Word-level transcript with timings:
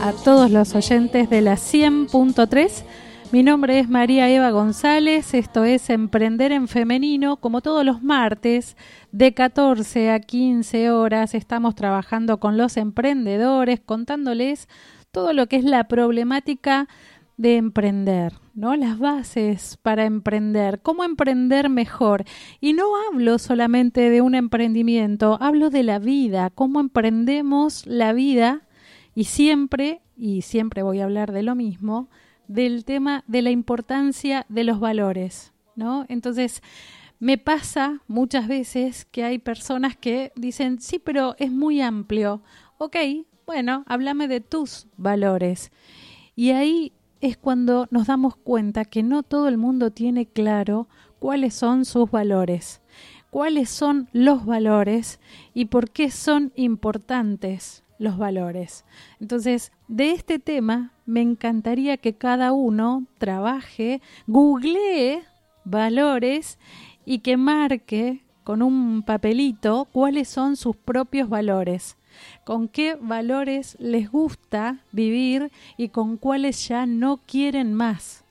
a 0.00 0.12
todos 0.12 0.50
los 0.50 0.74
oyentes 0.74 1.30
de 1.30 1.40
la 1.40 1.54
100.3. 1.54 2.84
Mi 3.32 3.42
nombre 3.42 3.78
es 3.78 3.88
María 3.88 4.28
Eva 4.28 4.50
González, 4.50 5.34
esto 5.34 5.64
es 5.64 5.90
Emprender 5.90 6.52
en 6.52 6.68
Femenino. 6.68 7.36
Como 7.36 7.60
todos 7.60 7.84
los 7.84 8.02
martes, 8.02 8.76
de 9.12 9.34
14 9.34 10.10
a 10.10 10.20
15 10.20 10.90
horas, 10.90 11.34
estamos 11.34 11.74
trabajando 11.74 12.38
con 12.38 12.56
los 12.56 12.76
emprendedores, 12.76 13.80
contándoles 13.80 14.68
todo 15.10 15.32
lo 15.32 15.46
que 15.46 15.56
es 15.56 15.64
la 15.64 15.88
problemática 15.88 16.88
de 17.36 17.56
emprender, 17.56 18.32
¿no? 18.54 18.76
Las 18.76 18.98
bases 18.98 19.78
para 19.82 20.04
emprender, 20.04 20.80
cómo 20.80 21.04
emprender 21.04 21.68
mejor. 21.68 22.24
Y 22.60 22.72
no 22.72 22.84
hablo 23.08 23.38
solamente 23.38 24.10
de 24.10 24.20
un 24.20 24.34
emprendimiento, 24.34 25.38
hablo 25.40 25.70
de 25.70 25.82
la 25.82 25.98
vida, 25.98 26.50
cómo 26.50 26.80
emprendemos 26.80 27.86
la 27.86 28.12
vida 28.12 28.65
y 29.16 29.24
siempre, 29.24 30.02
y 30.14 30.42
siempre 30.42 30.82
voy 30.82 31.00
a 31.00 31.04
hablar 31.04 31.32
de 31.32 31.42
lo 31.42 31.54
mismo, 31.54 32.08
del 32.48 32.84
tema 32.84 33.24
de 33.26 33.40
la 33.40 33.50
importancia 33.50 34.44
de 34.50 34.62
los 34.62 34.78
valores, 34.78 35.54
¿no? 35.74 36.04
Entonces, 36.10 36.62
me 37.18 37.38
pasa 37.38 38.02
muchas 38.08 38.46
veces 38.46 39.06
que 39.06 39.24
hay 39.24 39.38
personas 39.38 39.96
que 39.96 40.32
dicen, 40.36 40.82
sí, 40.82 40.98
pero 40.98 41.34
es 41.38 41.50
muy 41.50 41.80
amplio. 41.80 42.42
Ok, 42.76 42.96
bueno, 43.46 43.84
háblame 43.86 44.28
de 44.28 44.42
tus 44.42 44.86
valores. 44.98 45.72
Y 46.34 46.50
ahí 46.50 46.92
es 47.22 47.38
cuando 47.38 47.88
nos 47.90 48.08
damos 48.08 48.36
cuenta 48.36 48.84
que 48.84 49.02
no 49.02 49.22
todo 49.22 49.48
el 49.48 49.56
mundo 49.56 49.92
tiene 49.92 50.26
claro 50.26 50.88
cuáles 51.18 51.54
son 51.54 51.86
sus 51.86 52.10
valores, 52.10 52.82
cuáles 53.30 53.70
son 53.70 54.10
los 54.12 54.44
valores 54.44 55.20
y 55.54 55.64
por 55.64 55.90
qué 55.90 56.10
son 56.10 56.52
importantes 56.54 57.82
los 57.98 58.18
valores. 58.18 58.84
Entonces, 59.20 59.72
de 59.88 60.12
este 60.12 60.38
tema 60.38 60.92
me 61.06 61.22
encantaría 61.22 61.96
que 61.96 62.14
cada 62.14 62.52
uno 62.52 63.06
trabaje, 63.18 64.00
googlee 64.26 65.22
valores 65.64 66.58
y 67.04 67.20
que 67.20 67.36
marque 67.36 68.22
con 68.44 68.62
un 68.62 69.02
papelito 69.02 69.88
cuáles 69.92 70.28
son 70.28 70.56
sus 70.56 70.76
propios 70.76 71.28
valores, 71.28 71.96
con 72.44 72.68
qué 72.68 72.96
valores 73.00 73.76
les 73.80 74.10
gusta 74.10 74.78
vivir 74.92 75.50
y 75.76 75.88
con 75.88 76.16
cuáles 76.16 76.68
ya 76.68 76.86
no 76.86 77.18
quieren 77.26 77.74
más 77.74 78.24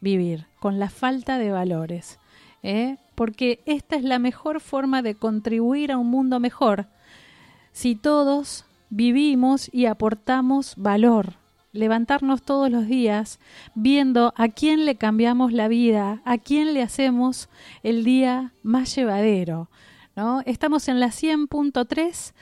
vivir, 0.00 0.46
con 0.58 0.78
la 0.78 0.88
falta 0.88 1.38
de 1.38 1.50
valores. 1.50 2.18
¿eh? 2.62 2.96
Porque 3.14 3.60
esta 3.66 3.96
es 3.96 4.04
la 4.04 4.18
mejor 4.18 4.60
forma 4.60 5.02
de 5.02 5.14
contribuir 5.14 5.92
a 5.92 5.98
un 5.98 6.08
mundo 6.08 6.40
mejor. 6.40 6.86
Si 7.72 7.94
todos 7.94 8.64
vivimos 8.90 9.68
y 9.72 9.86
aportamos 9.86 10.74
valor. 10.76 11.34
Levantarnos 11.72 12.42
todos 12.42 12.70
los 12.70 12.86
días 12.86 13.40
viendo 13.74 14.32
a 14.36 14.48
quién 14.48 14.84
le 14.86 14.96
cambiamos 14.96 15.52
la 15.52 15.68
vida, 15.68 16.22
a 16.24 16.38
quién 16.38 16.72
le 16.74 16.82
hacemos 16.82 17.48
el 17.82 18.04
día 18.04 18.52
más 18.62 18.94
llevadero. 18.94 19.68
¿no? 20.16 20.42
Estamos 20.46 20.88
en 20.88 20.98
la 20.98 21.08
100.3. 21.08 22.32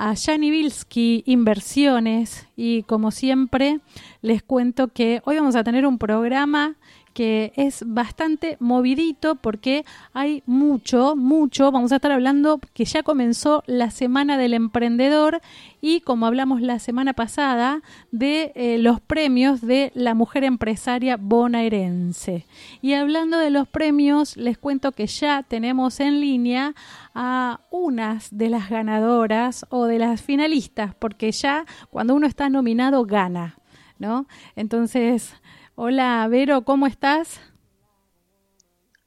a 0.00 0.14
Vilski 0.38 1.22
Inversiones 1.26 2.48
y 2.56 2.84
como 2.84 3.10
siempre 3.10 3.80
les 4.22 4.42
cuento 4.42 4.88
que 4.88 5.20
hoy 5.26 5.36
vamos 5.36 5.56
a 5.56 5.62
tener 5.62 5.86
un 5.86 5.98
programa 5.98 6.76
que 7.14 7.52
es 7.56 7.84
bastante 7.86 8.56
movidito 8.60 9.34
porque 9.34 9.84
hay 10.12 10.42
mucho, 10.46 11.16
mucho. 11.16 11.70
Vamos 11.72 11.92
a 11.92 11.96
estar 11.96 12.12
hablando 12.12 12.60
que 12.72 12.84
ya 12.84 13.02
comenzó 13.02 13.62
la 13.66 13.90
Semana 13.90 14.36
del 14.38 14.54
Emprendedor 14.54 15.40
y 15.80 16.00
como 16.00 16.26
hablamos 16.26 16.60
la 16.60 16.78
semana 16.78 17.12
pasada 17.14 17.82
de 18.10 18.52
eh, 18.54 18.78
los 18.78 19.00
premios 19.00 19.60
de 19.60 19.92
la 19.94 20.14
mujer 20.14 20.44
empresaria 20.44 21.16
bonaerense. 21.16 22.46
Y 22.82 22.94
hablando 22.94 23.38
de 23.38 23.50
los 23.50 23.66
premios, 23.68 24.36
les 24.36 24.58
cuento 24.58 24.92
que 24.92 25.06
ya 25.06 25.42
tenemos 25.42 26.00
en 26.00 26.20
línea 26.20 26.74
a 27.14 27.60
unas 27.70 28.36
de 28.36 28.50
las 28.50 28.68
ganadoras 28.68 29.66
o 29.70 29.86
de 29.86 29.98
las 29.98 30.22
finalistas, 30.22 30.94
porque 30.94 31.32
ya 31.32 31.64
cuando 31.90 32.14
uno 32.14 32.26
está 32.26 32.48
nominado 32.48 33.04
gana, 33.04 33.56
¿no? 33.98 34.26
Entonces, 34.56 35.34
Hola, 35.82 36.28
Vero, 36.28 36.60
¿cómo 36.60 36.86
estás? 36.86 37.40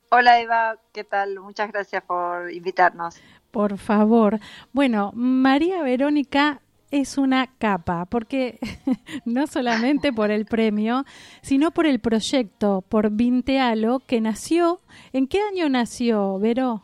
Hola, 0.09 0.41
Eva, 0.41 0.79
¿qué 0.91 1.03
tal? 1.03 1.39
Muchas 1.39 1.71
gracias 1.71 2.01
por 2.01 2.51
invitarnos. 2.51 3.21
Por 3.51 3.77
favor. 3.77 4.39
Bueno, 4.71 5.11
María 5.13 5.83
Verónica 5.83 6.61
es 6.89 7.19
una 7.19 7.45
capa, 7.59 8.05
porque 8.05 8.57
no 9.25 9.45
solamente 9.45 10.11
por 10.11 10.31
el 10.31 10.47
premio, 10.47 11.05
sino 11.43 11.69
por 11.69 11.85
el 11.85 11.99
proyecto, 11.99 12.81
por 12.89 13.11
Vintealo, 13.11 13.99
que 13.99 14.19
nació. 14.19 14.81
¿En 15.11 15.27
qué 15.27 15.41
año 15.41 15.69
nació, 15.69 16.39
Vero? 16.39 16.81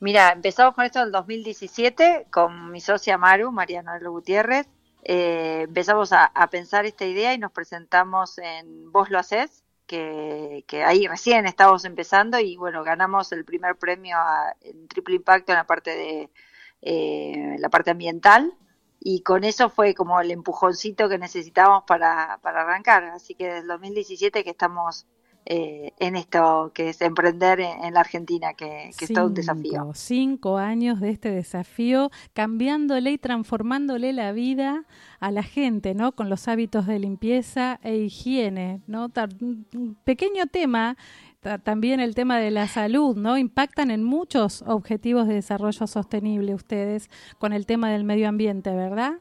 Mira, 0.00 0.32
empezamos 0.32 0.74
con 0.74 0.84
esto 0.84 0.98
en 0.98 1.06
el 1.06 1.12
2017 1.12 2.26
con 2.32 2.72
mi 2.72 2.80
socia 2.80 3.16
Maru, 3.16 3.52
Mariana 3.52 3.96
Gutiérrez, 4.00 4.66
eh, 5.02 5.62
empezamos 5.62 6.12
a, 6.12 6.30
pensar 6.50 6.86
esta 6.86 7.04
idea 7.04 7.32
y 7.34 7.38
nos 7.38 7.52
presentamos 7.52 8.38
en 8.38 8.90
Vos 8.92 9.10
lo 9.10 9.18
haces, 9.18 9.64
que, 9.86 10.64
ahí 10.84 11.06
recién 11.06 11.46
estábamos 11.46 11.84
empezando 11.84 12.38
y 12.38 12.56
bueno, 12.56 12.84
ganamos 12.84 13.32
el 13.32 13.44
primer 13.44 13.76
premio 13.76 14.16
en 14.60 14.86
triple 14.88 15.16
impacto 15.16 15.52
en 15.52 15.58
la 15.58 15.66
parte 15.66 15.90
de 15.90 16.30
eh, 16.82 17.56
la 17.58 17.70
parte 17.70 17.90
ambiental 17.90 18.54
y 19.00 19.22
con 19.22 19.44
eso 19.44 19.70
fue 19.70 19.94
como 19.94 20.20
el 20.20 20.30
empujoncito 20.30 21.08
que 21.08 21.18
necesitábamos 21.18 21.84
para, 21.86 22.38
para 22.42 22.62
arrancar. 22.62 23.04
Así 23.04 23.34
que 23.34 23.46
desde 23.46 23.60
el 23.60 23.68
2017 23.68 24.44
que 24.44 24.50
estamos 24.50 25.06
eh, 25.46 25.92
en 25.98 26.16
esto 26.16 26.72
que 26.74 26.90
es 26.90 27.00
emprender 27.00 27.60
en, 27.60 27.94
la 27.94 28.00
Argentina, 28.00 28.54
que, 28.54 28.90
que 28.98 29.06
es 29.06 29.12
todo 29.12 29.26
un 29.26 29.34
desafío. 29.34 29.90
Cinco 29.94 30.58
años 30.58 31.00
de 31.00 31.10
este 31.10 31.30
desafío, 31.30 32.10
cambiándole 32.34 33.12
y 33.12 33.18
transformándole 33.18 34.12
la 34.12 34.32
vida 34.32 34.84
a 35.20 35.30
la 35.30 35.42
gente, 35.42 35.94
¿no? 35.94 36.12
Con 36.12 36.28
los 36.28 36.48
hábitos 36.48 36.86
de 36.86 36.98
limpieza 36.98 37.80
e 37.82 37.96
higiene, 37.96 38.82
¿no? 38.86 39.10
Un 39.40 39.96
pequeño 40.04 40.46
tema 40.46 40.96
también 41.62 42.00
el 42.00 42.14
tema 42.14 42.38
de 42.38 42.50
la 42.50 42.66
salud, 42.66 43.16
¿no? 43.16 43.38
Impactan 43.38 43.90
en 43.90 44.02
muchos 44.02 44.62
objetivos 44.66 45.28
de 45.28 45.34
desarrollo 45.34 45.86
sostenible 45.86 46.54
ustedes 46.54 47.08
con 47.38 47.52
el 47.52 47.64
tema 47.64 47.90
del 47.90 48.04
medio 48.04 48.28
ambiente, 48.28 48.74
¿verdad? 48.74 49.14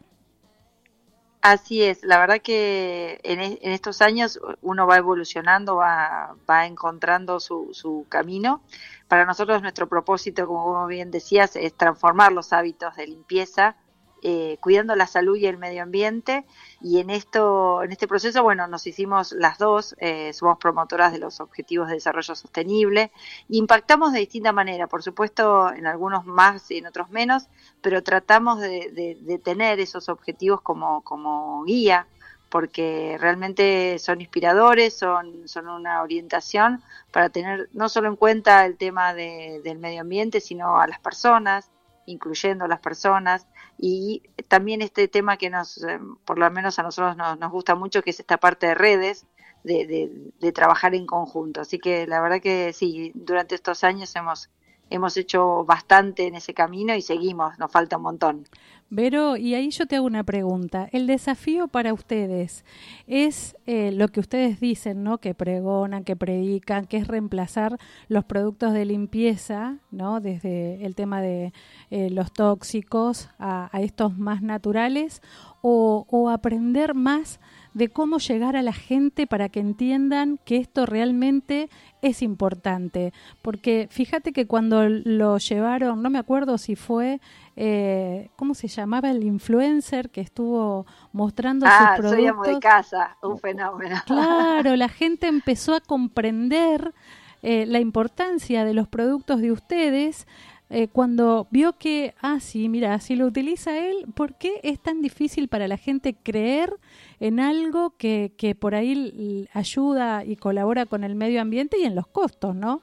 Así 1.42 1.84
es, 1.84 2.04
la 2.04 2.18
verdad 2.19 2.42
que 2.42 3.19
en, 3.24 3.39
e, 3.39 3.60
estos 3.62 4.01
años 4.01 4.39
uno 4.62 4.88
va 4.88 4.98
evolucionando, 4.98 5.78
va, 5.78 6.36
va 6.50 6.66
encontrando 6.66 7.39
su, 7.39 7.69
su, 7.74 8.06
camino. 8.10 8.62
Para 9.07 9.25
nosotros 9.25 9.62
nuestro 9.62 9.88
propósito, 9.88 10.48
como 10.48 10.86
bien 10.88 11.12
decías, 11.12 11.56
es 11.56 11.74
transformar 11.74 12.34
los 12.34 12.54
hábitos 12.54 12.95
de 12.95 13.07
limpieza 13.07 13.78
eh, 14.24 14.58
cuidando 14.62 14.96
la 14.96 15.08
salud 15.08 15.36
y 15.38 15.46
el 15.46 15.58
medio 15.58 15.84
ambiente. 15.84 16.46
Y 16.81 17.00
en 17.00 17.10
esto 17.10 17.84
en 17.84 17.92
este 17.92 18.08
proceso 18.08 18.44
bueno 18.44 18.68
nos 18.68 18.88
hicimos 18.88 19.31
las 19.31 19.58
dos 19.58 19.96
eh, 20.00 20.34
somos 20.34 20.58
promotoras 20.58 21.12
de 21.12 21.19
los 21.19 21.40
objetivos 21.40 21.88
de 21.88 21.96
desarrollo 21.96 22.36
sostenible. 22.36 23.12
Impactamos 23.50 24.14
de 24.14 24.19
distinta 24.19 24.52
manera 24.52 24.88
por 24.88 25.04
supuesto 25.04 25.72
en 25.74 25.88
algunos 25.88 26.25
más 26.25 26.69
y 26.72 26.78
en 26.78 26.88
otros 26.88 27.10
menos 27.10 27.48
pero 27.81 28.04
tratamos 28.04 28.60
de, 28.60 29.42
tener 29.44 29.80
esos 29.80 30.10
objetivos 30.10 30.62
como 30.62 31.02
como 31.02 31.64
guía 31.64 32.08
porque 32.50 33.18
realmente 33.19 34.00
son 34.00 34.22
inspiradores, 34.22 34.98
son, 34.98 35.48
son 35.48 35.68
una 35.68 36.02
orientación 36.02 36.81
para 37.12 37.30
tener 37.30 37.69
no 37.74 37.90
solo 37.90 38.08
en 38.08 38.16
cuenta 38.16 38.66
el 38.66 38.78
tema 38.78 39.14
del 39.14 39.78
medio 39.80 40.02
ambiente, 40.02 40.40
sino 40.40 40.80
a 40.80 40.88
las 40.88 41.00
personas, 41.00 41.69
incluyendo 42.07 42.65
a 42.65 42.68
las 42.68 42.80
personas, 42.80 43.45
y 43.77 44.24
también 44.48 44.81
este 44.81 45.07
tema 45.07 45.38
que 45.38 45.51
nos, 45.51 45.83
eh, 45.83 46.00
por 46.25 46.39
lo 46.39 46.50
menos 46.50 46.80
a 46.80 46.83
nosotros 46.83 47.15
nos, 47.15 47.38
nos, 47.38 47.51
gusta 47.51 47.75
mucho, 47.75 48.01
que 48.01 48.09
es 48.09 48.19
esta 48.19 48.38
parte 48.38 48.68
de 48.68 48.75
redes, 48.75 49.27
de, 49.63 49.86
de, 49.86 50.31
de, 50.39 50.51
trabajar 50.51 50.95
en 50.95 51.06
conjunto. 51.06 51.62
Así 51.62 51.77
que 51.77 52.07
la 52.07 52.21
verdad 52.21 52.42
que 52.42 52.74
sí, 52.74 53.12
durante 53.13 53.54
estos 53.56 53.83
años 53.83 54.15
hemos, 54.15 54.50
hemos 54.89 55.18
hecho 55.18 55.66
bastante 55.66 56.28
en 56.28 56.36
ese 56.36 56.54
camino 56.54 56.95
y 56.95 57.01
seguimos, 57.01 57.57
nos 57.60 57.72
falta 57.72 57.98
un 57.98 58.04
montón. 58.04 58.45
Vero, 58.89 59.36
y 59.36 59.54
ahí 59.54 59.69
yo 59.69 59.86
te 59.86 59.98
hago 59.98 60.06
una 60.06 60.24
pregunta. 60.24 60.88
El 60.94 61.07
desafío 61.07 61.68
para 61.68 61.94
ustedes 61.94 62.63
es 63.06 63.57
eh, 63.66 63.92
lo 63.92 64.07
que 64.07 64.22
ustedes 64.22 64.62
dicen, 64.62 65.04
¿no? 65.04 65.18
Que 65.18 65.34
pregonan, 65.34 66.06
que 66.06 66.16
predican, 66.16 66.86
que 66.86 66.95
es 66.95 67.07
reemplazar 67.07 67.78
los 68.07 68.24
productos 68.24 68.72
de 68.72 68.86
limpieza, 68.86 69.80
¿no? 69.92 70.22
Desde 70.22 70.86
el 70.86 70.95
tema 70.95 71.19
de 71.19 71.51
eh, 71.90 72.10
los 72.10 72.31
tóxicos 72.31 73.30
a, 73.40 73.69
estos 73.74 74.18
más 74.18 74.42
naturales, 74.42 75.22
o, 75.62 76.06
o 76.10 76.30
aprender 76.30 76.94
más 76.94 77.42
de 77.77 77.89
cómo 77.89 78.18
llegar 78.18 78.56
a 78.56 78.63
la 78.63 78.74
gente 78.74 79.27
para 79.27 79.50
que 79.50 79.59
entiendan 79.59 80.39
que 80.45 80.57
esto 80.57 80.88
realmente 80.88 81.69
es 82.01 82.24
importante. 82.24 83.13
Porque 83.44 83.88
fíjate 83.91 84.33
que 84.33 84.47
cuando 84.47 84.89
lo 84.89 85.38
llevaron, 85.38 86.01
no 86.01 86.09
me 86.09 86.18
acuerdo 86.18 86.57
si 86.57 86.75
fue, 86.75 87.21
eh, 87.56 88.31
¿cómo 88.35 88.56
se 88.56 88.68
llamaba 88.68 89.12
el 89.12 89.24
influencer 89.24 90.09
que 90.09 90.21
estuvo 90.21 90.88
mostrando 91.12 91.68
ah, 91.69 91.97
sus 91.97 92.07
productos? 92.07 92.45
Soy 92.45 92.56
de 92.56 92.59
casa, 92.59 93.15
un 93.21 93.38
fenómeno. 93.38 93.97
Claro, 94.07 94.75
la 94.75 94.89
gente 94.89 95.27
empezó 95.27 95.75
a 95.75 95.80
comprender 95.80 96.95
eh, 97.44 97.68
la 97.68 97.80
importancia 97.80 98.65
de 98.65 98.73
los 98.73 98.88
productos 98.88 99.39
de 99.39 99.51
ustedes 99.51 100.25
eh, 100.69 100.88
cuando 100.89 101.47
vio 101.51 101.77
que, 101.77 102.13
ah, 102.21 102.39
sí, 102.39 102.68
mira, 102.69 103.00
si 103.00 103.15
lo 103.15 103.25
utiliza 103.25 103.77
él, 103.77 104.06
¿por 104.15 104.35
qué 104.35 104.59
es 104.63 104.80
tan 104.80 105.01
difícil 105.01 105.47
para 105.47 105.68
la 105.68 105.77
gente 105.77 106.15
creer 106.15 106.73
en 107.19 107.40
algo 107.40 107.94
que, 107.98 108.31
que 108.38 108.56
por 108.56 108.75
ahí 108.75 109.48
ayuda 109.54 110.24
y 110.24 110.36
colabora 110.36 110.86
con 110.86 111.04
el 111.04 111.16
medio 111.16 111.42
ambiente 111.42 111.80
y 111.80 111.86
en 111.86 111.96
los 111.96 112.08
costos, 112.08 112.56
¿no? 112.56 112.81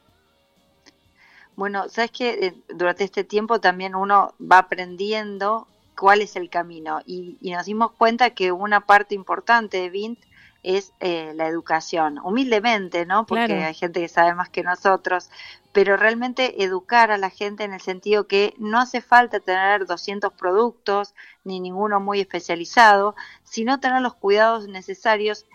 Bueno, 1.56 1.88
sabes 1.88 2.10
que 2.10 2.30
eh, 2.30 2.54
durante 2.68 3.04
este 3.04 3.22
tiempo 3.22 3.60
también 3.60 3.94
uno 3.94 4.34
va 4.40 4.58
aprendiendo 4.58 5.68
cuál 5.96 6.20
es 6.20 6.34
el 6.34 6.50
camino 6.50 7.00
y, 7.06 7.36
y 7.40 7.52
nos 7.52 7.66
dimos 7.66 7.92
cuenta 7.92 8.30
que 8.30 8.50
una 8.50 8.80
parte 8.80 9.14
importante 9.14 9.76
de 9.76 9.90
Vint 9.90 10.18
es 10.64 10.94
eh, 11.00 11.32
la 11.36 11.46
educación, 11.46 12.18
humildemente, 12.24 13.06
¿no? 13.06 13.26
Porque 13.26 13.62
hay 13.62 13.74
gente 13.74 14.00
que 14.00 14.08
sabe 14.08 14.34
más 14.34 14.48
que 14.48 14.62
nosotros, 14.62 15.30
pero 15.72 15.96
realmente 15.96 16.64
educar 16.64 17.10
a 17.10 17.18
la 17.18 17.30
gente 17.30 17.64
en 17.64 17.74
el 17.74 17.80
sentido 17.80 18.26
que 18.26 18.54
no 18.58 18.80
hace 18.80 19.02
falta 19.02 19.40
tener 19.40 19.86
200 19.86 20.32
productos 20.32 21.14
ni 21.44 21.60
ninguno 21.60 22.00
muy 22.00 22.20
especializado, 22.20 23.14
sino 23.44 23.78
tener 23.78 24.00
los 24.00 24.14
cuidados 24.14 24.66
necesarios. 24.66 25.46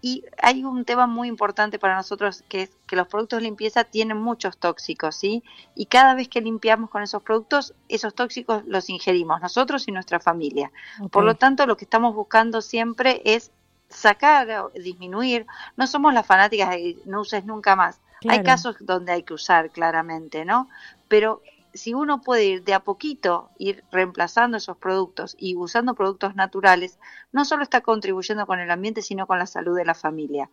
Y 0.00 0.24
hay 0.40 0.64
un 0.64 0.84
tema 0.84 1.06
muy 1.06 1.28
importante 1.28 1.78
para 1.78 1.96
nosotros 1.96 2.44
que 2.48 2.62
es 2.62 2.70
que 2.86 2.96
los 2.96 3.08
productos 3.08 3.38
de 3.38 3.44
limpieza 3.44 3.84
tienen 3.84 4.16
muchos 4.16 4.58
tóxicos, 4.58 5.16
¿sí? 5.16 5.42
Y 5.74 5.86
cada 5.86 6.14
vez 6.14 6.28
que 6.28 6.40
limpiamos 6.40 6.90
con 6.90 7.02
esos 7.02 7.22
productos, 7.22 7.74
esos 7.88 8.14
tóxicos 8.14 8.64
los 8.66 8.90
ingerimos 8.90 9.40
nosotros 9.40 9.88
y 9.88 9.92
nuestra 9.92 10.20
familia. 10.20 10.70
Por 11.10 11.24
lo 11.24 11.36
tanto, 11.36 11.66
lo 11.66 11.76
que 11.76 11.84
estamos 11.84 12.14
buscando 12.14 12.62
siempre 12.62 13.22
es 13.24 13.52
sacar 13.92 14.50
o 14.50 14.70
disminuir, 14.70 15.46
no 15.76 15.86
somos 15.86 16.12
las 16.14 16.26
fanáticas 16.26 16.70
de 16.70 16.98
no 17.04 17.20
uses 17.20 17.44
nunca 17.44 17.76
más. 17.76 18.00
Hay 18.28 18.42
casos 18.42 18.76
donde 18.80 19.12
hay 19.12 19.22
que 19.24 19.34
usar 19.34 19.70
claramente, 19.70 20.44
¿no? 20.44 20.68
Pero 21.08 21.42
si 21.74 21.94
uno 21.94 22.20
puede 22.20 22.44
ir 22.44 22.64
de 22.64 22.74
a 22.74 22.80
poquito, 22.80 23.50
ir 23.58 23.84
reemplazando 23.90 24.56
esos 24.56 24.76
productos 24.76 25.36
y 25.38 25.56
usando 25.56 25.94
productos 25.94 26.34
naturales, 26.34 26.98
no 27.32 27.44
solo 27.44 27.62
está 27.62 27.80
contribuyendo 27.80 28.46
con 28.46 28.60
el 28.60 28.70
ambiente, 28.70 29.02
sino 29.02 29.26
con 29.26 29.38
la 29.38 29.46
salud 29.46 29.76
de 29.76 29.84
la 29.84 29.94
familia. 29.94 30.50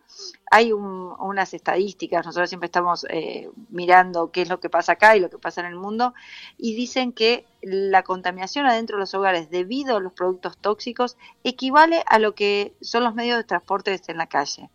Hay 0.50 0.72
unas 0.72 1.54
estadísticas, 1.54 2.24
nosotros 2.24 2.48
siempre 2.48 2.66
estamos 2.66 3.06
eh, 3.10 3.50
mirando 3.68 4.30
qué 4.30 4.42
es 4.42 4.48
lo 4.48 4.60
que 4.60 4.70
pasa 4.70 4.92
acá 4.92 5.16
y 5.16 5.20
lo 5.20 5.30
que 5.30 5.38
pasa 5.38 5.60
en 5.60 5.66
el 5.66 5.76
mundo, 5.76 6.14
y 6.56 6.74
dicen 6.74 7.12
que 7.12 7.46
la 7.62 8.02
contaminación 8.02 8.66
adentro 8.66 8.96
de 8.96 9.00
los 9.00 9.14
hogares 9.14 9.50
debido 9.50 9.96
a 9.96 10.00
los 10.00 10.12
productos 10.12 10.56
tóxicos 10.58 11.16
equivale 11.44 12.02
a 12.06 12.18
lo 12.18 12.34
que 12.34 12.74
son 12.80 13.04
los 13.04 13.14
medios 13.14 13.36
de 13.36 13.44
transporte 13.44 14.00
en 14.08 14.16
la 14.16 14.26
calle 14.26 14.70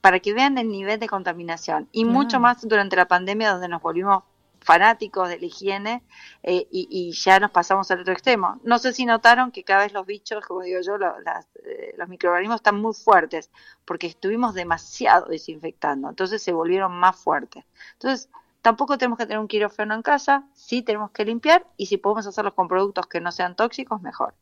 para 0.00 0.20
que 0.20 0.32
vean 0.32 0.58
el 0.58 0.68
nivel 0.68 1.00
de 1.00 1.08
contaminación 1.08 1.88
y 1.92 2.04
mucho 2.04 2.38
más 2.38 2.66
durante 2.66 2.96
la 2.96 3.08
pandemia 3.08 3.50
donde 3.50 3.68
nos 3.68 3.82
volvimos 3.82 4.22
fanáticos 4.68 5.30
de 5.30 5.38
la 5.38 5.46
higiene 5.46 6.02
eh, 6.42 6.68
y, 6.70 7.10
ya 7.12 7.40
nos 7.40 7.50
pasamos 7.50 7.90
al 7.90 8.00
otro 8.00 8.12
extremo. 8.12 8.60
No 8.64 8.78
sé 8.78 8.92
si 8.92 9.06
notaron 9.06 9.50
que 9.50 9.64
cada 9.64 9.84
vez 9.84 9.94
los 9.94 10.04
bichos, 10.04 10.44
como 10.44 10.60
digo 10.60 10.78
yo, 10.82 10.96
eh, 10.96 11.94
los 11.96 12.06
microorganismos 12.06 12.56
están 12.56 12.78
muy 12.78 12.92
fuertes 12.92 13.50
porque 13.86 14.08
estuvimos 14.08 14.52
demasiado 14.52 15.24
desinfectando, 15.30 16.10
entonces 16.10 16.42
se 16.42 16.52
volvieron 16.52 16.92
más 16.92 17.16
fuertes. 17.16 17.64
Entonces, 17.94 18.28
tampoco 18.60 18.98
tenemos 18.98 19.16
que 19.16 19.24
tener 19.24 19.38
un 19.38 19.48
quirófano 19.48 19.94
en 19.94 20.02
casa, 20.02 20.44
sí 20.52 20.82
tenemos 20.82 21.12
que 21.12 21.24
limpiar 21.24 21.66
y 21.78 21.86
si 21.86 21.96
podemos 21.96 22.26
hacerlos 22.26 22.52
con 22.52 22.68
productos 22.68 23.06
que 23.06 23.22
no 23.22 23.32
sean 23.32 23.56
tóxicos, 23.56 24.02
mejor. 24.02 24.34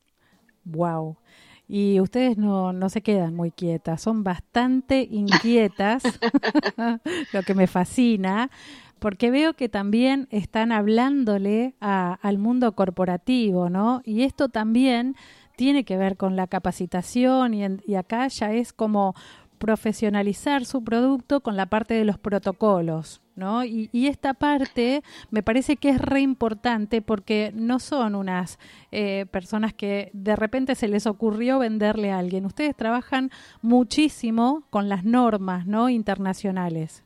Wow. 0.65 1.19
Y 1.69 2.01
ustedes 2.01 2.37
no, 2.37 2.73
no 2.73 2.89
se 2.89 3.01
quedan 3.01 3.35
muy 3.35 3.53
quietas, 3.53 4.03
son 4.03 4.25
bastante 4.25 5.07
inquietas, 5.09 6.03
lo 7.33 7.43
que 7.45 7.55
me 7.55 7.69
fascina 7.69 8.51
porque 8.99 9.31
veo 9.31 9.55
que 9.55 9.69
también 9.69 10.29
están 10.31 10.73
hablándole 10.73 11.75
al 11.81 12.39
mundo 12.39 12.73
corporativo, 12.73 13.69
¿no? 13.71 14.01
Y 14.05 14.23
esto 14.23 14.49
también 14.49 15.17
tiene 15.57 15.85
que 15.85 15.97
ver 15.97 16.17
con 16.17 16.37
la 16.37 16.47
capacitación 16.47 17.55
y, 17.55 17.65
y 17.87 17.95
acá 17.95 18.29
ya 18.29 18.53
es 18.53 18.73
como 18.73 19.15
profesionalizar 19.57 20.65
su 20.65 20.85
producto 20.85 21.41
con 21.41 21.57
la 21.57 21.67
parte 21.67 21.95
de 21.95 22.05
los 22.05 22.19
protocolos, 22.19 23.23
¿no? 23.35 23.65
Y, 23.65 23.89
y, 23.93 24.07
esta 24.07 24.35
parte 24.35 25.03
me 25.31 25.43
parece 25.43 25.77
que 25.77 25.91
es 25.91 26.01
re 26.01 26.21
importante 26.21 27.03
porque 27.03 27.53
no 27.55 27.79
son 27.79 28.15
unas 28.15 28.59
eh, 28.93 29.27
personas 29.31 29.73
que 29.73 30.11
de 30.13 30.37
repente 30.37 30.75
se 30.75 30.89
les 30.89 31.07
ocurrió 31.07 31.59
venderle 31.59 32.13
a 32.13 32.19
alguien. 32.19 32.47
Ustedes 32.47 32.77
trabajan 32.77 33.31
muchísimo 33.63 34.65
con 34.71 34.89
las 34.89 35.05
normas, 35.05 35.67
¿no? 35.67 35.89
Internacionales. 35.89 37.03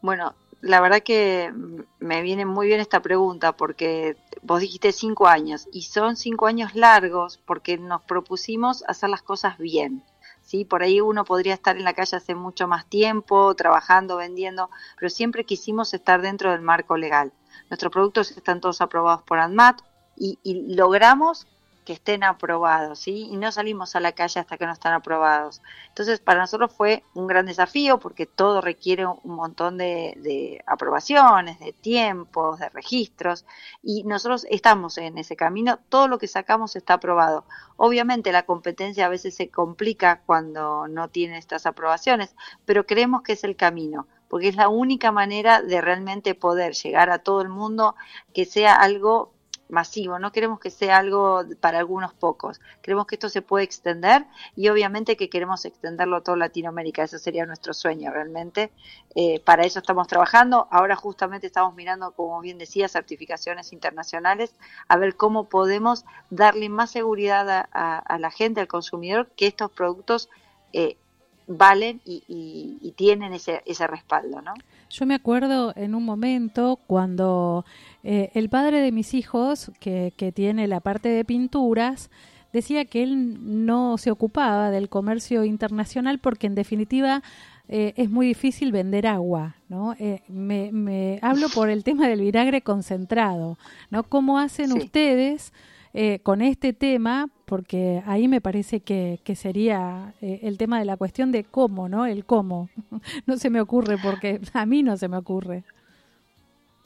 Bueno, 0.00 0.34
la 0.62 0.80
verdad 0.80 1.02
que 1.02 1.52
me 1.98 2.22
viene 2.22 2.46
muy 2.46 2.68
bien 2.68 2.80
esta 2.80 3.02
pregunta 3.02 3.56
porque 3.56 4.16
vos 4.42 4.60
dijiste 4.60 4.92
cinco 4.92 5.26
años 5.26 5.68
y 5.72 5.82
son 5.82 6.16
cinco 6.16 6.46
años 6.46 6.76
largos 6.76 7.38
porque 7.44 7.76
nos 7.78 8.02
propusimos 8.02 8.84
hacer 8.86 9.10
las 9.10 9.22
cosas 9.22 9.58
bien. 9.58 10.04
¿sí? 10.40 10.64
Por 10.64 10.84
ahí 10.84 11.00
uno 11.00 11.24
podría 11.24 11.54
estar 11.54 11.76
en 11.76 11.84
la 11.84 11.94
calle 11.94 12.16
hace 12.16 12.36
mucho 12.36 12.68
más 12.68 12.86
tiempo, 12.86 13.54
trabajando, 13.56 14.16
vendiendo, 14.16 14.70
pero 14.96 15.10
siempre 15.10 15.44
quisimos 15.44 15.92
estar 15.94 16.22
dentro 16.22 16.52
del 16.52 16.62
marco 16.62 16.96
legal. 16.96 17.32
Nuestros 17.68 17.92
productos 17.92 18.30
están 18.30 18.60
todos 18.60 18.80
aprobados 18.80 19.22
por 19.24 19.40
ANMAT 19.40 19.80
y, 20.16 20.38
y 20.44 20.74
logramos 20.76 21.48
que 21.84 21.94
estén 21.94 22.24
aprobados, 22.24 23.00
¿sí? 23.00 23.28
Y 23.30 23.36
no 23.36 23.50
salimos 23.50 23.96
a 23.96 24.00
la 24.00 24.12
calle 24.12 24.40
hasta 24.40 24.56
que 24.56 24.66
no 24.66 24.72
están 24.72 24.92
aprobados. 24.92 25.62
Entonces, 25.88 26.20
para 26.20 26.40
nosotros 26.40 26.72
fue 26.72 27.04
un 27.14 27.26
gran 27.26 27.46
desafío 27.46 27.98
porque 27.98 28.26
todo 28.26 28.60
requiere 28.60 29.06
un 29.06 29.34
montón 29.34 29.78
de, 29.78 30.14
de 30.18 30.62
aprobaciones, 30.66 31.58
de 31.58 31.72
tiempos, 31.72 32.60
de 32.60 32.68
registros, 32.68 33.44
y 33.82 34.04
nosotros 34.04 34.46
estamos 34.50 34.98
en 34.98 35.18
ese 35.18 35.36
camino. 35.36 35.78
Todo 35.88 36.08
lo 36.08 36.18
que 36.18 36.28
sacamos 36.28 36.76
está 36.76 36.94
aprobado. 36.94 37.44
Obviamente, 37.76 38.32
la 38.32 38.44
competencia 38.44 39.06
a 39.06 39.08
veces 39.08 39.34
se 39.34 39.50
complica 39.50 40.22
cuando 40.24 40.86
no 40.88 41.08
tiene 41.08 41.38
estas 41.38 41.66
aprobaciones, 41.66 42.34
pero 42.64 42.86
creemos 42.86 43.22
que 43.22 43.32
es 43.32 43.44
el 43.44 43.56
camino 43.56 44.06
porque 44.28 44.48
es 44.48 44.56
la 44.56 44.70
única 44.70 45.12
manera 45.12 45.60
de 45.60 45.82
realmente 45.82 46.34
poder 46.34 46.72
llegar 46.72 47.10
a 47.10 47.18
todo 47.18 47.42
el 47.42 47.50
mundo, 47.50 47.96
que 48.32 48.46
sea 48.46 48.76
algo 48.76 49.34
masivo, 49.72 50.18
no 50.18 50.32
queremos 50.32 50.60
que 50.60 50.70
sea 50.70 50.98
algo 50.98 51.42
para 51.60 51.78
algunos 51.78 52.12
pocos, 52.12 52.60
queremos 52.82 53.06
que 53.06 53.14
esto 53.14 53.30
se 53.30 53.40
pueda 53.40 53.64
extender 53.64 54.26
y 54.54 54.68
obviamente 54.68 55.16
que 55.16 55.30
queremos 55.30 55.64
extenderlo 55.64 56.16
a 56.16 56.20
toda 56.20 56.36
Latinoamérica, 56.36 57.02
ese 57.02 57.18
sería 57.18 57.46
nuestro 57.46 57.72
sueño 57.72 58.10
realmente, 58.12 58.70
eh, 59.14 59.40
para 59.40 59.64
eso 59.64 59.78
estamos 59.78 60.08
trabajando, 60.08 60.68
ahora 60.70 60.94
justamente 60.94 61.46
estamos 61.46 61.74
mirando, 61.74 62.10
como 62.12 62.38
bien 62.42 62.58
decía, 62.58 62.86
certificaciones 62.86 63.72
internacionales, 63.72 64.54
a 64.88 64.98
ver 64.98 65.16
cómo 65.16 65.48
podemos 65.48 66.04
darle 66.28 66.68
más 66.68 66.90
seguridad 66.90 67.66
a, 67.72 68.18
la 68.18 68.30
gente, 68.30 68.60
al 68.60 68.68
consumidor, 68.68 69.30
que 69.36 69.46
estos 69.46 69.70
productos 69.70 70.28
eh, 70.74 70.98
valen 71.46 72.02
y, 72.04 72.92
tienen 72.96 73.32
ese, 73.32 73.62
ese 73.64 73.86
respaldo, 73.86 74.42
¿no? 74.42 74.52
Yo 74.92 75.06
me 75.06 75.14
acuerdo 75.14 75.72
en 75.74 75.94
un 75.94 76.04
momento 76.04 76.78
cuando 76.86 77.64
eh, 78.04 78.30
el 78.34 78.50
padre 78.50 78.80
de 78.82 78.92
mis 78.92 79.14
hijos, 79.14 79.72
que, 79.80 80.12
que 80.18 80.32
tiene 80.32 80.68
la 80.68 80.80
parte 80.80 81.08
de 81.08 81.24
pinturas, 81.24 82.10
decía 82.52 82.84
que 82.84 83.02
él 83.02 83.64
no 83.66 83.96
se 83.96 84.10
ocupaba 84.10 84.70
del 84.70 84.90
comercio 84.90 85.44
internacional 85.44 86.18
porque 86.18 86.46
en 86.46 86.54
definitiva 86.54 87.22
eh, 87.68 87.94
es 87.96 88.10
muy 88.10 88.26
difícil 88.26 88.70
vender 88.70 89.06
agua, 89.06 89.56
¿no? 89.70 89.94
Eh, 89.98 90.20
me, 90.28 90.70
me, 90.72 91.18
hablo 91.22 91.48
por 91.48 91.70
el 91.70 91.84
tema 91.84 92.06
del 92.06 92.20
vinagre 92.20 92.60
concentrado, 92.60 93.56
¿no? 93.88 94.02
¿Cómo 94.02 94.38
hacen 94.38 94.72
ustedes 94.72 95.54
eh, 95.94 96.20
con 96.22 96.40
este 96.40 96.72
tema, 96.72 97.28
porque 97.44 98.02
ahí 98.06 98.28
me 98.28 98.40
parece 98.40 98.80
que, 98.80 99.20
que 99.24 99.36
sería 99.36 100.14
eh, 100.22 100.40
el 100.42 100.56
tema 100.56 100.78
de 100.78 100.86
la 100.86 100.96
cuestión 100.96 101.32
de 101.32 101.44
cómo, 101.44 101.88
¿no? 101.88 102.06
El 102.06 102.24
cómo. 102.24 102.70
no 103.26 103.36
se 103.36 103.50
me 103.50 103.60
ocurre, 103.60 103.96
porque 104.02 104.40
a 104.54 104.64
mí 104.66 104.82
no 104.82 104.96
se 104.96 105.08
me 105.08 105.16
ocurre. 105.16 105.64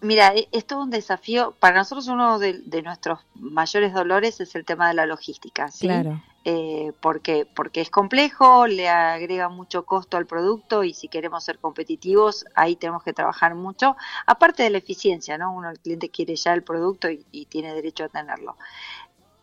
Mira, 0.00 0.34
e, 0.34 0.48
es 0.52 0.66
todo 0.66 0.82
un 0.82 0.90
desafío. 0.90 1.54
Para 1.58 1.76
nosotros 1.76 2.08
uno 2.08 2.38
de, 2.38 2.82
nuestros 2.82 3.20
mayores 3.34 3.92
dolores 3.94 4.40
es 4.40 4.54
el 4.54 4.64
tema 4.64 4.88
de 4.88 4.94
la 4.94 5.06
logística, 5.06 5.70
¿sí? 5.70 5.86
Claro. 5.86 6.22
Eh, 6.44 6.92
porque, 7.00 7.44
porque 7.44 7.80
es 7.80 7.90
complejo, 7.90 8.68
le 8.68 8.88
agrega 8.88 9.48
mucho 9.48 9.84
costo 9.84 10.16
al 10.16 10.26
producto 10.26 10.84
y 10.84 10.94
si 10.94 11.08
queremos 11.08 11.42
ser 11.42 11.58
competitivos, 11.58 12.44
ahí 12.54 12.76
tenemos 12.76 13.02
que 13.02 13.12
trabajar 13.12 13.56
mucho. 13.56 13.96
Aparte 14.26 14.62
de 14.62 14.70
la 14.70 14.78
eficiencia, 14.78 15.38
¿no? 15.38 15.52
Uno, 15.52 15.70
el 15.70 15.80
cliente 15.80 16.08
quiere 16.08 16.36
ya 16.36 16.54
el 16.54 16.62
producto 16.62 17.08
y 17.10 17.46
tiene 17.46 17.74
derecho 17.74 18.04
a 18.04 18.08
tenerlo 18.08 18.56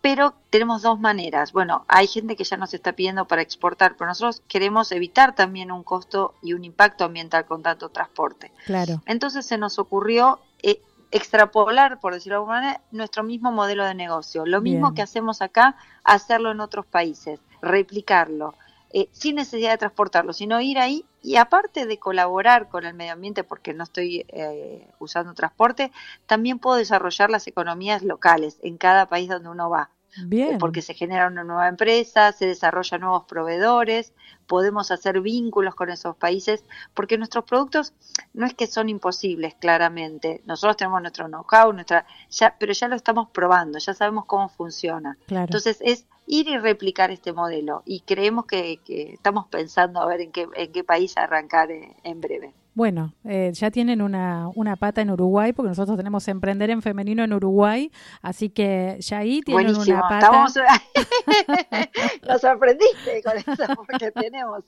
pero 0.03 0.33
tenemos 0.49 0.81
dos 0.81 0.99
maneras. 0.99 1.53
Bueno, 1.53 1.85
hay 1.87 2.07
gente 2.07 2.35
que 2.35 2.43
ya 2.43 2.57
nos 2.57 2.73
está 2.73 2.91
pidiendo 2.91 3.25
para 3.25 3.41
exportar, 3.41 3.95
pero 3.95 4.09
nosotros 4.09 4.41
queremos 4.49 4.91
evitar 4.91 5.33
también 5.33 5.71
un 5.71 5.81
costo 5.81 6.33
y 6.41 6.51
un 6.51 6.65
impacto 6.65 7.05
ambiental 7.05 7.45
con 7.45 7.63
tanto 7.63 7.87
transporte. 7.87 8.51
Claro. 8.65 9.01
Entonces 9.05 9.45
se 9.45 9.57
nos 9.57 9.79
ocurrió 9.79 10.41
eh, 10.61 10.81
extrapolar, 11.11 12.01
por 12.01 12.13
decirlo 12.13 12.33
de 12.33 12.39
alguna 12.39 12.59
manera, 12.59 12.81
nuestro 12.91 13.23
mismo 13.23 13.53
modelo 13.53 13.85
de 13.85 13.95
negocio. 13.95 14.45
Lo 14.45 14.59
mismo 14.59 14.93
que 14.93 15.01
hacemos 15.01 15.41
acá, 15.41 15.77
hacerlo 16.03 16.51
en 16.51 16.59
otros 16.59 16.85
países, 16.85 17.39
replicarlo. 17.61 18.55
Eh, 18.91 19.07
sin 19.13 19.37
necesidad 19.37 19.71
de 19.71 19.77
transportarlo, 19.77 20.33
sino 20.33 20.59
ir 20.59 20.79
ahí 20.79 21.05
y 21.23 21.37
aparte 21.37 21.85
de 21.87 21.97
colaborar 21.97 22.69
con 22.69 22.85
el 22.85 22.93
medio 22.93 23.13
ambiente, 23.13 23.43
porque 23.43 23.73
no 23.73 23.83
estoy 23.85 24.25
eh, 24.27 24.87
usando 24.99 25.33
transporte, 25.33 25.91
también 26.27 26.59
puedo 26.59 26.77
desarrollar 26.77 27.29
las 27.31 27.47
economías 27.47 28.03
locales 28.03 28.59
en 28.61 28.77
cada 28.77 29.07
país 29.07 29.29
donde 29.29 29.49
uno 29.49 29.69
va. 29.69 29.89
Bien. 30.25 30.57
Porque 30.57 30.81
se 30.81 30.93
genera 30.93 31.27
una 31.27 31.43
nueva 31.43 31.67
empresa, 31.67 32.31
se 32.31 32.45
desarrollan 32.45 33.01
nuevos 33.01 33.23
proveedores, 33.25 34.13
podemos 34.47 34.91
hacer 34.91 35.21
vínculos 35.21 35.75
con 35.75 35.89
esos 35.89 36.15
países, 36.15 36.63
porque 36.93 37.17
nuestros 37.17 37.45
productos 37.45 37.93
no 38.33 38.45
es 38.45 38.53
que 38.53 38.67
son 38.67 38.89
imposibles, 38.89 39.55
claramente. 39.55 40.41
Nosotros 40.45 40.77
tenemos 40.77 41.01
nuestro 41.01 41.27
know-how, 41.27 41.73
nuestra, 41.73 42.05
ya, 42.29 42.55
pero 42.59 42.73
ya 42.73 42.87
lo 42.87 42.95
estamos 42.95 43.29
probando, 43.29 43.79
ya 43.79 43.93
sabemos 43.93 44.25
cómo 44.25 44.49
funciona. 44.49 45.17
Entonces 45.27 45.79
es 45.81 46.05
ir 46.25 46.47
y 46.47 46.57
replicar 46.57 47.11
este 47.11 47.33
modelo 47.33 47.83
y 47.85 48.01
creemos 48.01 48.45
que, 48.45 48.79
estamos 48.87 49.47
pensando 49.47 50.01
a 50.01 50.05
ver 50.05 50.21
en 50.21 50.31
qué, 50.31 50.47
en 50.55 50.71
qué 50.71 50.83
país 50.83 51.17
arrancar 51.17 51.71
eh, 51.71 51.95
en 52.03 52.21
breve. 52.21 52.53
Bueno, 52.75 53.13
eh, 53.23 53.51
ya 53.53 53.69
tienen 53.69 54.01
una, 54.01 54.49
una 54.55 54.75
pata 54.75 55.01
en 55.01 55.11
Uruguay, 55.11 55.53
porque 55.53 55.69
nosotros 55.69 55.95
tenemos 55.95 56.27
Emprender 56.27 56.71
en 56.71 56.81
Femenino 56.81 57.23
en 57.23 57.33
Uruguay, 57.33 57.91
así 58.21 58.49
que 58.49 58.97
ya 58.99 59.19
ahí 59.19 59.41
tienen 59.41 59.75
una 59.75 60.01
pata. 60.01 60.17
Estamos... 60.17 60.53
Nos 62.27 62.41
sorprendiste 62.41 63.21
con 63.23 63.37
eso, 63.37 63.73
porque 63.75 64.11
tenemos 64.11 64.63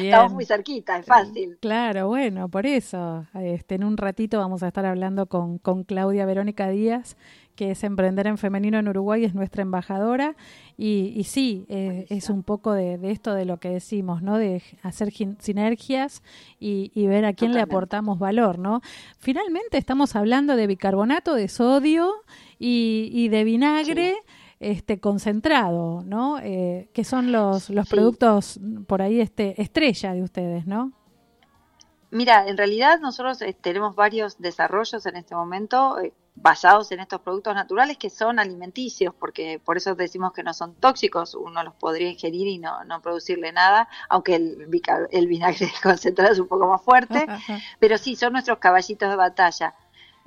Estamos 0.00 0.32
muy 0.32 0.46
cerquita, 0.46 0.98
es 0.98 1.06
fácil. 1.06 1.58
Claro, 1.60 2.08
bueno, 2.08 2.48
por 2.48 2.64
eso. 2.64 3.26
Este, 3.34 3.74
en 3.74 3.84
un 3.84 3.96
ratito 3.98 4.38
vamos 4.38 4.62
a 4.62 4.68
estar 4.68 4.86
hablando 4.86 5.26
con, 5.26 5.58
con 5.58 5.84
Claudia 5.84 6.24
Verónica 6.24 6.68
Díaz, 6.68 7.16
que 7.54 7.70
es 7.70 7.84
Emprender 7.84 8.26
en 8.26 8.38
Femenino 8.38 8.78
en 8.78 8.88
Uruguay, 8.88 9.24
es 9.24 9.34
nuestra 9.34 9.62
embajadora. 9.62 10.36
Y, 10.76 11.12
y 11.16 11.24
sí, 11.24 11.66
eh, 11.68 12.06
es 12.08 12.30
un 12.30 12.42
poco 12.42 12.72
de, 12.72 12.98
esto 13.10 13.32
de 13.32 13.44
lo 13.44 13.58
que 13.58 13.68
decimos, 13.70 14.22
¿no? 14.22 14.38
De 14.38 14.62
hacer 14.82 15.12
sinergias 15.38 16.22
y, 16.58 16.90
ver 17.06 17.24
a 17.24 17.32
quién 17.32 17.52
le 17.52 17.60
aportamos 17.60 18.18
valor, 18.18 18.58
¿no? 18.58 18.80
Finalmente 19.18 19.78
estamos 19.78 20.16
hablando 20.16 20.56
de 20.56 20.66
bicarbonato 20.66 21.34
de 21.34 21.48
sodio 21.48 22.12
y, 22.58 23.28
de 23.28 23.44
vinagre. 23.44 24.14
Este 24.60 24.98
concentrado, 24.98 26.02
¿no? 26.06 26.38
Eh, 26.38 26.88
que 26.94 27.04
son 27.04 27.32
los, 27.32 27.68
los 27.68 27.86
productos 27.86 28.58
por 28.86 29.02
ahí 29.02 29.20
este 29.20 29.60
estrella 29.60 30.14
de 30.14 30.22
ustedes, 30.22 30.64
¿no? 30.66 30.92
Mira, 32.14 32.46
en 32.46 32.56
realidad 32.56 33.00
nosotros 33.00 33.42
eh, 33.42 33.56
tenemos 33.60 33.96
varios 33.96 34.38
desarrollos 34.38 35.04
en 35.04 35.16
este 35.16 35.34
momento 35.34 35.98
eh, 35.98 36.12
basados 36.36 36.92
en 36.92 37.00
estos 37.00 37.20
productos 37.20 37.56
naturales 37.56 37.98
que 37.98 38.08
son 38.08 38.38
alimenticios, 38.38 39.12
porque 39.18 39.60
por 39.64 39.78
eso 39.78 39.96
decimos 39.96 40.32
que 40.32 40.44
no 40.44 40.54
son 40.54 40.76
tóxicos, 40.76 41.34
uno 41.34 41.64
los 41.64 41.74
podría 41.74 42.08
ingerir 42.08 42.46
y 42.46 42.58
no, 42.58 42.84
no 42.84 43.02
producirle 43.02 43.50
nada, 43.50 43.88
aunque 44.08 44.36
el, 44.36 44.68
el 45.10 45.26
vinagre 45.26 45.68
concentrado 45.82 46.32
es 46.32 46.38
un 46.38 46.46
poco 46.46 46.68
más 46.68 46.82
fuerte, 46.82 47.26
pero 47.80 47.98
sí, 47.98 48.14
son 48.14 48.34
nuestros 48.34 48.58
caballitos 48.58 49.10
de 49.10 49.16
batalla. 49.16 49.74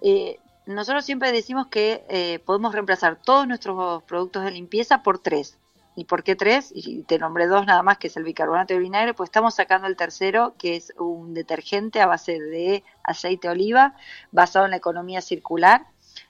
Eh, 0.02 0.42
nosotros 0.66 1.06
siempre 1.06 1.32
decimos 1.32 1.68
que 1.68 2.42
podemos 2.46 2.74
reemplazar 2.74 3.16
todos 3.16 3.48
nuestros 3.48 4.04
productos 4.04 4.44
de 4.44 4.52
limpieza 4.52 5.04
por 5.04 5.20
tres. 5.20 5.58
¿Y 5.98 6.06
por 6.06 6.24
qué 6.24 6.36
tres? 6.36 6.72
Y 6.76 7.02
te 7.02 7.18
nombré 7.18 7.48
dos 7.48 7.66
nada 7.66 7.82
más, 7.82 7.98
que 7.98 8.06
es 8.06 8.16
el 8.18 8.24
bicarbonato 8.24 8.76
de 8.76 8.80
vinagre, 8.80 9.16
pues 9.16 9.30
estamos 9.30 9.56
sacando 9.56 9.88
el 9.88 9.96
tercero, 9.96 10.54
que 10.60 10.76
es 10.76 10.94
un 11.00 11.34
detergente 11.34 12.02
a 12.02 12.06
base 12.06 12.40
de 12.40 12.84
aceite 13.02 13.48
de 13.48 13.54
oliva, 13.54 13.96
basado 14.32 14.66
en 14.66 14.72
la 14.72 14.78
economía 14.78 15.22
circular. 15.22 15.88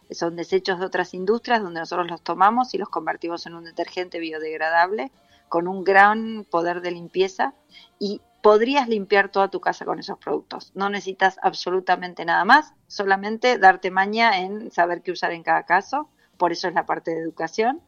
Son 0.09 0.37
desechos 0.37 0.79
de 0.79 0.85
otras 0.85 1.13
industrias 1.13 1.61
donde 1.61 1.81
nosotros 1.81 2.09
los 2.09 2.21
tomamos 2.21 2.73
y 2.73 2.77
los 2.77 2.87
convertimos 2.87 3.45
en 3.45 3.55
un 3.55 3.65
detergente 3.65 4.19
biodegradable 4.19 5.11
con 5.49 5.67
un 5.67 5.83
gran 5.83 6.45
poder 6.49 6.79
de 6.79 6.91
limpieza 6.91 7.53
y 7.99 8.21
podrías 8.41 8.87
limpiar 8.87 9.27
toda 9.27 9.49
tu 9.49 9.59
casa 9.59 9.83
con 9.83 9.99
esos 9.99 10.17
productos. 10.17 10.71
No 10.75 10.89
necesitas 10.89 11.39
absolutamente 11.41 12.23
nada 12.23 12.45
más, 12.45 12.73
solamente 12.87 13.57
darte 13.57 13.91
maña 13.91 14.39
en 14.39 14.71
saber 14.71 15.01
qué 15.01 15.11
usar 15.11 15.33
en 15.33 15.43
cada 15.43 15.63
caso, 15.63 16.07
por 16.37 16.53
eso 16.53 16.69
es 16.69 16.73
la 16.73 16.85
parte 16.85 17.11
de 17.11 17.19
educación 17.19 17.81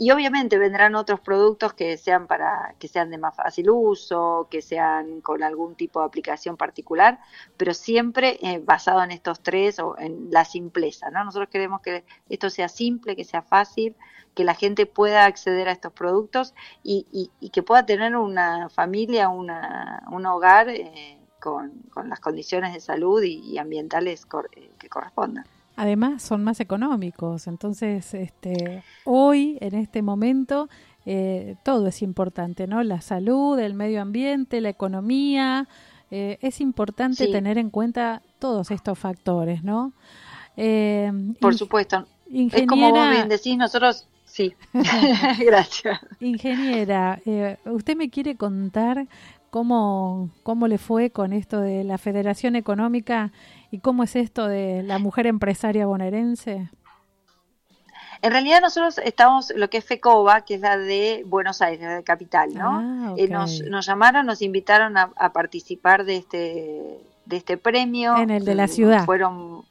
y 0.00 0.12
obviamente 0.12 0.56
vendrán 0.56 0.94
otros 0.94 1.20
productos 1.20 1.74
que 1.74 1.98
sean 1.98 2.26
para 2.26 2.74
que 2.78 2.88
sean 2.88 3.10
de 3.10 3.18
más 3.18 3.36
fácil 3.36 3.68
uso, 3.68 4.48
que 4.50 4.62
sean 4.62 5.20
con 5.20 5.42
algún 5.42 5.74
tipo 5.74 6.00
de 6.00 6.06
aplicación 6.06 6.56
particular, 6.56 7.20
pero 7.58 7.74
siempre 7.74 8.38
eh, 8.40 8.62
basado 8.64 9.02
en 9.02 9.10
estos 9.10 9.42
tres 9.42 9.78
o 9.78 9.98
en 9.98 10.30
la 10.30 10.46
simpleza, 10.46 11.10
¿no? 11.10 11.22
Nosotros 11.22 11.50
queremos 11.50 11.82
que 11.82 12.04
esto 12.30 12.48
sea 12.48 12.70
simple, 12.70 13.14
que 13.14 13.24
sea 13.24 13.42
fácil, 13.42 13.94
que 14.34 14.42
la 14.42 14.54
gente 14.54 14.86
pueda 14.86 15.26
acceder 15.26 15.68
a 15.68 15.72
estos 15.72 15.92
productos 15.92 16.54
y, 16.82 17.30
que 17.52 17.62
pueda 17.62 17.84
tener 17.84 18.16
una 18.16 18.70
familia, 18.70 19.28
una, 19.28 20.02
un 20.10 20.24
hogar 20.24 20.70
eh, 20.70 21.18
con, 21.40 21.72
con, 21.92 22.08
las 22.08 22.20
condiciones 22.20 22.72
de 22.72 22.80
salud 22.80 23.22
y, 23.22 23.58
ambientales 23.58 24.26
eh, 24.56 24.70
que 24.78 24.88
correspondan. 24.88 25.44
Además 25.80 26.22
son 26.22 26.44
más 26.44 26.60
económicos, 26.60 27.46
entonces 27.46 28.12
este, 28.12 28.84
hoy, 29.06 29.56
en 29.62 29.74
este 29.74 30.02
momento, 30.02 30.68
eh, 31.06 31.56
todo 31.62 31.86
es 31.86 32.02
importante, 32.02 32.66
¿no? 32.66 32.82
La 32.82 33.00
salud, 33.00 33.58
el 33.58 33.72
medio 33.72 34.02
ambiente, 34.02 34.60
la 34.60 34.68
economía, 34.68 35.68
eh, 36.10 36.36
es 36.42 36.60
importante 36.60 37.28
tener 37.28 37.56
en 37.56 37.70
cuenta 37.70 38.20
todos 38.38 38.70
estos 38.70 38.98
factores, 38.98 39.64
¿no? 39.64 39.94
Eh, 40.54 41.10
Por 41.40 41.56
supuesto. 41.56 42.06
Es 42.30 42.66
como 42.66 42.90
vos 42.90 43.08
bien 43.08 43.30
decís, 43.30 43.56
nosotros 43.56 44.06
Sí, 44.30 44.54
gracias. 45.40 45.98
Ingeniera, 46.20 47.20
eh, 47.26 47.56
¿usted 47.64 47.96
me 47.96 48.10
quiere 48.10 48.36
contar 48.36 49.08
cómo, 49.50 50.30
cómo 50.42 50.68
le 50.68 50.78
fue 50.78 51.10
con 51.10 51.32
esto 51.32 51.60
de 51.60 51.84
la 51.84 51.98
Federación 51.98 52.56
Económica 52.56 53.32
y 53.70 53.78
cómo 53.80 54.02
es 54.04 54.16
esto 54.16 54.46
de 54.46 54.82
la 54.82 54.98
mujer 54.98 55.26
empresaria 55.26 55.86
bonaerense? 55.86 56.70
En 58.22 58.32
realidad 58.32 58.60
nosotros 58.60 58.98
estamos, 58.98 59.50
lo 59.56 59.70
que 59.70 59.78
es 59.78 59.84
FECOBA, 59.84 60.42
que 60.42 60.54
es 60.56 60.60
la 60.60 60.76
de 60.76 61.22
Buenos 61.26 61.62
Aires, 61.62 61.80
la 61.80 61.94
de 61.96 62.04
Capital, 62.04 62.52
¿no? 62.52 62.78
Ah, 62.78 63.14
Eh, 63.16 63.28
nos, 63.28 63.62
nos 63.62 63.86
llamaron, 63.86 64.26
nos 64.26 64.42
invitaron 64.42 64.98
a, 64.98 65.10
a 65.16 65.32
participar 65.32 66.04
de 66.04 66.16
este, 66.16 67.00
de 67.24 67.36
este 67.36 67.56
premio. 67.56 68.16
En 68.18 68.28
el 68.28 68.44
de 68.44 68.54
la 68.54 68.68
ciudad. 68.68 69.06
Fueron, 69.06 69.64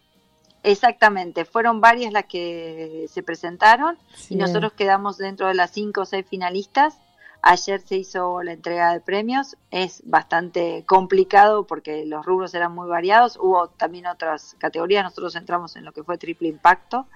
exactamente, 0.63 1.45
fueron 1.45 1.79
varias 1.79 2.11
las 2.11 2.25
que 2.25 3.05
se 3.07 3.21
presentaron 3.21 3.97
y 4.29 4.35
nosotros 4.35 4.73
quedamos 4.73 5.17
dentro 5.19 5.47
de 5.47 5.53
las 5.53 5.69
cinco 5.69 6.01
o 6.01 6.05
seis 6.05 6.25
finalistas. 6.27 6.97
Ayer 7.41 7.79
se 7.79 7.95
hizo 7.95 8.43
la 8.43 8.51
entrega 8.51 8.93
de 8.93 8.99
premios. 8.99 9.55
Es 9.71 10.01
bastante 10.05 10.83
complicado 10.85 11.65
porque 11.65 12.05
los 12.05 12.25
rubros 12.25 12.53
eran 12.53 12.73
muy 12.73 12.87
variados. 12.87 13.37
Hubo 13.37 13.69
también 13.69 14.07
otras 14.07 14.55
categorías. 14.57 15.03
Nosotros 15.03 15.35
entramos 15.35 15.75
en 15.75 15.85
lo 15.85 15.93
que 15.93 16.03
fue 16.03 16.17
triple 16.17 16.49
impacto. 16.49 17.07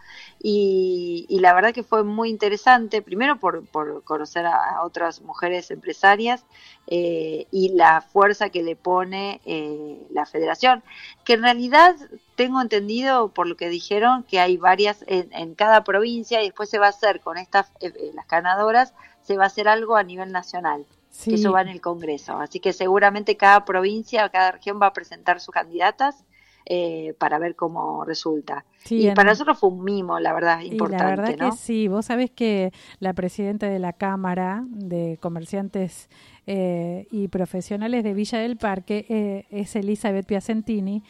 Y, 0.41 1.27
la 1.41 1.53
verdad 1.53 1.73
que 1.73 1.83
fue 1.83 2.03
muy 2.03 2.29
interesante. 2.29 3.01
Primero 3.01 3.37
por, 3.37 3.65
por 3.65 4.03
conocer 4.03 4.45
a, 4.45 4.77
a 4.77 4.83
otras 4.83 5.21
mujeres 5.21 5.71
empresarias 5.71 6.45
eh, 6.87 7.47
y 7.51 7.69
la 7.69 8.01
fuerza 8.01 8.49
que 8.49 8.63
le 8.63 8.75
pone 8.75 9.41
eh, 9.45 10.07
la 10.11 10.25
federación. 10.25 10.83
Que 11.25 11.33
en 11.33 11.43
realidad 11.43 11.95
tengo 12.35 12.61
entendido 12.61 13.29
por 13.29 13.47
lo 13.47 13.55
que 13.55 13.69
dijeron 13.69 14.23
que 14.23 14.39
hay 14.39 14.57
varias 14.57 15.03
en, 15.07 15.31
en 15.33 15.55
cada 15.55 15.83
provincia 15.83 16.41
y 16.41 16.45
después 16.45 16.69
se 16.69 16.79
va 16.79 16.87
a 16.87 16.89
hacer 16.89 17.21
con 17.21 17.37
estas, 17.37 17.71
eh, 17.79 17.93
eh, 17.95 18.11
las 18.13 18.27
ganadoras 18.27 18.93
se 19.23 19.37
va 19.37 19.45
a 19.45 19.47
hacer 19.47 19.67
algo 19.67 19.95
a 19.95 20.03
nivel 20.03 20.31
nacional, 20.31 20.85
Sí. 21.09 21.31
que 21.31 21.35
eso 21.35 21.51
va 21.51 21.61
en 21.61 21.67
el 21.69 21.81
Congreso. 21.81 22.37
Así 22.39 22.59
que 22.59 22.73
seguramente 22.73 23.37
cada 23.37 23.65
provincia, 23.65 24.29
cada 24.29 24.51
región 24.53 24.79
va 24.81 24.87
a 24.87 24.93
presentar 24.93 25.39
sus 25.39 25.53
candidatas 25.53 26.23
eh, 26.65 27.13
para 27.19 27.39
ver 27.39 27.55
cómo 27.57 28.05
resulta. 28.05 28.63
Sí, 28.85 28.95
y 28.95 29.07
en- 29.07 29.15
para 29.15 29.31
nosotros 29.31 29.59
fue 29.59 29.69
un 29.69 29.83
mimo, 29.83 30.17
la 30.21 30.31
verdad, 30.33 30.61
Y 30.61 30.67
importante, 30.71 31.03
la 31.03 31.09
verdad 31.09 31.35
¿no? 31.37 31.51
que 31.51 31.57
sí, 31.57 31.89
vos 31.89 32.05
sabés 32.05 32.31
que 32.31 32.71
la 32.99 33.11
presidenta 33.11 33.67
de 33.67 33.79
la 33.79 33.91
Cámara 33.91 34.63
de 34.69 35.17
Comerciantes 35.21 36.09
eh, 36.47 37.05
y 37.11 37.27
Profesionales 37.27 38.03
de 38.05 38.13
Villa 38.13 38.39
del 38.39 38.55
Parque 38.55 39.05
eh, 39.09 39.45
es 39.51 39.75
Elizabeth 39.75 40.25
Piacentini 40.25 41.03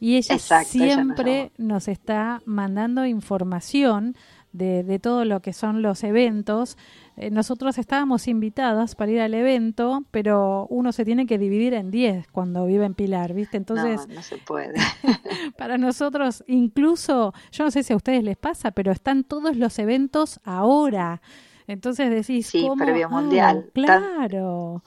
y 0.00 0.16
ella 0.16 0.34
Exacto, 0.36 0.70
ella 0.74 0.86
nos 0.86 0.94
siempre 1.16 1.52
nos 1.58 1.88
está 1.88 2.40
mandando 2.46 3.04
información 3.04 4.16
de, 4.52 4.84
de 4.84 4.98
todo 4.98 5.24
lo 5.26 5.40
que 5.40 5.52
son 5.52 5.82
los 5.82 6.02
eventos. 6.04 6.78
Eh, 7.16 7.30
nosotros 7.30 7.78
estábamos 7.78 8.26
invitadas 8.26 8.96
para 8.96 9.12
ir 9.12 9.20
al 9.20 9.34
evento, 9.34 10.02
pero 10.10 10.66
uno 10.68 10.90
se 10.92 11.04
tiene 11.04 11.26
que 11.26 11.38
dividir 11.38 11.72
en 11.74 11.90
10 11.92 12.26
cuando 12.32 12.66
vive 12.66 12.84
en 12.86 12.94
Pilar, 12.94 13.34
¿viste? 13.34 13.56
Entonces, 13.56 14.08
no, 14.08 14.14
no 14.14 14.22
se 14.22 14.36
puede. 14.38 14.74
para 15.56 15.78
nosotros, 15.78 16.42
incluso, 16.48 17.32
yo 17.52 17.64
no 17.64 17.70
sé 17.70 17.82
si 17.84 17.92
a 17.92 17.96
ustedes 17.96 18.24
les 18.24 18.36
pasa, 18.36 18.72
pero 18.72 18.90
están 18.90 19.22
todos 19.24 19.56
los 19.56 19.78
eventos 19.78 20.40
ahora. 20.44 21.22
Entonces 21.66 22.10
decís, 22.10 22.46
Sí, 22.48 22.62
¿cómo? 22.62 22.84
previo 22.84 23.06
Ah, 23.10 23.14
mundial. 23.20 23.70
Tan- 23.72 23.72
claro. 23.72 24.82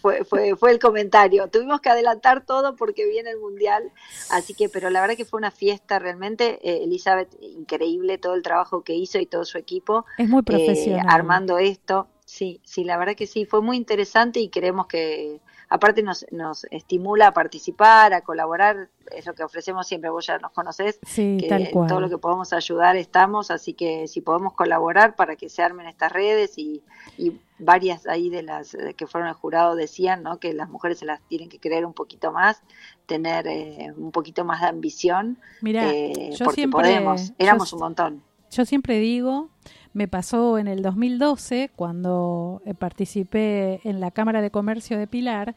Fue, 0.00 0.24
fue, 0.24 0.56
fue 0.56 0.70
el 0.70 0.78
comentario. 0.78 1.48
Tuvimos 1.48 1.80
que 1.80 1.88
adelantar 1.90 2.44
todo 2.44 2.76
porque 2.76 3.06
viene 3.06 3.30
el 3.30 3.38
mundial, 3.38 3.90
así 4.30 4.54
que, 4.54 4.68
pero 4.68 4.90
la 4.90 5.00
verdad 5.00 5.16
que 5.16 5.24
fue 5.24 5.38
una 5.38 5.50
fiesta 5.50 5.98
realmente. 5.98 6.58
Eh, 6.62 6.84
Elizabeth, 6.84 7.28
increíble 7.40 8.18
todo 8.18 8.34
el 8.34 8.42
trabajo 8.42 8.82
que 8.82 8.94
hizo 8.94 9.18
y 9.18 9.26
todo 9.26 9.44
su 9.44 9.58
equipo 9.58 10.04
Es 10.18 10.28
muy 10.28 10.40
eh, 10.40 10.44
profesional. 10.44 11.06
armando 11.08 11.58
esto. 11.58 12.08
Sí, 12.24 12.60
sí, 12.64 12.84
la 12.84 12.96
verdad 12.96 13.16
que 13.16 13.26
sí, 13.26 13.44
fue 13.44 13.60
muy 13.60 13.76
interesante 13.76 14.38
y 14.38 14.48
queremos 14.48 14.86
que, 14.86 15.40
aparte 15.70 16.02
nos, 16.02 16.26
nos 16.32 16.64
estimula 16.70 17.28
a 17.28 17.32
participar, 17.32 18.12
a 18.12 18.20
colaborar, 18.20 18.90
es 19.12 19.24
lo 19.24 19.34
que 19.34 19.42
ofrecemos 19.44 19.86
siempre, 19.86 20.10
vos 20.10 20.26
ya 20.26 20.38
nos 20.38 20.50
conocés, 20.50 20.98
Sí, 21.06 21.38
que 21.40 21.48
tal 21.48 21.62
en 21.62 21.70
cual. 21.70 21.88
todo 21.88 22.00
lo 22.00 22.08
que 22.10 22.18
podamos 22.18 22.52
ayudar 22.52 22.96
estamos, 22.96 23.50
así 23.50 23.72
que 23.74 24.06
si 24.08 24.20
podemos 24.20 24.52
colaborar 24.54 25.14
para 25.16 25.36
que 25.36 25.48
se 25.48 25.62
armen 25.62 25.86
estas 25.86 26.12
redes 26.12 26.58
y, 26.58 26.82
y 27.16 27.32
varias 27.58 28.06
ahí 28.06 28.30
de 28.30 28.42
las 28.42 28.76
que 28.96 29.06
fueron 29.06 29.28
al 29.28 29.34
jurado 29.34 29.76
decían 29.76 30.22
¿no? 30.22 30.38
que 30.38 30.52
las 30.52 30.68
mujeres 30.68 30.98
se 30.98 31.06
las 31.06 31.20
tienen 31.28 31.48
que 31.48 31.58
creer 31.60 31.86
un 31.86 31.92
poquito 31.94 32.32
más, 32.32 32.62
tener 33.06 33.46
eh, 33.46 33.92
un 33.96 34.10
poquito 34.12 34.44
más 34.44 34.60
de 34.62 34.66
ambición, 34.66 35.38
Mira, 35.60 35.88
eh, 35.92 36.30
yo 36.36 36.44
porque 36.44 36.62
siempre, 36.62 36.80
podemos, 36.82 37.32
éramos 37.38 37.70
yo- 37.70 37.76
un 37.76 37.80
montón. 37.82 38.22
Yo 38.50 38.64
siempre 38.64 38.98
digo, 38.98 39.48
me 39.92 40.06
pasó 40.08 40.58
en 40.58 40.68
el 40.68 40.82
2012 40.82 41.70
cuando 41.74 42.62
eh, 42.64 42.74
participé 42.74 43.80
en 43.84 44.00
la 44.00 44.10
Cámara 44.10 44.40
de 44.40 44.50
Comercio 44.50 44.98
de 44.98 45.06
Pilar, 45.06 45.54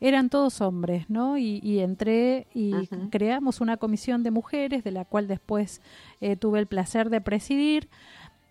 eran 0.00 0.28
todos 0.28 0.60
hombres, 0.60 1.08
¿no? 1.08 1.38
Y, 1.38 1.60
y 1.62 1.78
entré 1.80 2.46
y 2.52 2.72
creamos 3.10 3.60
una 3.60 3.76
comisión 3.78 4.22
de 4.22 4.30
mujeres, 4.30 4.84
de 4.84 4.90
la 4.90 5.04
cual 5.04 5.26
después 5.28 5.80
eh, 6.20 6.36
tuve 6.36 6.58
el 6.58 6.66
placer 6.66 7.08
de 7.10 7.20
presidir. 7.20 7.88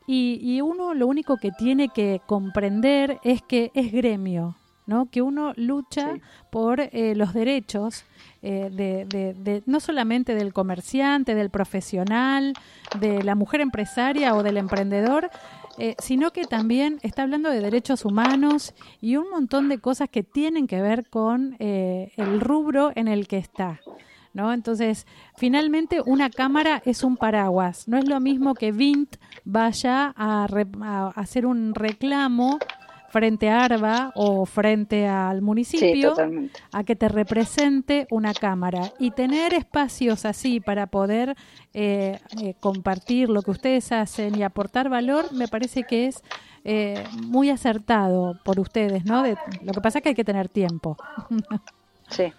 Y, 0.07 0.39
y 0.41 0.61
uno 0.61 0.93
lo 0.93 1.07
único 1.07 1.37
que 1.37 1.51
tiene 1.51 1.89
que 1.89 2.21
comprender 2.27 3.19
es 3.23 3.41
que 3.41 3.71
es 3.73 3.91
gremio, 3.91 4.55
¿no? 4.87 5.07
Que 5.09 5.21
uno 5.21 5.53
lucha 5.55 6.13
Sí. 6.15 6.21
por 6.51 6.79
eh, 6.79 7.13
los 7.15 7.33
derechos 7.33 8.05
eh, 8.45 8.69
de, 8.71 9.05
de- 9.05 9.33
de- 9.33 9.63
no 9.65 9.79
solamente 9.79 10.35
del 10.35 10.53
comerciante, 10.53 11.35
del 11.35 11.49
profesional, 11.49 12.53
de 12.99 13.23
la 13.23 13.35
mujer 13.35 13.59
empresaria 13.61 14.35
o 14.35 14.43
del 14.43 14.57
emprendedor, 14.57 15.29
eh, 15.77 15.95
sino 15.99 16.31
que 16.31 16.45
también 16.45 16.99
está 17.01 17.23
hablando 17.23 17.49
de 17.49 17.59
derechos 17.59 18.05
humanos 18.05 18.73
y 19.01 19.17
un 19.17 19.29
montón 19.29 19.67
de 19.67 19.79
cosas 19.79 20.07
que 20.09 20.23
tienen 20.23 20.67
que 20.67 20.81
ver 20.81 21.09
con 21.09 21.55
eh, 21.59 22.13
el 22.15 22.39
rubro 22.39 22.91
en 22.95 23.07
el 23.09 23.27
que 23.27 23.37
está. 23.37 23.81
¿No? 24.33 24.51
Entonces, 24.51 25.07
finalmente 25.37 26.01
una 26.05 26.29
cámara 26.29 26.81
es 26.85 27.05
un 27.05 27.15
paraguas. 27.15 27.87
No 27.87 27.97
es 27.97 28.05
lo 28.05 28.19
mismo 28.19 28.53
que 28.53 28.73
Vint 28.73 29.15
vaya 29.45 30.13
a, 30.17 30.45
re- 30.47 30.67
a 30.81 31.07
hacer 31.15 31.45
un 31.45 31.73
reclamo 31.73 32.59
frente 33.07 33.49
a 33.49 33.63
Arba 33.65 34.11
o 34.13 34.45
frente 34.45 35.07
al 35.07 35.41
municipio 35.41 36.13
a 36.71 36.83
que 36.83 36.95
te 36.95 37.07
represente 37.07 38.07
una 38.09 38.33
cámara 38.35 38.93
y 38.97 39.11
tener 39.11 39.53
espacios 39.53 40.25
así 40.25 40.59
para 40.59 40.87
poder 40.87 41.35
eh, 41.73 42.19
eh, 42.31 42.55
compartir 42.59 43.29
lo 43.29 43.43
que 43.43 43.51
ustedes 43.51 43.91
hacen 43.91 44.35
y 44.35 44.43
aportar 44.43 44.89
valor 44.89 45.31
me 45.31 45.47
parece 45.47 45.85
que 45.85 46.07
es 46.07 46.23
eh, 46.63 47.07
muy 47.11 47.49
acertado 47.49 48.35
por 48.43 48.59
ustedes, 48.59 49.05
¿no? 49.05 49.21
De- 49.21 49.37
lo 49.61 49.73
que 49.73 49.81
pasa 49.81 49.99
es 49.99 50.03
que 50.03 50.09
hay 50.09 50.15
que 50.15 50.23
tener 50.25 50.49
tiempo. 50.49 50.97
Sí, 52.09 52.33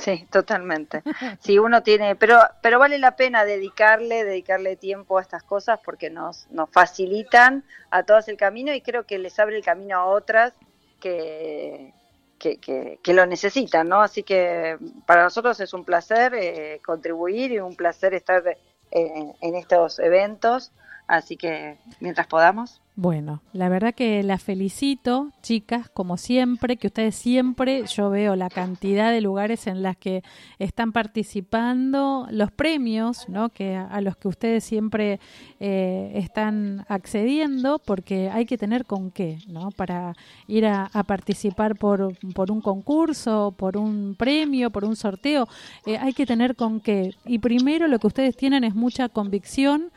sí, 0.00 0.26
totalmente. 0.30 1.02
Sí, 1.40 1.58
uno 1.58 1.82
tiene, 1.82 2.16
pero, 2.16 2.38
pero 2.62 2.78
vale 2.78 2.98
la 2.98 3.16
pena 3.16 3.44
dedicarle, 3.44 4.24
dedicarle 4.24 4.76
tiempo 4.76 5.18
a 5.18 5.22
estas 5.22 5.42
cosas 5.42 5.80
porque 5.84 6.10
nos, 6.10 6.48
nos 6.50 6.70
facilitan 6.70 7.64
a 7.90 8.02
todas 8.02 8.28
el 8.28 8.36
camino 8.36 8.72
y 8.72 8.80
creo 8.80 9.04
que 9.06 9.18
les 9.18 9.38
abre 9.38 9.56
el 9.56 9.64
camino 9.64 9.96
a 9.96 10.06
otras 10.06 10.52
que, 11.00 11.92
que, 12.38 12.58
que, 13.02 13.14
lo 13.14 13.26
necesitan, 13.26 13.88
¿no? 13.88 14.00
Así 14.00 14.22
que 14.22 14.78
para 15.06 15.24
nosotros 15.24 15.60
es 15.60 15.72
un 15.72 15.84
placer 15.84 16.34
eh, 16.34 16.80
contribuir 16.84 17.52
y 17.52 17.58
un 17.58 17.76
placer 17.76 18.14
estar 18.14 18.42
en, 18.90 19.34
en 19.40 19.54
estos 19.54 19.98
eventos. 19.98 20.72
Así 21.10 21.36
que 21.36 21.76
mientras 21.98 22.28
podamos. 22.28 22.80
Bueno, 22.94 23.42
la 23.52 23.68
verdad 23.68 23.94
que 23.94 24.22
las 24.22 24.42
felicito, 24.42 25.30
chicas, 25.42 25.88
como 25.88 26.16
siempre, 26.16 26.76
que 26.76 26.88
ustedes 26.88 27.16
siempre, 27.16 27.84
yo 27.86 28.10
veo 28.10 28.36
la 28.36 28.50
cantidad 28.50 29.10
de 29.10 29.20
lugares 29.20 29.66
en 29.66 29.82
las 29.82 29.96
que 29.96 30.22
están 30.58 30.92
participando, 30.92 32.28
los 32.30 32.52
premios, 32.52 33.28
¿no? 33.28 33.48
Que 33.48 33.74
a, 33.74 34.00
los 34.02 34.16
que 34.18 34.28
ustedes 34.28 34.62
siempre 34.62 35.18
eh, 35.58 36.12
están 36.14 36.84
accediendo, 36.88 37.78
porque 37.78 38.28
hay 38.28 38.44
que 38.44 38.58
tener 38.58 38.84
con 38.84 39.10
qué, 39.10 39.38
¿no? 39.48 39.70
Para 39.70 40.14
ir 40.46 40.66
a, 40.66 40.90
a 40.92 41.02
participar 41.02 41.76
por, 41.76 42.16
por 42.34 42.52
un 42.52 42.60
concurso, 42.60 43.52
por 43.56 43.78
un 43.78 44.14
premio, 44.14 44.70
por 44.70 44.84
un 44.84 44.94
sorteo, 44.94 45.48
eh, 45.86 45.96
hay 45.96 46.12
que 46.12 46.26
tener 46.26 46.54
con 46.54 46.80
qué. 46.80 47.14
Y 47.24 47.38
primero 47.38 47.88
lo 47.88 47.98
que 47.98 48.08
ustedes 48.08 48.36
tienen 48.36 48.62
es 48.62 48.74
mucha 48.74 49.08
convicción 49.08 49.90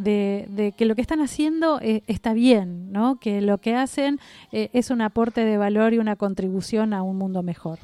de, 0.00 0.46
de 0.48 0.72
que 0.72 0.86
lo 0.86 0.94
que 0.94 1.02
están 1.02 1.20
haciendo 1.20 1.78
eh, 1.80 2.02
está 2.06 2.32
bien, 2.32 2.90
¿no? 2.90 3.20
Que 3.20 3.40
lo 3.40 3.58
que 3.58 3.76
hacen 3.76 4.18
eh, 4.50 4.70
es 4.72 4.90
un 4.90 5.02
aporte 5.02 5.44
de 5.44 5.58
valor 5.58 5.92
y 5.92 5.98
una 5.98 6.16
contribución 6.16 6.94
a 6.94 7.02
un 7.02 7.18
mundo 7.18 7.42
mejor. 7.42 7.78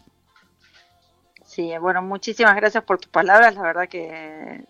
Sí, 1.45 1.71
bueno, 1.81 2.03
muchísimas 2.03 2.57
gracias 2.57 2.85
por 2.85 2.99
tus 2.99 3.11
palabras. 3.11 3.55
La 3.55 3.63
verdad 3.63 3.89
que 3.89 4.65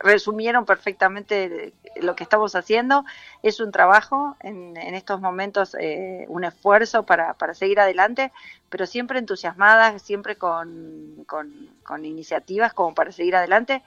resumieron 0.00 0.64
perfectamente 0.64 1.72
lo 2.00 2.16
que 2.16 2.24
estamos 2.24 2.54
haciendo. 2.56 3.04
Es 3.42 3.60
un 3.60 3.70
trabajo, 3.70 4.36
en, 4.40 4.76
en 4.76 4.94
estos 4.94 5.20
momentos 5.20 5.76
eh, 5.78 6.24
un 6.28 6.44
esfuerzo 6.44 7.04
para, 7.04 7.34
para, 7.34 7.54
seguir 7.54 7.78
adelante, 7.80 8.32
pero 8.68 8.86
siempre 8.86 9.18
entusiasmadas, 9.18 10.02
siempre 10.02 10.36
con, 10.36 11.24
con, 11.26 11.68
con, 11.84 12.04
iniciativas 12.04 12.72
como 12.72 12.94
para 12.94 13.12
seguir 13.12 13.36
adelante. 13.36 13.82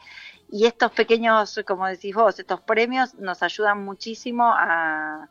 Y 0.50 0.66
estos 0.66 0.92
pequeños, 0.92 1.60
como 1.68 1.88
decís 1.88 2.16
vos, 2.16 2.40
estos 2.40 2.62
premios 2.62 3.16
nos 3.16 3.44
ayudan 3.44 3.84
muchísimo 3.84 4.46
a, 4.46 5.30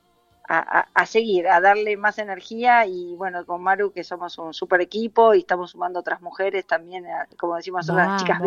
a, 0.48 1.06
seguir, 1.06 1.48
a 1.48 1.60
darle 1.60 1.96
más 1.96 2.18
energía 2.18 2.86
y 2.86 3.14
bueno, 3.16 3.44
con 3.44 3.62
Maru 3.62 3.92
que 3.92 4.04
somos 4.04 4.38
un 4.38 4.54
super 4.54 4.80
equipo 4.80 5.34
y 5.34 5.40
estamos 5.40 5.72
sumando 5.72 6.00
otras 6.00 6.20
mujeres 6.20 6.66
también, 6.66 7.04
como 7.38 7.56
decimos, 7.56 7.86
son 7.86 7.96
las 7.96 8.22
chicas 8.22 8.40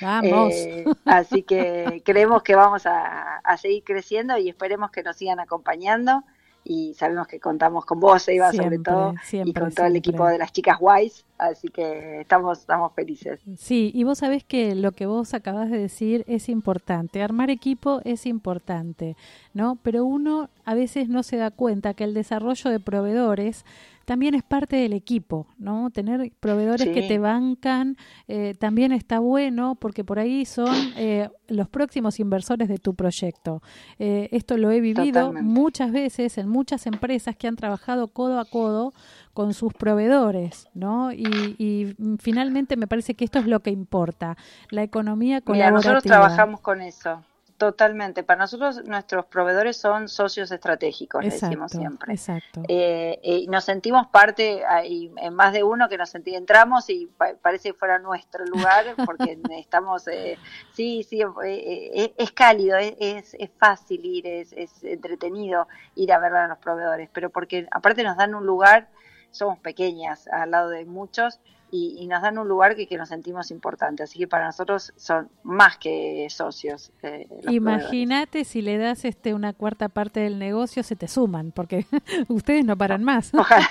Vamos. 0.00 0.52
Eh, 0.52 0.84
así 1.04 1.42
que 1.42 2.02
creemos 2.04 2.42
que 2.42 2.54
vamos 2.54 2.86
a, 2.86 3.38
a 3.38 3.56
seguir 3.58 3.84
creciendo 3.84 4.38
y 4.38 4.48
esperemos 4.48 4.90
que 4.90 5.02
nos 5.02 5.16
sigan 5.16 5.40
acompañando 5.40 6.24
y 6.64 6.94
sabemos 6.94 7.26
que 7.26 7.38
contamos 7.38 7.84
con 7.84 8.00
vos, 8.00 8.26
Eva, 8.28 8.52
sobre 8.52 8.78
todo, 8.78 9.14
y 9.32 9.52
con 9.52 9.70
todo 9.72 9.86
el 9.86 9.96
equipo 9.96 10.26
de 10.26 10.38
las 10.38 10.50
chicas 10.50 10.78
Wise, 10.80 11.24
así 11.36 11.68
que 11.68 12.22
estamos, 12.22 12.60
estamos 12.60 12.92
felices. 12.94 13.40
Sí, 13.56 13.90
y 13.94 14.04
vos 14.04 14.18
sabés 14.18 14.44
que 14.44 14.74
lo 14.74 14.92
que 14.92 15.04
vos 15.04 15.34
acabas 15.34 15.70
de 15.70 15.78
decir 15.78 16.24
es 16.26 16.48
importante, 16.48 17.22
armar 17.22 17.50
equipo 17.50 18.00
es 18.04 18.24
importante, 18.24 19.16
¿no? 19.52 19.78
Pero 19.82 20.04
uno 20.04 20.48
a 20.64 20.74
veces 20.74 21.08
no 21.08 21.22
se 21.22 21.36
da 21.36 21.50
cuenta 21.50 21.92
que 21.92 22.04
el 22.04 22.14
desarrollo 22.14 22.70
de 22.70 22.80
proveedores 22.80 23.64
también 24.04 24.34
es 24.34 24.42
parte 24.42 24.76
del 24.76 24.92
equipo, 24.92 25.46
¿no? 25.58 25.90
Tener 25.90 26.32
proveedores 26.40 26.88
que 26.88 27.02
te 27.02 27.18
bancan 27.18 27.96
eh, 28.28 28.54
también 28.58 28.92
está 28.92 29.18
bueno 29.18 29.76
porque 29.76 30.04
por 30.04 30.18
ahí 30.18 30.44
son 30.44 30.74
eh, 30.96 31.28
los 31.48 31.68
próximos 31.68 32.20
inversores 32.20 32.68
de 32.68 32.78
tu 32.78 32.94
proyecto. 32.94 33.62
Eh, 33.98 34.28
esto 34.32 34.56
lo 34.56 34.70
he 34.70 34.80
vivido 34.80 35.32
muchas 35.32 35.92
veces 35.92 36.38
en 36.38 36.48
muchas 36.48 36.86
empresas 36.86 37.36
que 37.36 37.48
han 37.48 37.56
trabajado 37.56 38.08
codo 38.08 38.38
a 38.38 38.44
codo 38.44 38.92
con 39.32 39.52
sus 39.54 39.72
proveedores, 39.72 40.68
¿no? 40.74 41.12
Y, 41.12 41.56
y 41.58 41.96
finalmente 42.20 42.76
me 42.76 42.86
parece 42.86 43.14
que 43.14 43.24
esto 43.24 43.38
es 43.38 43.46
lo 43.46 43.60
que 43.60 43.70
importa, 43.70 44.36
la 44.70 44.82
economía 44.82 45.40
colaborativa. 45.40 45.80
Mira, 45.80 45.92
nosotros 45.92 46.04
trabajamos 46.04 46.60
con 46.60 46.80
eso. 46.80 47.22
Totalmente. 47.56 48.24
Para 48.24 48.40
nosotros 48.40 48.84
nuestros 48.84 49.26
proveedores 49.26 49.76
son 49.76 50.08
socios 50.08 50.50
estratégicos, 50.50 51.24
decimos 51.24 51.70
siempre. 51.70 52.12
Exacto. 52.12 52.62
Eh, 52.68 53.20
eh 53.22 53.46
nos 53.48 53.64
sentimos 53.64 54.08
parte, 54.08 54.64
hay 54.66 55.12
en 55.16 55.34
más 55.34 55.52
de 55.52 55.62
uno 55.62 55.88
que 55.88 55.96
nos 55.96 56.10
sentimos, 56.10 56.40
entramos 56.40 56.90
y 56.90 57.08
parece 57.42 57.70
que 57.70 57.74
fuera 57.74 58.00
nuestro 58.00 58.44
lugar 58.44 58.84
porque 59.06 59.38
estamos, 59.52 60.08
eh, 60.08 60.36
sí, 60.72 61.04
sí, 61.08 61.22
eh, 61.44 62.12
es 62.16 62.32
cálido, 62.32 62.76
es, 62.76 63.34
es, 63.34 63.50
fácil 63.56 64.04
ir, 64.04 64.26
es, 64.26 64.52
es 64.52 64.82
entretenido 64.82 65.68
ir 65.94 66.12
a 66.12 66.18
ver 66.18 66.34
a 66.34 66.48
los 66.48 66.58
proveedores, 66.58 67.08
pero 67.12 67.30
porque 67.30 67.68
aparte 67.70 68.02
nos 68.02 68.16
dan 68.16 68.34
un 68.34 68.46
lugar, 68.46 68.88
somos 69.30 69.60
pequeñas 69.60 70.26
al 70.26 70.50
lado 70.50 70.70
de 70.70 70.84
muchos 70.86 71.38
y, 71.70 72.06
nos 72.06 72.22
dan 72.22 72.38
un 72.38 72.46
lugar 72.46 72.76
que, 72.76 72.86
que, 72.86 72.96
nos 72.96 73.08
sentimos 73.08 73.50
importante. 73.50 74.04
Así 74.04 74.18
que 74.18 74.28
para 74.28 74.46
nosotros 74.46 74.92
son 74.96 75.28
más 75.42 75.76
que 75.78 76.26
socios. 76.30 76.92
Eh, 77.02 77.26
Imagínate 77.48 78.44
si 78.44 78.62
le 78.62 78.78
das 78.78 79.04
este 79.04 79.34
una 79.34 79.52
cuarta 79.52 79.88
parte 79.88 80.20
del 80.20 80.38
negocio, 80.38 80.82
se 80.82 80.94
te 80.94 81.08
suman, 81.08 81.50
porque 81.50 81.86
ustedes 82.28 82.64
no 82.64 82.76
paran 82.76 83.02
más. 83.02 83.32
Ojalá. 83.34 83.68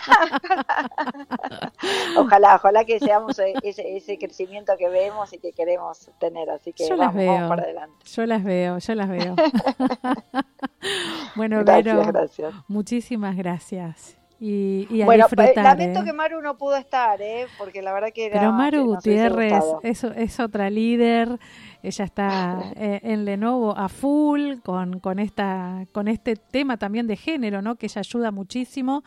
ojalá, 2.17 2.85
que 2.85 2.99
seamos 2.99 3.39
e, 3.39 3.53
ese, 3.63 3.95
ese 3.95 4.17
crecimiento 4.17 4.73
que 4.77 4.89
vemos 4.89 5.31
y 5.31 5.37
que 5.37 5.53
queremos 5.53 6.09
tener. 6.19 6.49
Así 6.49 6.73
que 6.73 6.87
yo 6.87 6.97
vamos, 6.97 7.15
las 7.15 7.15
veo, 7.15 7.47
para 7.47 7.63
adelante. 7.63 7.95
Yo 8.05 8.25
las 8.25 8.43
veo, 8.43 8.77
yo 8.79 8.95
las 8.95 9.09
veo. 9.09 9.35
bueno, 11.35 11.63
gracias, 11.63 12.07
gracias. 12.07 12.53
muchísimas 12.67 13.37
gracias 13.37 14.22
y, 14.39 15.03
bueno, 15.03 15.25
disfrutar, 15.29 15.63
lamento 15.63 16.01
¿eh? 16.01 16.03
que 16.03 16.13
Maru 16.13 16.41
no 16.41 16.57
pudo 16.57 16.75
estar, 16.75 17.21
¿eh? 17.21 17.47
porque 17.57 17.81
la 17.81 17.93
verdad 17.93 18.09
que 18.13 18.25
era... 18.25 18.39
Pero 18.39 18.51
Maru 18.51 18.85
Gutiérrez 18.85 19.63
es, 19.83 20.03
es, 20.03 20.39
otra 20.41 20.69
líder, 20.69 21.39
ella 21.81 22.03
está 22.03 22.61
eh, 22.75 22.99
en 23.03 23.23
Lenovo 23.23 23.77
a 23.77 23.87
full 23.87 24.59
con, 24.63 24.99
con, 24.99 25.19
esta, 25.19 25.85
con 25.93 26.09
este 26.09 26.35
tema 26.35 26.77
también 26.77 27.07
de 27.07 27.15
género, 27.15 27.61
¿no? 27.61 27.75
que 27.75 27.85
ella 27.85 27.99
ayuda 27.99 28.31
muchísimo. 28.31 29.03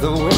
The 0.00 0.12
winter 0.12 0.37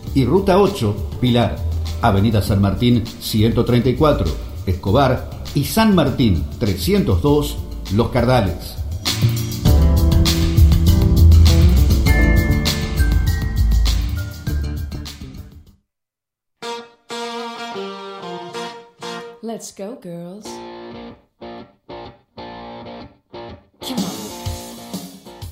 y 0.13 0.25
Ruta 0.25 0.59
8, 0.59 1.09
Pilar, 1.19 1.57
Avenida 2.01 2.41
San 2.41 2.61
Martín 2.61 3.05
134, 3.05 4.25
Escobar 4.65 5.29
y 5.55 5.63
San 5.63 5.95
Martín 5.95 6.45
302, 6.59 7.57
Los 7.93 8.09
Cardales. 8.09 8.77
Let's 19.41 19.73
go, 19.75 19.99
girls. 20.01 20.47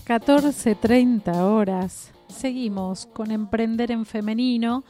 14.30 0.10 1.36
horas 1.42 2.12
seguimos 2.30 3.08
con 3.08 3.32
Emprender 3.32 3.92
en 3.92 4.06
Femenino 4.06 4.86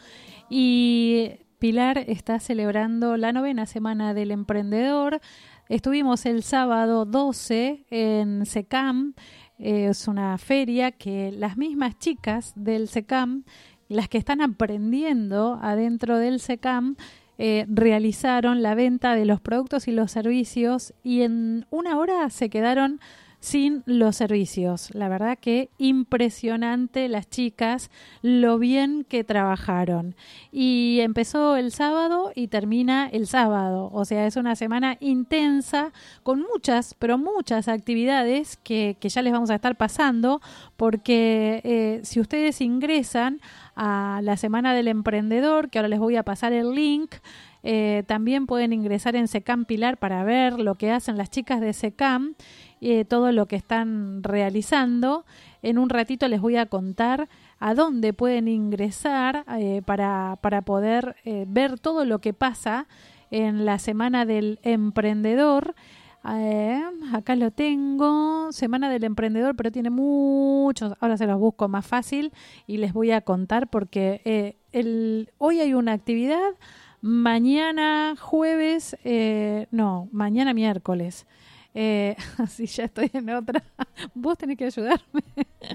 y 0.49 1.32
Pilar 1.58 1.97
está 1.97 2.39
celebrando 2.39 3.17
la 3.17 3.34
novena 3.34 3.65
semana 3.65 4.13
del 4.13 4.32
emprendedor. 4.32 5.19
Estuvimos 5.67 6.25
el 6.25 6.43
sábado 6.43 7.06
12 7.06 7.86
en 7.89 8.45
SECAM, 8.45 9.13
es 9.58 10.08
una 10.08 10.38
feria 10.38 10.91
que 10.91 11.32
las 11.32 11.58
mismas 11.58 11.97
chicas 11.99 12.54
del 12.56 12.88
SECAM, 12.88 13.43
las 13.89 14.08
que 14.08 14.17
están 14.17 14.41
aprendiendo 14.41 15.60
adentro 15.62 16.17
del 16.17 16.39
SECAM, 16.39 16.95
eh, 17.38 17.65
realizaron 17.69 18.62
la 18.62 18.75
venta 18.75 19.15
de 19.15 19.25
los 19.25 19.41
productos 19.41 19.88
y 19.88 19.91
los 19.91 20.12
servicios 20.12 20.93
y 21.04 21.21
en 21.21 21.65
una 21.69 21.97
hora 21.97 22.30
se 22.30 22.49
quedaron 22.49 22.99
sin 23.39 23.84
los 23.86 24.17
servicios. 24.17 24.93
La 24.93 25.08
verdad 25.08 25.38
que 25.39 25.69
impresionante 25.78 27.08
las 27.08 27.30
chicas, 27.30 27.89
lo 28.21 28.60
bien 28.60 29.06
que 29.08 29.23
trabajaron. 29.23 30.15
Y 30.52 30.99
empezó 31.02 31.56
el 31.56 31.71
sábado 31.71 32.32
y 32.36 32.47
termina 32.47 33.08
el 33.08 33.28
sábado. 33.28 33.89
O 33.93 34.06
sea, 34.06 34.28
es 34.28 34.36
una 34.36 34.56
semana 34.56 34.97
intensa 34.99 35.91
con 36.23 36.41
muchas, 36.41 36.95
pero 36.99 37.17
muchas 37.17 37.67
actividades 37.67 38.58
que, 38.58 38.97
ya 39.02 39.21
les 39.21 39.34
vamos 39.34 39.49
a 39.49 39.56
estar 39.56 39.75
pasando 39.75 40.41
porque 40.78 41.62
eh, 41.63 42.02
si 42.04 42.19
ustedes 42.19 42.62
ingresan 42.62 43.41
a 43.75 44.19
la 44.23 44.38
Semana 44.38 44.73
del 44.73 44.88
Emprendedor, 44.88 45.69
que 45.69 45.80
ahora 45.80 45.88
les 45.88 45.99
voy 45.99 46.15
a 46.15 46.23
pasar 46.23 46.54
el 46.54 46.75
link, 46.75 47.15
eh, 47.63 48.04
también 48.08 48.45
pueden 48.45 48.71
ingresar 48.71 49.15
en 49.15 49.28
SECAM 49.28 49.65
Pilar 49.65 49.97
para 49.97 50.23
ver 50.23 50.60
lo 50.60 50.75
que 50.75 50.91
hacen 50.91 51.17
las 51.17 51.30
chicas 51.30 51.60
de 51.60 51.73
SECAM 51.73 52.36
eh, 52.81 53.03
todo 53.03 53.33
lo 53.33 53.45
que 53.45 53.57
están 53.57 54.23
realizando. 54.23 55.25
En 55.61 55.77
un 55.77 55.89
ratito 55.89 56.29
les 56.29 56.39
voy 56.39 56.55
a 56.55 56.67
contar 56.67 57.27
a 57.59 57.73
dónde 57.73 58.13
pueden 58.13 58.47
ingresar 58.47 59.43
eh, 59.57 59.81
para, 59.85 60.37
para, 60.41 60.61
poder 60.61 61.17
eh, 61.25 61.43
ver 61.45 61.77
todo 61.77 62.05
lo 62.05 62.19
que 62.19 62.33
pasa 62.33 62.87
en 63.31 63.65
la 63.65 63.79
Semana 63.79 64.25
del 64.25 64.59
Emprendedor. 64.63 65.75
acá 66.23 67.35
lo 67.35 67.51
tengo, 67.51 68.53
Semana 68.53 68.89
del 68.89 69.03
Emprendedor, 69.03 69.57
pero 69.57 69.73
tiene 69.73 69.89
muchos, 69.89 70.93
ahora 71.01 71.17
se 71.17 71.27
los 71.27 71.37
busco 71.37 71.67
más 71.67 71.85
fácil 71.85 72.31
y 72.65 72.77
les 72.77 72.93
voy 72.93 73.11
a 73.11 73.19
contar 73.21 73.69
porque 73.69 74.55
el, 74.71 75.31
hoy 75.37 75.59
hay 75.59 75.73
una 75.73 75.91
actividad, 75.91 76.51
mañana 77.01 78.15
jueves, 78.17 78.95
no, 79.71 80.07
mañana 80.13 80.53
miércoles. 80.53 81.25
Eh, 81.73 82.15
así 82.38 82.65
ya 82.65 82.86
estoy 82.86 83.10
en 83.13 83.29
otra. 83.29 83.63
Vos 84.13 84.38
tenés 84.38 84.58
que 84.58 84.65
ayudarme. 84.65 85.23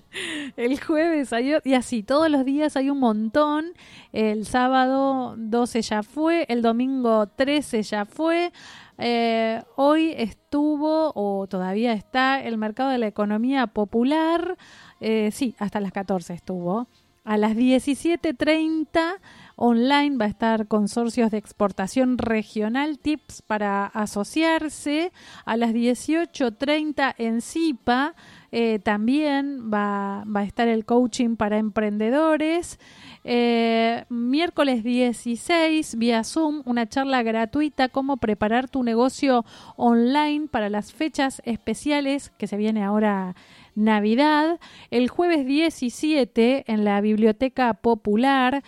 El 0.57 0.81
jueves 0.81 1.33
hay, 1.33 1.55
y 1.65 1.75
así, 1.75 2.03
todos 2.03 2.31
los 2.31 2.45
días 2.45 2.77
hay 2.77 2.91
un 2.91 2.99
montón. 2.99 3.73
El 4.13 4.47
sábado 4.47 5.35
12 5.37 5.83
ya 5.83 6.03
fue, 6.03 6.47
el 6.49 6.63
domingo 6.63 7.27
13 7.29 7.83
ya 7.83 8.05
fue. 8.05 8.53
Eh, 8.99 9.63
hoy 9.77 10.15
estuvo, 10.17 11.13
o 11.15 11.47
todavía 11.49 11.93
está, 11.93 12.41
el 12.41 12.59
mercado 12.59 12.91
de 12.91 12.99
la 12.99 13.07
economía 13.07 13.67
popular. 13.67 14.57
Eh, 15.01 15.31
sí, 15.33 15.55
hasta 15.59 15.81
las 15.81 15.93
14 15.93 16.35
estuvo. 16.35 16.87
A 17.25 17.39
las 17.39 17.57
17.30 17.57 19.17
online 19.57 20.17
va 20.17 20.27
a 20.27 20.29
estar 20.29 20.67
consorcios 20.69 21.31
de 21.31 21.39
exportación 21.39 22.19
regional, 22.19 22.99
tips 22.99 23.43
para 23.43 23.87
asociarse. 23.87 25.13
A 25.45 25.57
las 25.57 25.73
18.30 25.73 27.15
en 27.19 27.41
CIPA 27.41 28.15
eh, 28.53 28.79
también 28.79 29.71
va, 29.73 30.25
va, 30.25 30.41
a 30.41 30.45
estar 30.45 30.69
el 30.69 30.85
coaching 30.85 31.37
para 31.37 31.59
emprendedores. 31.59 32.79
Eh, 33.25 34.05
miércoles 34.09 34.85
16, 34.85 35.97
vía 35.97 36.25
Zoom, 36.25 36.63
una 36.67 36.89
charla 36.89 37.23
gratuita, 37.23 37.89
cómo 37.89 38.19
preparar 38.19 38.69
tu 38.69 38.83
negocio 38.83 39.45
online 39.77 40.49
para 40.49 40.69
las 40.69 40.93
fechas 40.93 41.41
especiales 41.45 42.31
que 42.37 42.47
se 42.47 42.57
viene 42.57 42.85
ahora 42.85 43.35
Navidad. 43.75 44.61
El 44.91 45.09
jueves 45.09 45.47
17 45.47 46.65
en 46.71 46.85
la 46.85 47.01
Biblioteca 47.01 47.75
Popular 47.75 48.63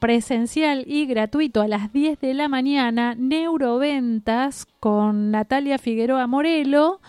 presencial 0.00 0.84
y 0.86 1.06
gratuito 1.06 1.60
a 1.60 1.68
las 1.68 1.92
10 1.92 2.20
de 2.20 2.34
la 2.34 2.48
mañana, 2.48 3.14
neuroventas 3.14 4.66
con 4.80 5.30
Natalia 5.30 5.78
Figueroa 5.78 6.26
Morelo. 6.26 7.00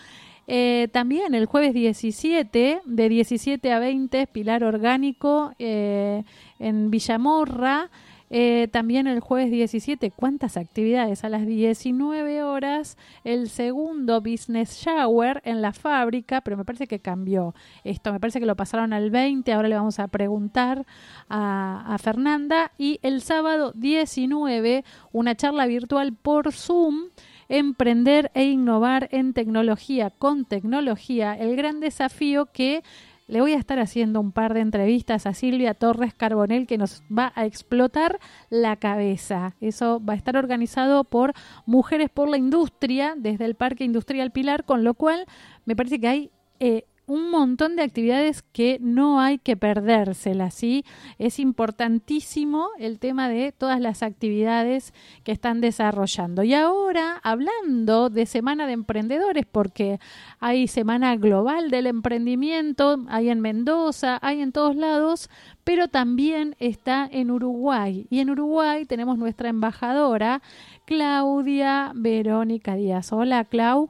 Eh, 0.47 0.87
también 0.91 1.35
el 1.35 1.45
jueves 1.45 1.73
17, 1.73 2.81
de 2.83 3.09
17 3.09 3.71
a 3.71 3.79
20, 3.79 4.27
Pilar 4.27 4.63
Orgánico 4.63 5.53
eh, 5.59 6.23
en 6.57 6.89
Villamorra. 6.89 7.89
Eh, 8.29 8.67
también 8.71 9.07
el 9.07 9.19
jueves 9.19 9.51
17, 9.51 10.11
¿cuántas 10.11 10.57
actividades? 10.57 11.23
A 11.23 11.29
las 11.29 11.45
19 11.45 12.43
horas, 12.43 12.97
el 13.23 13.49
segundo 13.49 14.21
Business 14.21 14.81
Shower 14.83 15.41
en 15.45 15.61
la 15.61 15.73
fábrica, 15.73 16.41
pero 16.41 16.57
me 16.57 16.65
parece 16.65 16.87
que 16.87 16.99
cambió 16.99 17.55
esto, 17.83 18.13
me 18.13 18.19
parece 18.19 18.39
que 18.39 18.45
lo 18.45 18.55
pasaron 18.55 18.93
al 18.93 19.09
20, 19.09 19.51
ahora 19.51 19.67
le 19.67 19.75
vamos 19.75 19.99
a 19.99 20.07
preguntar 20.07 20.85
a, 21.27 21.93
a 21.93 21.97
Fernanda. 21.97 22.71
Y 22.77 22.99
el 23.01 23.21
sábado 23.21 23.73
19, 23.75 24.83
una 25.11 25.35
charla 25.35 25.65
virtual 25.65 26.13
por 26.13 26.51
Zoom 26.51 27.09
emprender 27.49 28.31
e 28.35 28.45
innovar 28.45 29.09
en 29.11 29.33
tecnología 29.33 30.11
con 30.11 30.45
tecnología, 30.45 31.33
el 31.33 31.55
gran 31.55 31.79
desafío 31.79 32.45
que 32.45 32.83
le 33.29 33.41
voy 33.41 33.53
a 33.53 33.57
estar 33.57 33.79
haciendo 33.79 34.19
un 34.19 34.31
par 34.31 34.55
de 34.55 34.61
entrevistas 34.61 35.27
a 35.27 35.33
Silvia 35.35 35.75
Torres 35.75 36.15
Carbonel 36.15 36.65
que 36.65 36.79
nos 36.79 37.03
va 37.15 37.31
a 37.35 37.45
explotar 37.45 38.19
la 38.49 38.75
cabeza. 38.75 39.55
Eso 39.61 40.03
va 40.03 40.13
a 40.13 40.17
estar 40.17 40.35
organizado 40.35 41.03
por 41.03 41.33
Mujeres 41.67 42.09
por 42.09 42.27
la 42.27 42.37
Industria 42.37 43.13
desde 43.15 43.45
el 43.45 43.53
Parque 43.53 43.83
Industrial 43.83 44.31
Pilar, 44.31 44.65
con 44.65 44.83
lo 44.83 44.95
cual 44.95 45.27
me 45.65 45.75
parece 45.75 45.99
que 45.99 46.07
hay 46.07 46.31
eh, 46.59 46.85
un 47.09 47.31
montón 47.31 47.75
de 47.75 47.83
actividades 47.83 48.41
que 48.41 48.77
no 48.81 49.19
hay 49.19 49.37
que 49.37 49.57
perdérselas, 49.57 50.53
¿sí? 50.53 50.85
Es 51.17 51.39
importantísimo 51.39 52.69
el 52.79 52.99
tema 52.99 53.29
de 53.29 53.51
todas 53.51 53.79
las 53.79 54.03
actividades 54.03 54.93
que 55.23 55.31
están 55.31 55.61
desarrollando. 55.61 56.43
Y 56.43 56.53
ahora, 56.53 57.19
hablando 57.23 58.09
de 58.09 58.25
Semana 58.25 58.67
de 58.67 58.73
Emprendedores, 58.73 59.45
porque 59.45 59.99
hay 60.39 60.67
Semana 60.67 61.15
Global 61.15 61.69
del 61.71 61.87
Emprendimiento, 61.87 63.03
hay 63.07 63.29
en 63.29 63.41
Mendoza, 63.41 64.19
hay 64.21 64.41
en 64.41 64.51
todos 64.51 64.75
lados, 64.75 65.29
pero 65.63 65.87
también 65.87 66.55
está 66.59 67.07
en 67.11 67.31
Uruguay. 67.31 68.07
Y 68.09 68.19
en 68.19 68.29
Uruguay 68.29 68.85
tenemos 68.85 69.17
nuestra 69.17 69.49
embajadora, 69.49 70.41
Claudia 70.85 71.91
Verónica 71.95 72.75
Díaz. 72.75 73.11
Hola, 73.11 73.45
Clau. 73.45 73.89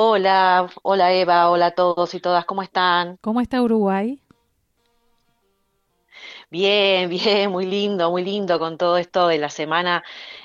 Hola, 0.00 0.70
hola 0.84 1.12
Eva, 1.12 1.50
hola 1.50 1.66
a 1.66 1.70
todos 1.72 2.14
y 2.14 2.20
todas, 2.20 2.44
¿cómo 2.44 2.62
están? 2.62 3.16
¿Cómo 3.20 3.40
está 3.40 3.60
Uruguay? 3.60 4.22
Bien, 6.52 7.10
bien, 7.10 7.50
muy 7.50 7.66
lindo, 7.66 8.08
muy 8.08 8.22
lindo 8.22 8.60
con 8.60 8.78
todo 8.78 8.96
esto 8.96 9.26
de 9.26 9.38
la 9.38 9.48
Semana 9.48 10.04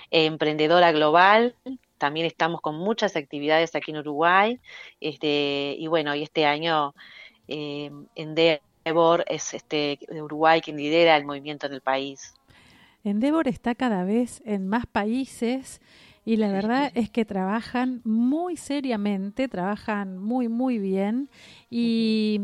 Emprendedora 0.10 0.92
Global. 0.92 1.56
También 2.00 2.26
estamos 2.26 2.62
con 2.62 2.80
muchas 2.80 3.16
actividades 3.16 3.76
aquí 3.76 3.92
en 3.92 3.98
Uruguay. 3.98 4.60
Este, 5.00 5.76
y 5.78 5.86
bueno, 5.86 6.16
y 6.16 6.24
este 6.24 6.48
año 6.48 6.96
eh, 7.48 7.92
Endeavor 8.16 9.24
es 9.28 9.54
este 9.54 10.00
Uruguay 10.10 10.62
quien 10.62 10.78
lidera 10.78 11.16
el 11.16 11.26
movimiento 11.26 11.68
en 11.68 11.74
el 11.74 11.82
país. 11.82 12.34
Endeavor 13.04 13.48
está 13.48 13.76
cada 13.76 14.04
vez 14.04 14.42
en 14.46 14.68
más 14.68 14.88
países 14.88 15.80
y 16.26 16.38
la 16.38 16.52
verdad 16.52 16.92
es 16.96 17.10
que 17.10 17.26
trabajan 17.26 18.02
muy 18.06 18.56
seriamente, 18.56 19.50
trabajan 19.50 20.18
muy, 20.18 20.48
muy 20.48 20.78
bien. 20.78 21.30
Y 21.70 22.40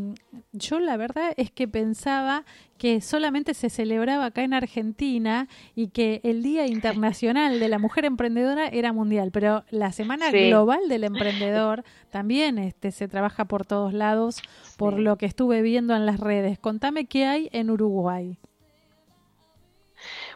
yo 0.51 0.79
la 0.79 0.97
verdad 0.97 1.33
es 1.37 1.49
que 1.49 1.67
pensaba 1.67 2.43
que 2.77 2.99
solamente 2.99 3.53
se 3.53 3.69
celebraba 3.69 4.25
acá 4.25 4.43
en 4.43 4.53
Argentina 4.53 5.47
y 5.75 5.89
que 5.89 6.19
el 6.23 6.43
Día 6.43 6.67
Internacional 6.67 7.59
de 7.59 7.69
la 7.69 7.79
Mujer 7.79 8.03
Emprendedora 8.03 8.67
era 8.67 8.91
mundial, 8.91 9.31
pero 9.31 9.63
la 9.69 9.93
Semana 9.93 10.29
Global 10.29 10.89
del 10.89 11.05
Emprendedor 11.05 11.85
también 12.09 12.57
este, 12.57 12.91
se 12.91 13.07
trabaja 13.07 13.45
por 13.45 13.65
todos 13.65 13.93
lados, 13.93 14.41
por 14.77 14.99
lo 14.99 15.17
que 15.17 15.25
estuve 15.25 15.61
viendo 15.61 15.95
en 15.95 16.05
las 16.05 16.19
redes. 16.19 16.59
Contame 16.59 17.05
qué 17.05 17.25
hay 17.25 17.49
en 17.53 17.69
Uruguay. 17.69 18.37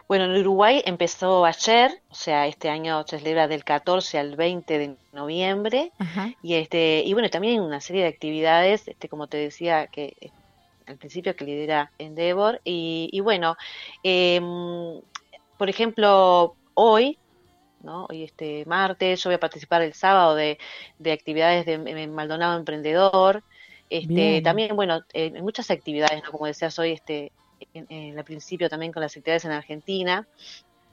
Bueno, 0.06 0.26
en 0.26 0.40
Uruguay 0.40 0.82
empezó 0.84 1.44
ayer, 1.44 1.90
o 2.10 2.14
sea, 2.14 2.46
este 2.46 2.68
año 2.68 3.04
se 3.06 3.18
celebra 3.18 3.48
del 3.48 3.64
14 3.64 4.18
al 4.18 4.36
20 4.36 4.78
de 4.78 4.96
noviembre 5.12 5.92
y 6.42 6.54
este 6.54 7.02
y 7.04 7.12
bueno, 7.14 7.30
también 7.30 7.62
una 7.62 7.80
serie 7.80 8.02
de 8.02 8.08
actividades, 8.08 8.86
este 8.86 9.08
como 9.08 9.28
te 9.28 9.38
decía 9.38 9.86
que 9.86 10.14
eh, 10.20 10.30
al 10.86 10.98
principio 10.98 11.34
que 11.34 11.46
lidera 11.46 11.90
Endeavor 11.98 12.60
y, 12.64 13.08
y 13.12 13.20
bueno, 13.20 13.56
em, 14.02 15.00
por 15.56 15.70
ejemplo, 15.70 16.54
hoy 16.74 17.18
¿no? 17.84 18.06
Hoy 18.10 18.24
este 18.24 18.64
martes, 18.66 19.22
yo 19.22 19.30
voy 19.30 19.36
a 19.36 19.40
participar 19.40 19.82
el 19.82 19.94
sábado 19.94 20.34
de, 20.34 20.58
de 20.98 21.12
actividades 21.12 21.66
de, 21.66 22.08
Maldonado 22.08 22.58
Emprendedor. 22.58 23.42
Este, 23.90 24.40
también, 24.40 24.74
bueno, 24.74 25.02
en 25.12 25.44
muchas 25.44 25.70
actividades, 25.70 26.22
¿no? 26.24 26.32
Como 26.32 26.46
decías 26.46 26.78
hoy, 26.78 26.92
este, 26.92 27.30
en, 27.72 28.18
al 28.18 28.24
principio 28.24 28.68
también 28.68 28.92
con 28.92 29.02
las 29.02 29.16
actividades 29.16 29.44
en 29.44 29.52
Argentina, 29.52 30.26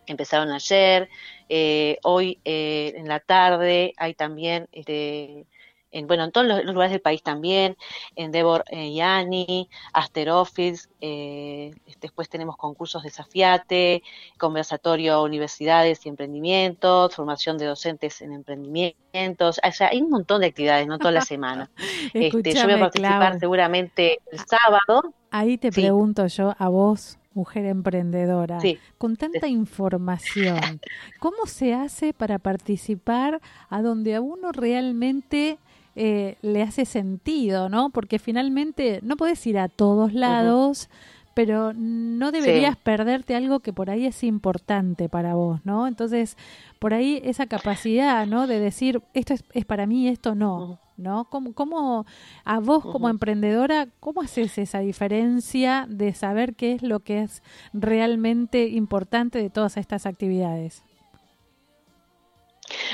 empezaron 0.07 0.51
ayer, 0.51 1.10
eh, 1.49 1.97
hoy 2.03 2.39
eh, 2.45 2.93
en 2.95 3.07
la 3.07 3.19
tarde 3.19 3.93
hay 3.97 4.13
también 4.13 4.67
este, 4.71 5.45
en, 5.91 6.08
bueno, 6.08 6.23
en 6.23 6.32
todos 6.32 6.47
los, 6.47 6.65
lugares 6.65 6.91
del 6.91 7.01
país 7.01 7.21
también, 7.23 7.77
Endeavor 8.15 8.63
eh, 8.69 8.93
Yani, 8.93 9.69
Aster 9.93 10.30
Office, 10.30 10.89
eh, 11.01 11.73
después 11.99 12.30
tenemos 12.30 12.58
concursos 12.58 13.04
desafiate, 13.04 14.04
conversatorio 14.38 15.23
universidades 15.23 16.06
y 16.06 16.10
emprendimientos, 16.10 17.15
formación 17.15 17.58
de 17.58 17.65
docentes 17.65 18.21
en 18.21 18.34
emprendimientos, 18.34 19.60
o 19.63 19.71
sea, 19.71 19.89
hay 19.89 20.01
un 20.01 20.10
montón 20.10 20.41
de 20.41 20.47
actividades, 20.47 20.88
no 20.88 20.97
toda 20.97 21.12
la 21.12 21.21
semana. 21.21 21.69
este, 22.13 22.54
yo 22.54 22.63
voy 22.63 22.73
a 22.73 22.80
participar 22.80 23.39
seguramente 23.39 24.19
el 24.32 24.39
sábado. 24.39 25.13
Ahí 25.30 25.58
te 25.58 25.71
pregunto 25.71 26.27
yo 26.27 26.56
a 26.58 26.69
vos, 26.69 27.17
mujer 27.34 27.65
emprendedora, 27.65 28.60
con 28.97 29.15
tanta 29.15 29.47
información, 29.47 30.82
¿cómo 31.19 31.45
se 31.45 31.73
hace 31.73 32.13
para 32.13 32.39
participar 32.39 33.41
a 33.69 33.82
donde 33.82 34.15
a 34.15 34.21
uno 34.21 34.51
realmente 34.51 35.58
eh, 35.95 36.38
le 36.41 36.62
hace 36.62 36.86
sentido, 36.86 37.69
¿no? 37.69 37.89
Porque 37.89 38.19
finalmente 38.19 38.99
no 39.04 39.17
puedes 39.17 39.45
ir 39.47 39.58
a 39.58 39.67
todos 39.67 40.13
lados, 40.13 40.89
pero 41.34 41.73
no 41.73 42.32
deberías 42.32 42.77
perderte 42.77 43.36
algo 43.36 43.60
que 43.60 43.73
por 43.73 43.89
ahí 43.89 44.06
es 44.06 44.23
importante 44.23 45.10
para 45.10 45.36
vos, 45.36 45.62
¿no? 45.63 45.88
Entonces, 45.88 46.38
por 46.80 46.93
ahí 46.93 47.21
esa 47.23 47.45
capacidad, 47.45 48.25
¿no? 48.25 48.47
De 48.47 48.60
decir, 48.60 49.01
esto 49.13 49.34
es, 49.34 49.43
es 49.54 49.65
para 49.65 49.86
mí, 49.86 50.08
esto 50.08 50.36
no. 50.36 50.80
¿no? 50.97 51.25
¿Cómo, 51.25 51.54
cómo 51.54 52.06
a 52.45 52.60
vos 52.60 52.84
como 52.84 53.10
emprendedora, 53.10 53.88
cómo 53.99 54.21
haces 54.21 54.58
esa 54.58 54.80
diferencia 54.80 55.88
de 55.89 56.13
saber 56.13 56.56
qué 56.56 56.73
es 56.73 56.84
lo 56.84 56.99
que 56.99 57.23
es 57.23 57.41
realmente 57.73 58.67
importante 58.67 59.39
de 59.39 59.49
todas 59.49 59.77
estas 59.77 60.06
actividades? 60.06 60.84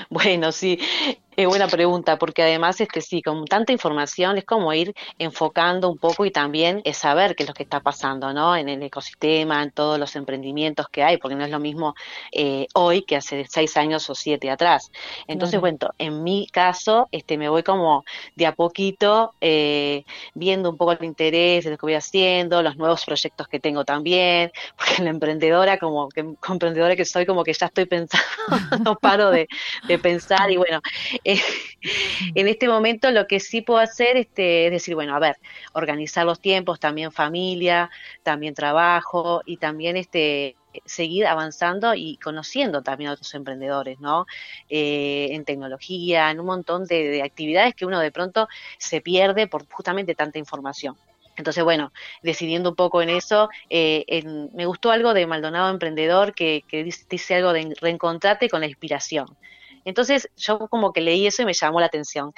Bueno, 0.09 0.51
sí, 0.51 0.79
es 1.37 1.47
buena 1.47 1.67
pregunta, 1.67 2.17
porque 2.17 2.41
además, 2.41 2.81
este 2.81 2.99
sí, 2.99 3.21
con 3.21 3.45
tanta 3.45 3.71
información 3.71 4.39
es 4.39 4.43
como 4.43 4.73
ir 4.73 4.95
enfocando 5.19 5.87
un 5.87 5.99
poco 5.99 6.25
y 6.25 6.31
también 6.31 6.81
es 6.83 6.97
saber 6.97 7.35
qué 7.35 7.43
es 7.43 7.49
lo 7.49 7.53
que 7.53 7.61
está 7.61 7.79
pasando, 7.79 8.33
¿no? 8.33 8.55
En 8.55 8.69
el 8.69 8.81
ecosistema, 8.81 9.61
en 9.61 9.69
todos 9.69 9.99
los 9.99 10.15
emprendimientos 10.15 10.87
que 10.89 11.03
hay, 11.03 11.17
porque 11.17 11.35
no 11.35 11.45
es 11.45 11.51
lo 11.51 11.59
mismo 11.59 11.93
eh, 12.31 12.65
hoy 12.73 13.03
que 13.03 13.17
hace 13.17 13.45
seis 13.47 13.77
años 13.77 14.09
o 14.09 14.15
siete 14.15 14.49
atrás. 14.49 14.91
Entonces, 15.27 15.59
bueno, 15.59 15.77
en 15.99 16.23
mi 16.23 16.47
caso, 16.47 17.07
este, 17.11 17.37
me 17.37 17.49
voy 17.49 17.61
como 17.61 18.03
de 18.35 18.47
a 18.47 18.55
poquito 18.55 19.35
eh, 19.39 20.05
viendo 20.33 20.71
un 20.71 20.77
poco 20.77 20.93
el 20.93 21.03
interés 21.03 21.65
de 21.65 21.69
lo 21.69 21.77
que 21.77 21.85
voy 21.85 21.93
haciendo, 21.93 22.63
los 22.63 22.77
nuevos 22.77 23.05
proyectos 23.05 23.47
que 23.47 23.59
tengo 23.59 23.85
también, 23.85 24.51
porque 24.75 25.03
la 25.03 25.11
emprendedora, 25.11 25.77
como 25.77 26.09
que 26.09 26.21
emprendedora 26.21 26.95
que 26.95 27.05
soy, 27.05 27.27
como 27.27 27.43
que 27.43 27.53
ya 27.53 27.67
estoy 27.67 27.85
pensando, 27.85 28.25
no 28.83 28.95
paro 28.95 29.29
de, 29.29 29.47
de 29.87 29.99
pensar 29.99 30.49
y 30.49 30.57
bueno, 30.57 30.81
eh, 31.27 31.41
en 32.35 32.47
este 32.47 32.69
momento 32.69 33.11
lo 33.11 33.27
que 33.27 33.41
sí 33.41 33.61
puedo 33.61 33.79
hacer 33.79 34.15
este, 34.15 34.67
es 34.67 34.71
decir, 34.71 34.95
bueno, 34.95 35.13
a 35.13 35.19
ver, 35.19 35.37
organizar 35.73 36.25
los 36.25 36.39
tiempos, 36.39 36.79
también 36.79 37.11
familia, 37.11 37.89
también 38.23 38.53
trabajo 38.53 39.41
y 39.45 39.57
también 39.57 39.97
este 39.97 40.55
seguir 40.85 41.25
avanzando 41.25 41.95
y 41.95 42.17
conociendo 42.17 42.81
también 42.81 43.09
a 43.09 43.13
otros 43.13 43.33
emprendedores, 43.33 43.99
¿no? 43.99 44.25
Eh, 44.69 45.29
en 45.31 45.43
tecnología, 45.43 46.31
en 46.31 46.39
un 46.39 46.45
montón 46.45 46.85
de, 46.85 47.21
actividades 47.23 47.75
que 47.75 47.85
uno 47.85 47.99
de 47.99 48.11
pronto 48.11 48.47
se 48.77 49.01
pierde 49.01 49.47
por 49.47 49.67
justamente 49.67 50.15
tanta 50.15 50.39
información. 50.39 50.95
Entonces, 51.35 51.63
bueno, 51.63 51.91
decidiendo 52.21 52.69
un 52.69 52.75
poco 52.75 53.01
en 53.01 53.09
eso, 53.09 53.49
eh, 53.69 54.23
me 54.53 54.65
gustó 54.65 54.91
algo 54.91 55.13
de 55.13 55.27
Maldonado 55.27 55.69
Emprendedor 55.71 56.33
que, 56.33 56.63
que 56.67 56.83
dice 56.83 57.35
algo 57.35 57.53
de 57.53 57.75
reencontrarte 57.81 58.49
con 58.49 58.61
la 58.61 58.67
inspiración. 58.67 59.27
Entonces 59.87 60.29
yo 60.35 60.67
como 60.67 60.91
que 60.91 60.99
leí 60.99 61.27
eso 61.27 61.43
y 61.43 61.45
me 61.45 61.53
llamó 61.53 61.79
la 61.79 61.85
atención. 61.85 62.33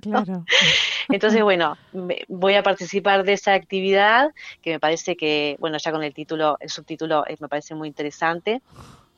Claro. 0.00 0.46
Entonces, 1.10 1.42
bueno, 1.42 1.76
voy 2.26 2.54
a 2.54 2.62
participar 2.62 3.22
de 3.22 3.34
esa 3.34 3.52
actividad 3.52 4.30
que 4.62 4.70
me 4.70 4.80
parece 4.80 5.14
que, 5.14 5.56
bueno, 5.60 5.76
ya 5.76 5.92
con 5.92 6.02
el 6.02 6.14
título, 6.14 6.56
el 6.58 6.70
subtítulo 6.70 7.26
eh, 7.26 7.36
me 7.38 7.48
parece 7.48 7.74
muy 7.74 7.88
interesante, 7.88 8.62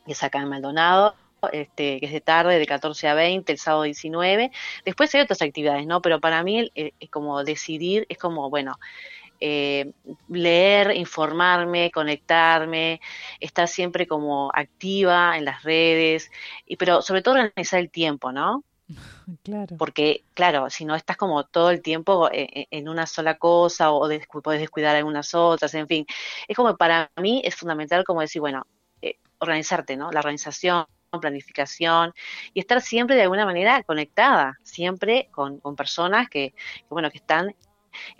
que 0.04 0.10
es 0.10 0.22
acá 0.24 0.40
en 0.40 0.48
Maldonado. 0.48 1.14
Este, 1.52 1.98
que 1.98 2.06
es 2.06 2.12
de 2.12 2.20
tarde, 2.20 2.56
de 2.56 2.66
14 2.66 3.08
a 3.08 3.14
20, 3.14 3.50
el 3.50 3.58
sábado 3.58 3.82
19. 3.82 4.52
Después 4.84 5.12
hay 5.12 5.22
otras 5.22 5.42
actividades, 5.42 5.88
¿no? 5.88 6.00
Pero 6.00 6.20
para 6.20 6.44
mí 6.44 6.70
eh, 6.76 6.92
es 7.00 7.10
como 7.10 7.42
decidir, 7.42 8.06
es 8.08 8.16
como, 8.16 8.48
bueno, 8.48 8.78
eh, 9.44 9.92
leer, 10.28 10.94
informarme, 10.94 11.90
conectarme, 11.90 13.00
estar 13.40 13.66
siempre 13.66 14.06
como 14.06 14.52
activa 14.54 15.36
en 15.36 15.44
las 15.44 15.64
redes, 15.64 16.30
y, 16.64 16.76
pero 16.76 17.02
sobre 17.02 17.22
todo 17.22 17.34
organizar 17.34 17.80
el 17.80 17.90
tiempo, 17.90 18.30
¿no? 18.30 18.62
Claro. 19.42 19.76
Porque, 19.78 20.24
claro, 20.34 20.68
si 20.68 20.84
no 20.84 20.94
estás 20.94 21.16
como 21.16 21.44
todo 21.44 21.70
el 21.70 21.80
tiempo 21.80 22.28
eh, 22.30 22.48
eh, 22.52 22.66
en, 22.70 22.88
una 22.88 23.06
sola 23.06 23.38
cosa 23.38 23.90
o 23.90 24.08
puedes 24.42 24.60
descuidar 24.60 24.94
algunas 24.94 25.34
otras, 25.34 25.74
en 25.74 25.88
fin, 25.88 26.06
es 26.46 26.56
como 26.56 26.76
para 26.76 27.10
mí 27.20 27.40
es 27.44 27.56
fundamental 27.56 28.04
como 28.04 28.20
decir, 28.20 28.40
bueno, 28.40 28.66
organizarte, 29.38 29.96
¿no? 29.96 30.10
La 30.12 30.20
organización, 30.20 30.86
planificación 31.20 32.12
y 32.54 32.60
estar 32.60 32.80
siempre 32.80 33.16
de 33.16 33.22
alguna 33.22 33.44
manera 33.44 33.82
conectada, 33.82 34.58
siempre 34.62 35.28
con, 35.30 35.60
personas 35.76 36.28
que, 36.28 36.52
que, 36.52 36.86
bueno, 36.90 37.10
que 37.10 37.18
están 37.18 37.54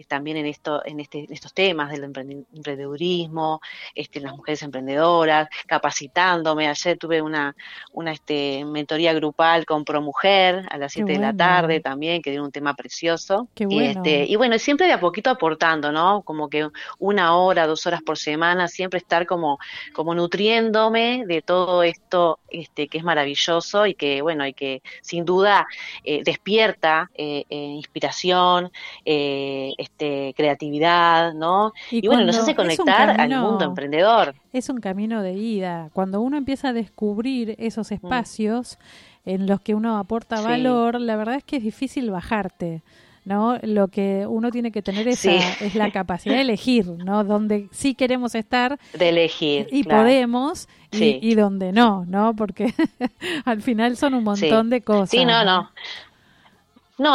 también 0.09 0.37
en, 0.37 0.47
esto, 0.47 0.83
en, 0.85 1.01
este, 1.01 1.27
estos 1.31 1.53
temas 1.55 1.91
del 1.91 2.05
emprendedurismo, 2.05 3.61
este, 3.95 4.21
las 4.21 4.33
mujeres 4.33 4.63
emprendedoras, 4.63 5.49
capacitándome. 5.67 6.69
Ayer 6.69 6.99
tuve 6.99 7.23
una, 7.23 7.55
una 7.93 8.13
este, 8.13 8.65
mentoría 8.65 9.13
grupal 9.15 9.65
con 9.65 9.85
ProMujer 9.85 10.67
a 10.71 10.79
las 10.79 10.93
7 10.93 11.13
de 11.13 11.19
la 11.19 11.35
tarde 11.35 11.81
también, 11.81 12.23
que 12.23 12.31
dio 12.31 12.45
un 12.45 12.53
tema 12.53 12.75
precioso. 12.75 13.49
y, 13.57 13.83
este, 13.83 14.25
y 14.25 14.37
bueno, 14.37 14.59
siempre 14.59 14.87
de 14.87 14.93
a 14.93 15.01
poquito 15.01 15.31
aportando, 15.31 15.93
¿no? 15.93 16.23
Como 16.23 16.49
que 16.49 16.69
una 16.99 17.37
hora, 17.37 17.67
dos 17.67 17.87
horas 17.87 18.03
por 18.03 18.19
semana, 18.19 18.69
siempre 18.69 18.99
estar 18.99 19.27
como, 19.27 19.59
como 19.93 20.15
nutriéndome 20.15 21.25
de 21.27 21.43
todo 21.43 21.83
esto 21.83 22.39
este, 22.49 22.89
que 22.89 22.99
es 22.99 23.05
maravilloso 23.05 23.87
y 23.87 23.95
que, 23.95 24.23
bueno, 24.23 24.47
y 24.47 24.53
que 24.53 24.83
sin 25.01 25.25
duda 25.25 25.67
eh, 26.05 26.23
despierta 26.25 27.11
eh, 27.15 27.45
eh, 27.49 27.57
inspiración, 27.57 28.71
eh, 29.05 29.62
este, 29.79 30.35
creatividad, 30.37 31.35
¿no? 31.35 31.73
Y, 31.91 32.07
bueno, 32.07 32.25
nos 32.25 32.39
hace 32.39 32.55
conectar 32.55 33.21
al 33.21 33.31
mundo 33.31 33.65
emprendedor. 33.65 34.35
Es 34.53 34.69
un 34.69 34.81
camino 34.81 35.23
de 35.23 35.33
ida. 35.35 35.91
Cuando 35.93 36.21
uno 36.21 36.37
empieza 36.37 36.69
a 36.69 36.73
descubrir 36.73 37.55
esos 37.59 37.91
mm. 37.91 37.95
espacios 37.95 38.79
en 39.25 39.47
los 39.47 39.61
que 39.61 39.75
uno 39.75 39.99
aporta 39.99 40.41
valor, 40.41 41.01
la 41.01 41.17
verdad 41.17 41.37
es 41.37 41.45
que 41.45 41.57
es 41.57 41.63
difícil 41.63 42.11
bajarte. 42.11 42.83
¿no? 43.25 43.59
Lo 43.63 43.89
que 43.89 44.27
uno 44.29 44.51
tiene 44.51 44.73
que 44.73 44.83
tener 44.83 45.07
es, 45.09 45.25
es 45.25 45.75
la 45.75 45.91
capacidad 45.91 46.35
de 46.35 46.41
elegir, 46.41 46.87
¿no? 46.87 47.23
Donde 47.25 47.69
sí 47.71 47.95
queremos 47.95 48.35
estar. 48.35 48.79
De 48.95 49.11
elegir. 49.11 49.69
Y 49.71 49.85
podemos, 49.85 50.69
y, 50.91 51.35
donde 51.35 51.73
no, 51.73 52.05
¿no? 52.07 52.35
Porque 52.35 52.75
al 53.45 53.63
final 53.63 53.97
son 53.97 54.15
un 54.15 54.25
montón 54.25 54.71
de 54.71 54.81
cosas. 54.81 55.11
Sí, 55.11 55.25
no, 55.25 55.45
no. 55.45 55.63
No, 55.63 55.71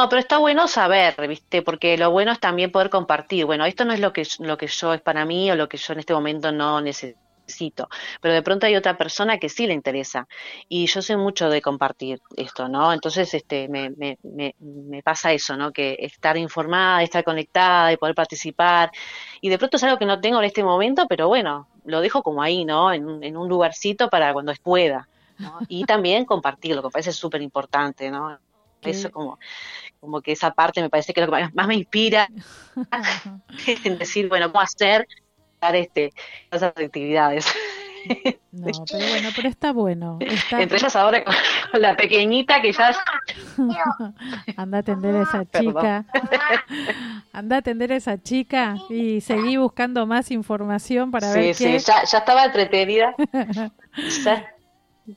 pero 0.10 0.20
está 0.20 0.38
bueno 0.38 0.68
saber, 0.68 1.16
¿viste? 1.28 1.62
Porque 1.62 1.98
lo 1.98 2.12
bueno 2.12 2.32
es 2.32 2.40
también 2.40 2.72
poder 2.72 2.90
compartir. 2.90 3.46
Bueno, 3.46 3.66
esto 3.66 3.86
no 3.86 3.94
es 3.94 4.00
lo 4.00 4.14
que, 4.14 4.24
lo 4.40 4.58
que 4.58 4.68
yo 4.68 4.94
es 4.94 5.02
para 5.02 5.26
mí 5.26 5.52
o 5.52 5.56
lo 5.56 5.70
que 5.70 5.78
yo 5.78 5.94
en 5.94 6.00
este 6.00 6.14
momento 6.14 6.52
no 6.52 6.82
necesito 6.82 7.28
pero 8.22 8.34
de 8.34 8.42
pronto 8.42 8.66
hay 8.66 8.76
otra 8.76 8.98
persona 8.98 9.38
que 9.38 9.50
sí 9.50 9.68
le 9.68 9.74
interesa 9.74 10.28
y 10.68 10.86
yo 10.88 11.02
sé 11.02 11.18
mucho 11.18 11.50
de 11.50 11.62
compartir 11.62 12.20
esto, 12.36 12.68
¿no? 12.68 12.92
Entonces 12.94 13.34
este 13.34 13.68
me, 13.70 13.90
me, 13.92 14.18
me, 14.24 14.56
me 14.60 15.02
pasa 15.04 15.32
eso, 15.34 15.56
¿no? 15.56 15.72
Que 15.72 15.98
estar 16.00 16.38
informada, 16.38 17.04
estar 17.04 17.24
conectada 17.24 17.92
y 17.92 17.98
poder 17.98 18.16
participar 18.16 18.92
y 19.42 19.50
de 19.50 19.58
pronto 19.58 19.78
es 19.78 19.84
algo 19.84 19.98
que 19.98 20.06
no 20.06 20.20
tengo 20.20 20.40
en 20.40 20.46
este 20.46 20.64
momento, 20.64 21.06
pero 21.08 21.28
bueno, 21.28 21.68
lo 21.86 22.02
dejo 22.02 22.22
como 22.24 22.42
ahí, 22.42 22.66
¿no? 22.66 22.92
En, 22.92 23.24
en 23.24 23.38
un 23.38 23.48
lugarcito 23.48 24.10
para 24.10 24.34
cuando 24.34 24.54
pueda. 24.62 25.08
¿no? 25.38 25.60
Y 25.68 25.86
también 25.86 26.26
compartirlo, 26.26 26.82
que 26.82 26.90
parece 26.90 27.12
súper 27.12 27.44
importante, 27.44 28.10
¿no? 28.10 28.40
Eso 28.82 29.12
como, 29.12 29.40
como 30.00 30.22
que 30.22 30.32
esa 30.32 30.52
parte 30.52 30.82
me 30.82 30.90
parece 30.90 31.14
que 31.14 31.22
es 31.22 31.28
lo 31.28 31.36
que 31.36 31.50
más 31.54 31.68
me 31.68 31.76
inspira 31.76 32.30
en 33.84 33.98
decir, 33.98 34.30
bueno, 34.30 34.52
¿cómo 34.52 34.62
hacer 34.62 35.08
este, 35.74 36.14
esas 36.52 36.74
actividades? 36.76 37.46
No, 38.52 38.66
pero 38.90 39.06
bueno, 39.10 39.30
pero 39.36 39.50
está 39.50 39.74
bueno. 39.74 40.18
Está... 40.22 40.62
Entre 40.62 40.78
ellas 40.78 40.96
ahora 40.96 41.24
con, 41.24 41.36
la 41.82 41.96
pequeñita 41.96 42.62
que 42.62 42.72
ya... 42.72 42.96
Anda 44.58 44.78
a 44.78 44.82
atender 44.82 45.16
a 45.16 45.24
esa 45.24 45.46
chica. 45.46 46.06
Anda 47.34 47.56
a 47.58 47.60
atender 47.60 47.92
a 47.92 47.96
esa 47.98 48.22
chica 48.22 48.76
y 48.90 49.22
seguí 49.22 49.58
buscando 49.58 50.06
más 50.06 50.32
información 50.32 51.12
para 51.12 51.32
ver 51.34 51.54
sí, 51.54 51.80
Sí, 51.80 51.86
ya, 51.86 52.04
ya 52.06 52.18
estaba 52.20 52.46
entretenida. 52.46 53.14
ya 54.24 54.57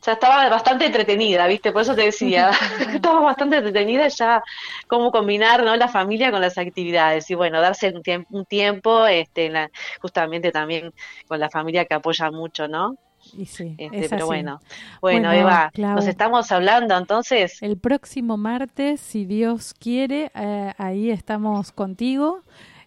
ya 0.03 0.13
estaba 0.13 0.49
bastante 0.49 0.87
entretenida, 0.87 1.47
¿viste? 1.47 1.73
Por 1.73 1.83
eso 1.83 1.95
te 1.95 2.03
decía, 2.03 2.51
estaba 2.95 3.21
bastante 3.21 3.57
entretenida 3.57 4.09
ya 4.09 4.43
cómo 4.87 5.11
combinar 5.11 5.65
¿no? 5.65 5.75
la 5.77 5.89
familia 5.89 6.31
con 6.31 6.41
las 6.41 6.57
actividades 6.59 7.31
y 7.31 7.35
bueno, 7.35 7.61
darse 7.61 7.89
un, 7.91 8.03
tiempo, 8.03 8.29
un 8.37 8.45
tiempo 8.45 9.07
este, 9.07 9.53
justamente 10.01 10.53
también 10.53 10.93
con 11.27 11.41
la 11.41 11.51
familia 11.51 11.85
que 11.85 11.95
apoya 11.95 12.31
mucho, 12.31 12.69
¿no? 12.69 12.97
Y 13.35 13.45
sí, 13.45 13.75
este, 13.77 14.09
pero 14.09 14.27
bueno, 14.27 14.61
bueno, 15.03 15.31
Eva, 15.31 15.71
nos 15.77 16.07
estamos 16.07 16.51
hablando 16.53 16.97
entonces. 16.97 17.63
El 17.63 17.77
próximo 17.77 18.39
martes, 18.39 18.99
si 18.99 19.27
Dios 19.27 19.75
quiere, 19.75 20.33
eh, 20.35 20.73
ahí 20.79 21.11
estamos 21.11 21.71
contigo. 21.73 22.43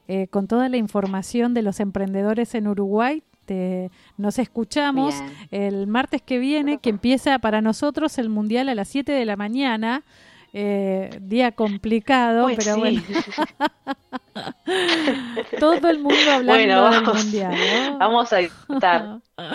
Eh, 0.09 0.27
con 0.27 0.47
toda 0.47 0.67
la 0.67 0.75
información 0.75 1.53
de 1.53 1.61
los 1.61 1.79
emprendedores 1.79 2.55
en 2.55 2.67
Uruguay, 2.67 3.23
este, 3.43 3.91
nos 4.15 4.39
escuchamos 4.39 5.13
el 5.51 5.85
martes 5.85 6.21
que 6.21 6.39
viene, 6.39 6.77
que 6.77 6.89
empieza 6.89 7.39
para 7.39 7.59
nosotros 7.59 8.17
el 8.17 8.29
Mundial 8.29 8.69
a 8.69 8.75
las 8.75 8.87
7 8.87 9.11
de 9.11 9.25
la 9.25 9.35
mañana. 9.35 10.03
Eh, 10.55 11.09
día 11.19 11.51
complicado, 11.51 12.47
pero 12.55 12.77
bueno. 12.77 13.01
Todo 15.59 15.89
el 15.89 15.99
mundo 15.99 16.31
hablando 16.31 16.91
del 16.91 17.03
mundial. 17.03 17.97
Vamos 17.99 18.31
a 18.31 18.37
disfrutar. 18.37 19.17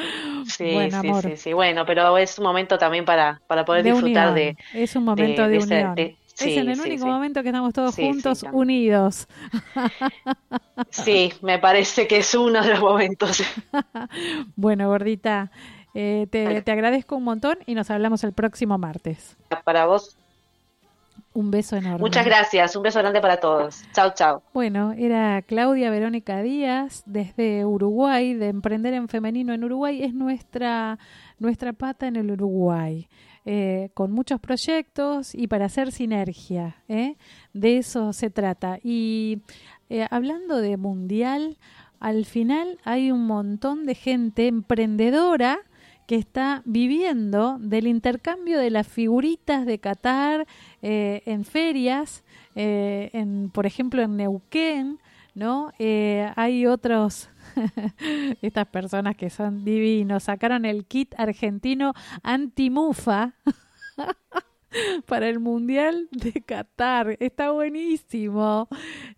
Sí, 0.44 0.76
sí, 0.90 1.10
sí, 1.22 1.36
sí, 1.36 1.52
Bueno, 1.52 1.86
pero 1.86 2.18
es 2.18 2.36
un 2.38 2.44
momento 2.44 2.78
también 2.78 3.04
para, 3.04 3.40
para 3.46 3.64
poder 3.64 3.84
disfrutar 3.84 4.34
de. 4.34 4.56
Es 4.74 4.96
un 4.96 5.04
momento 5.04 5.46
de, 5.46 5.58
unión 5.58 5.94
es 6.40 6.56
en 6.56 6.68
el 6.68 6.80
único 6.80 7.06
momento 7.06 7.42
que 7.42 7.48
estamos 7.48 7.72
todos 7.72 7.94
juntos, 7.94 8.44
unidos. 8.52 9.26
Sí, 10.90 11.32
me 11.42 11.58
parece 11.58 12.06
que 12.06 12.18
es 12.18 12.34
uno 12.34 12.62
de 12.62 12.70
los 12.70 12.80
momentos. 12.80 13.42
bueno, 14.56 14.88
gordita, 14.88 15.50
eh, 15.94 16.26
te, 16.30 16.62
te 16.62 16.70
agradezco 16.70 17.16
un 17.16 17.24
montón 17.24 17.58
y 17.66 17.74
nos 17.74 17.90
hablamos 17.90 18.22
el 18.24 18.32
próximo 18.32 18.78
martes. 18.78 19.36
Para 19.64 19.86
vos. 19.86 20.16
Un 21.34 21.50
beso 21.50 21.76
enorme. 21.76 21.98
Muchas 21.98 22.24
gracias, 22.24 22.74
un 22.74 22.82
beso 22.82 22.98
grande 22.98 23.20
para 23.20 23.38
todos. 23.38 23.84
Chao, 23.92 24.12
chao. 24.14 24.42
Bueno, 24.52 24.92
era 24.96 25.42
Claudia 25.42 25.90
Verónica 25.90 26.42
Díaz 26.42 27.02
desde 27.06 27.64
Uruguay, 27.64 28.34
de 28.34 28.48
Emprender 28.48 28.94
en 28.94 29.08
Femenino 29.08 29.52
en 29.52 29.62
Uruguay. 29.62 30.02
Es 30.02 30.14
nuestra, 30.14 30.98
nuestra 31.38 31.72
pata 31.72 32.08
en 32.08 32.16
el 32.16 32.30
Uruguay. 32.30 33.08
Eh, 33.50 33.88
con 33.94 34.12
muchos 34.12 34.40
proyectos 34.40 35.34
y 35.34 35.46
para 35.46 35.64
hacer 35.64 35.90
sinergia. 35.90 36.76
¿eh? 36.86 37.16
De 37.54 37.78
eso 37.78 38.12
se 38.12 38.28
trata. 38.28 38.78
Y 38.84 39.38
eh, 39.88 40.06
hablando 40.10 40.58
de 40.58 40.76
mundial, 40.76 41.56
al 41.98 42.26
final 42.26 42.76
hay 42.84 43.10
un 43.10 43.26
montón 43.26 43.86
de 43.86 43.94
gente 43.94 44.48
emprendedora 44.48 45.60
que 46.06 46.16
está 46.16 46.60
viviendo 46.66 47.56
del 47.58 47.86
intercambio 47.86 48.58
de 48.58 48.68
las 48.68 48.86
figuritas 48.86 49.64
de 49.64 49.78
Qatar 49.78 50.46
en 50.82 51.44
ferias, 51.46 52.24
en, 52.54 53.48
por 53.48 53.64
ejemplo 53.64 54.02
en 54.02 54.16
Neuquén, 54.18 54.98
¿no? 55.34 55.72
hay 55.78 56.66
otros 56.66 57.30
Estas 58.42 58.66
personas 58.68 59.16
que 59.16 59.30
son 59.30 59.64
divinos 59.64 60.24
sacaron 60.24 60.64
el 60.64 60.86
kit 60.86 61.14
argentino 61.18 61.94
anti-mufa 62.22 63.34
para 65.06 65.28
el 65.28 65.40
Mundial 65.40 66.08
de 66.12 66.42
Qatar. 66.42 67.16
Está 67.20 67.50
buenísimo. 67.50 68.68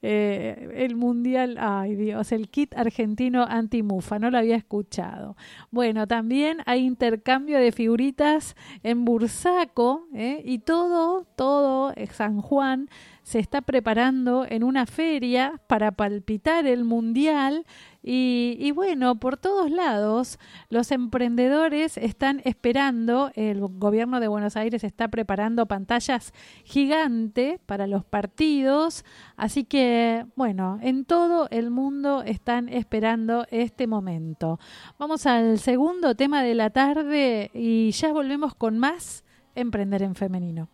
Eh, 0.02 0.70
el 0.76 0.96
Mundial, 0.96 1.56
ay 1.58 1.96
Dios, 1.96 2.32
el 2.32 2.48
kit 2.48 2.74
argentino 2.76 3.44
anti-mufa, 3.44 4.18
no 4.18 4.30
lo 4.30 4.38
había 4.38 4.56
escuchado. 4.56 5.36
Bueno, 5.70 6.06
también 6.06 6.58
hay 6.66 6.84
intercambio 6.84 7.58
de 7.58 7.72
figuritas 7.72 8.56
en 8.82 9.04
Bursaco 9.04 10.06
¿eh? 10.14 10.42
y 10.44 10.60
todo, 10.60 11.26
todo, 11.36 11.92
San 12.12 12.40
Juan 12.40 12.88
se 13.30 13.38
está 13.38 13.60
preparando 13.60 14.44
en 14.48 14.64
una 14.64 14.86
feria 14.86 15.60
para 15.68 15.92
palpitar 15.92 16.66
el 16.66 16.82
mundial 16.82 17.64
y, 18.02 18.72
bueno, 18.72 19.20
por 19.20 19.36
todos 19.36 19.70
lados 19.70 20.40
los 20.68 20.90
emprendedores 20.90 21.96
están 21.96 22.42
esperando, 22.44 23.30
el 23.36 23.60
gobierno 23.60 24.18
de 24.18 24.26
Buenos 24.26 24.56
Aires 24.56 24.82
está 24.82 25.06
preparando 25.06 25.66
pantallas 25.66 26.34
gigantes 26.64 27.60
para 27.66 27.86
los 27.86 28.04
partidos, 28.04 29.04
así 29.36 29.62
que 29.62 30.26
bueno, 30.34 30.80
en 30.82 31.04
todo 31.04 31.46
el 31.52 31.70
mundo 31.70 32.24
están 32.24 32.68
esperando 32.68 33.46
este 33.52 33.86
momento. 33.86 34.58
Vamos 34.98 35.24
al 35.26 35.60
segundo 35.60 36.16
tema 36.16 36.42
de 36.42 36.56
la 36.56 36.70
tarde 36.70 37.52
y 37.54 37.92
ya 37.92 38.12
volvemos 38.12 38.56
con 38.56 38.76
más 38.76 39.22
Emprender 39.54 40.02
en 40.02 40.16
Femenino. 40.16 40.68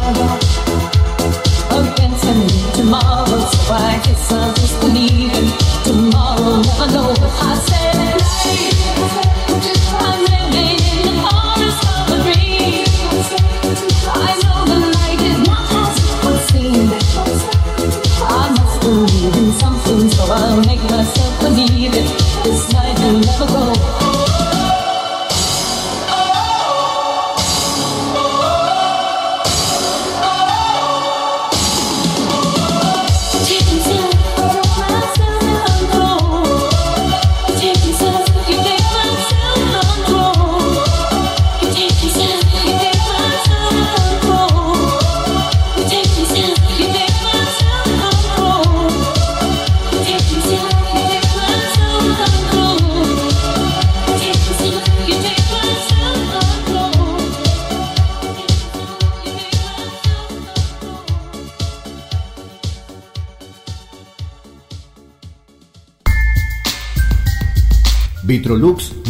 Try 0.00 0.08
and 0.08 0.39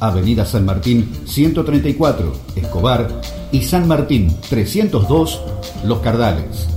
Avenida 0.00 0.44
San 0.44 0.64
Martín 0.64 1.08
134, 1.26 2.32
Escobar 2.56 3.08
y 3.50 3.62
San 3.62 3.88
Martín 3.88 4.28
302, 4.48 5.42
Los 5.84 5.98
Cardales. 6.00 6.68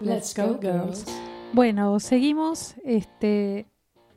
Let's 0.00 0.34
go, 0.36 0.58
girls. 0.60 1.04
Bueno, 1.52 1.98
seguimos. 1.98 2.74
Este, 2.84 3.66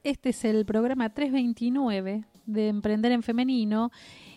este 0.03 0.29
es 0.29 0.45
el 0.45 0.65
programa 0.65 1.13
329 1.13 2.25
de 2.45 2.67
Emprender 2.67 3.11
en 3.11 3.23
Femenino 3.23 3.91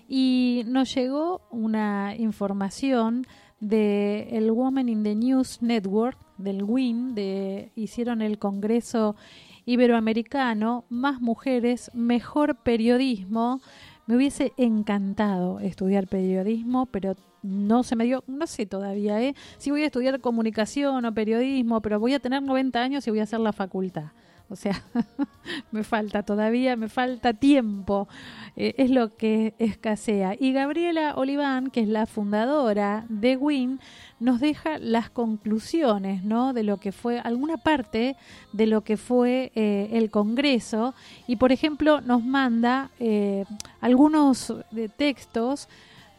y 0.09 0.63
nos 0.67 0.95
llegó 0.95 1.43
una 1.51 2.15
información 2.17 3.27
de 3.61 4.29
el 4.33 4.51
Women 4.51 4.89
in 4.89 5.03
the 5.03 5.15
News 5.15 5.63
Network 5.63 6.19
del 6.39 6.63
WIN, 6.63 7.15
de 7.15 7.71
hicieron 7.75 8.23
el 8.23 8.39
Congreso 8.39 9.17
Iberoamericano, 9.65 10.85
más 10.89 11.21
mujeres, 11.21 11.91
mejor 11.95 12.57
periodismo. 12.57 13.61
Me 14.07 14.17
hubiese 14.17 14.53
encantado 14.57 15.59
estudiar 15.59 16.07
periodismo, 16.07 16.87
pero 16.87 17.17
no 17.43 17.83
se 17.83 17.97
me 17.97 18.05
dio, 18.05 18.23
no 18.27 18.47
sé 18.47 18.67
todavía, 18.67 19.21
¿eh? 19.23 19.35
Si 19.59 19.71
voy 19.71 19.83
a 19.83 19.87
estudiar 19.87 20.21
comunicación 20.21 21.05
o 21.05 21.15
periodismo, 21.15 21.81
pero 21.81 21.99
voy 21.99 22.15
a 22.15 22.21
tener 22.21 22.43
90 22.43 22.81
años 22.81 23.07
y 23.07 23.11
voy 23.11 23.21
a 23.21 23.25
hacer 23.25 23.41
la 23.41 23.53
facultad. 23.53 24.13
O 24.49 24.55
sea, 24.55 24.83
me 25.73 25.83
falta 25.83 26.23
todavía, 26.23 26.77
me 26.77 26.89
falta 26.89 27.35
tiempo. 27.35 28.09
Eh, 28.57 28.75
es 28.79 28.91
lo 28.91 29.17
que 29.17 29.55
escasea. 29.59 30.35
Y 30.39 30.53
Gabriela 30.53 31.15
Oliván, 31.17 31.71
que 31.71 31.81
es 31.81 31.89
la 31.89 32.07
fundadora 32.07 33.05
de 33.09 33.37
WIN, 33.37 33.81
nos 34.21 34.41
deja 34.41 34.79
las 34.79 35.11
conclusiones, 35.11 36.25
¿no? 36.25 36.53
De 36.53 36.63
lo 36.63 36.79
que 36.79 36.93
fue, 36.93 37.19
alguna 37.19 37.57
parte 37.57 38.17
de 38.53 38.67
lo 38.67 38.83
que 38.83 38.97
fue 38.97 39.53
eh, 39.55 39.91
el 39.93 40.11
Congreso. 40.11 40.95
Y, 41.27 41.37
por 41.37 41.53
ejemplo, 41.53 42.01
nos 42.01 42.25
manda 42.25 42.91
eh, 42.99 43.45
algunos 43.81 44.55
de 44.71 44.89
textos 44.89 45.69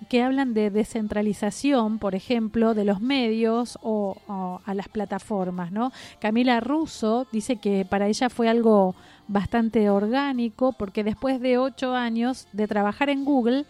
que 0.09 0.21
hablan 0.21 0.53
de 0.53 0.69
descentralización, 0.69 1.99
por 1.99 2.15
ejemplo, 2.15 2.73
de 2.73 2.85
los 2.85 3.01
medios 3.01 3.77
o, 3.81 4.61
a 4.65 4.73
las 4.73 4.87
plataformas, 4.87 5.71
¿no? 5.71 5.91
Camila 6.19 6.59
Russo 6.59 7.27
dice 7.31 7.57
que 7.57 7.85
para 7.85 8.07
ella 8.07 8.29
fue 8.29 8.47
algo 8.47 8.95
bastante 9.27 9.89
orgánico 9.89 10.73
porque 10.73 11.03
después 11.03 11.41
de 11.41 11.57
ocho 11.57 11.93
años 11.93 12.47
de 12.53 12.67
trabajar 12.67 13.09
en 13.09 13.25
Google 13.25 13.65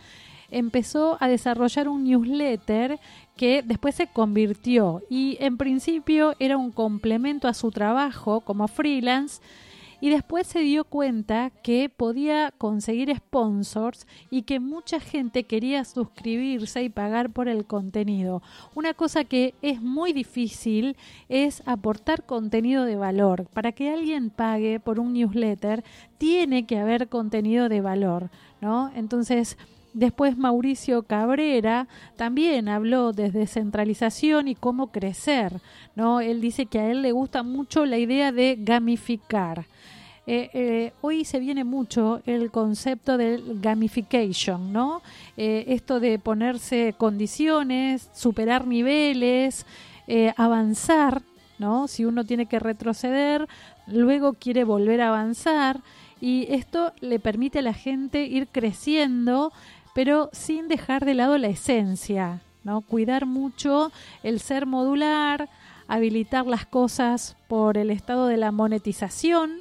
empezó 0.49 1.17
a 1.19 1.27
desarrollar 1.27 1.87
un 1.89 2.03
newsletter 2.03 2.99
que 3.35 3.63
después 3.63 3.95
se 3.95 4.07
convirtió 4.07 5.01
y 5.09 5.37
en 5.39 5.57
principio 5.57 6.35
era 6.39 6.57
un 6.57 6.71
complemento 6.71 7.47
a 7.47 7.53
su 7.53 7.71
trabajo 7.71 8.41
como 8.41 8.67
freelance 8.67 9.41
y 10.01 10.09
después 10.09 10.47
se 10.47 10.59
dio 10.59 10.83
cuenta 10.83 11.51
que 11.63 11.89
podía 11.89 12.53
conseguir 12.57 13.15
sponsors 13.15 14.07
y 14.29 14.43
que 14.43 14.59
mucha 14.59 14.99
gente 14.99 15.43
quería 15.43 15.83
suscribirse 15.85 16.83
y 16.83 16.89
pagar 16.89 17.31
por 17.31 17.47
el 17.47 17.65
contenido. 17.65 18.41
Una 18.75 18.93
cosa 18.93 19.23
que 19.23 19.53
es 19.61 19.81
muy 19.81 20.13
difícil 20.13 20.95
es 21.29 21.63
aportar 21.65 22.25
contenido 22.25 22.85
de 22.85 22.95
valor. 22.95 23.47
Para 23.53 23.71
que 23.71 23.89
alguien 23.89 24.29
pague 24.29 24.79
por 24.79 24.99
un 24.99 25.13
newsletter 25.13 25.83
tiene 26.17 26.65
que 26.65 26.79
haber 26.79 27.09
contenido 27.09 27.69
de 27.69 27.81
valor, 27.81 28.29
¿no? 28.61 28.91
Entonces, 28.95 29.57
Después 29.97 30.37
Mauricio 30.37 31.01
Cabrera 31.01 31.87
también 32.17 32.69
habló 32.69 33.13
de 33.13 33.31
descentralización 33.31 34.47
y 34.47 34.53
cómo 34.53 34.91
crecer, 34.91 35.59
¿no? 35.95 36.21
Él 36.21 36.39
dice 36.39 36.67
que 36.67 36.77
a 36.77 36.91
él 36.91 37.01
le 37.01 37.13
gusta 37.13 37.41
mucho 37.41 37.83
la 37.83 37.97
idea 37.97 38.31
de 38.31 38.57
gamificar. 38.59 39.65
Eh, 40.27 40.51
eh, 40.53 40.93
hoy 41.01 41.25
se 41.25 41.39
viene 41.39 41.63
mucho 41.63 42.21
el 42.27 42.51
concepto 42.51 43.17
del 43.17 43.59
gamification, 43.59 44.71
¿no? 44.71 45.01
Eh, 45.35 45.65
esto 45.69 45.99
de 45.99 46.19
ponerse 46.19 46.93
condiciones, 46.95 48.07
superar 48.13 48.67
niveles, 48.67 49.65
avanzar, 50.35 51.23
¿no? 51.57 51.87
Si 51.87 52.05
uno 52.05 52.23
tiene 52.23 52.45
que 52.45 52.59
retroceder, 52.59 53.47
luego 53.87 54.33
quiere 54.33 54.63
volver 54.63 55.01
a 55.01 55.07
avanzar 55.07 55.81
y 56.19 56.47
esto 56.49 56.93
le 56.99 57.19
permite 57.19 57.59
a 57.59 57.61
la 57.61 57.73
gente 57.73 58.23
ir 58.23 58.47
creciendo, 58.47 59.51
pero 59.97 60.29
sin 60.31 60.67
dejar 60.67 61.05
de 61.05 61.15
lado 61.15 61.39
la 61.39 61.47
esencia, 61.47 62.41
¿no? 62.63 62.81
Cuidar 62.81 63.25
mucho 63.25 63.91
el 64.21 64.39
ser 64.39 64.67
modular, 64.67 65.49
habilitar 65.87 66.45
las 66.45 66.67
cosas 66.67 67.35
por 67.47 67.79
el 67.79 67.89
estado 67.89 68.27
de 68.27 68.37
la 68.37 68.51
monetización, 68.51 69.53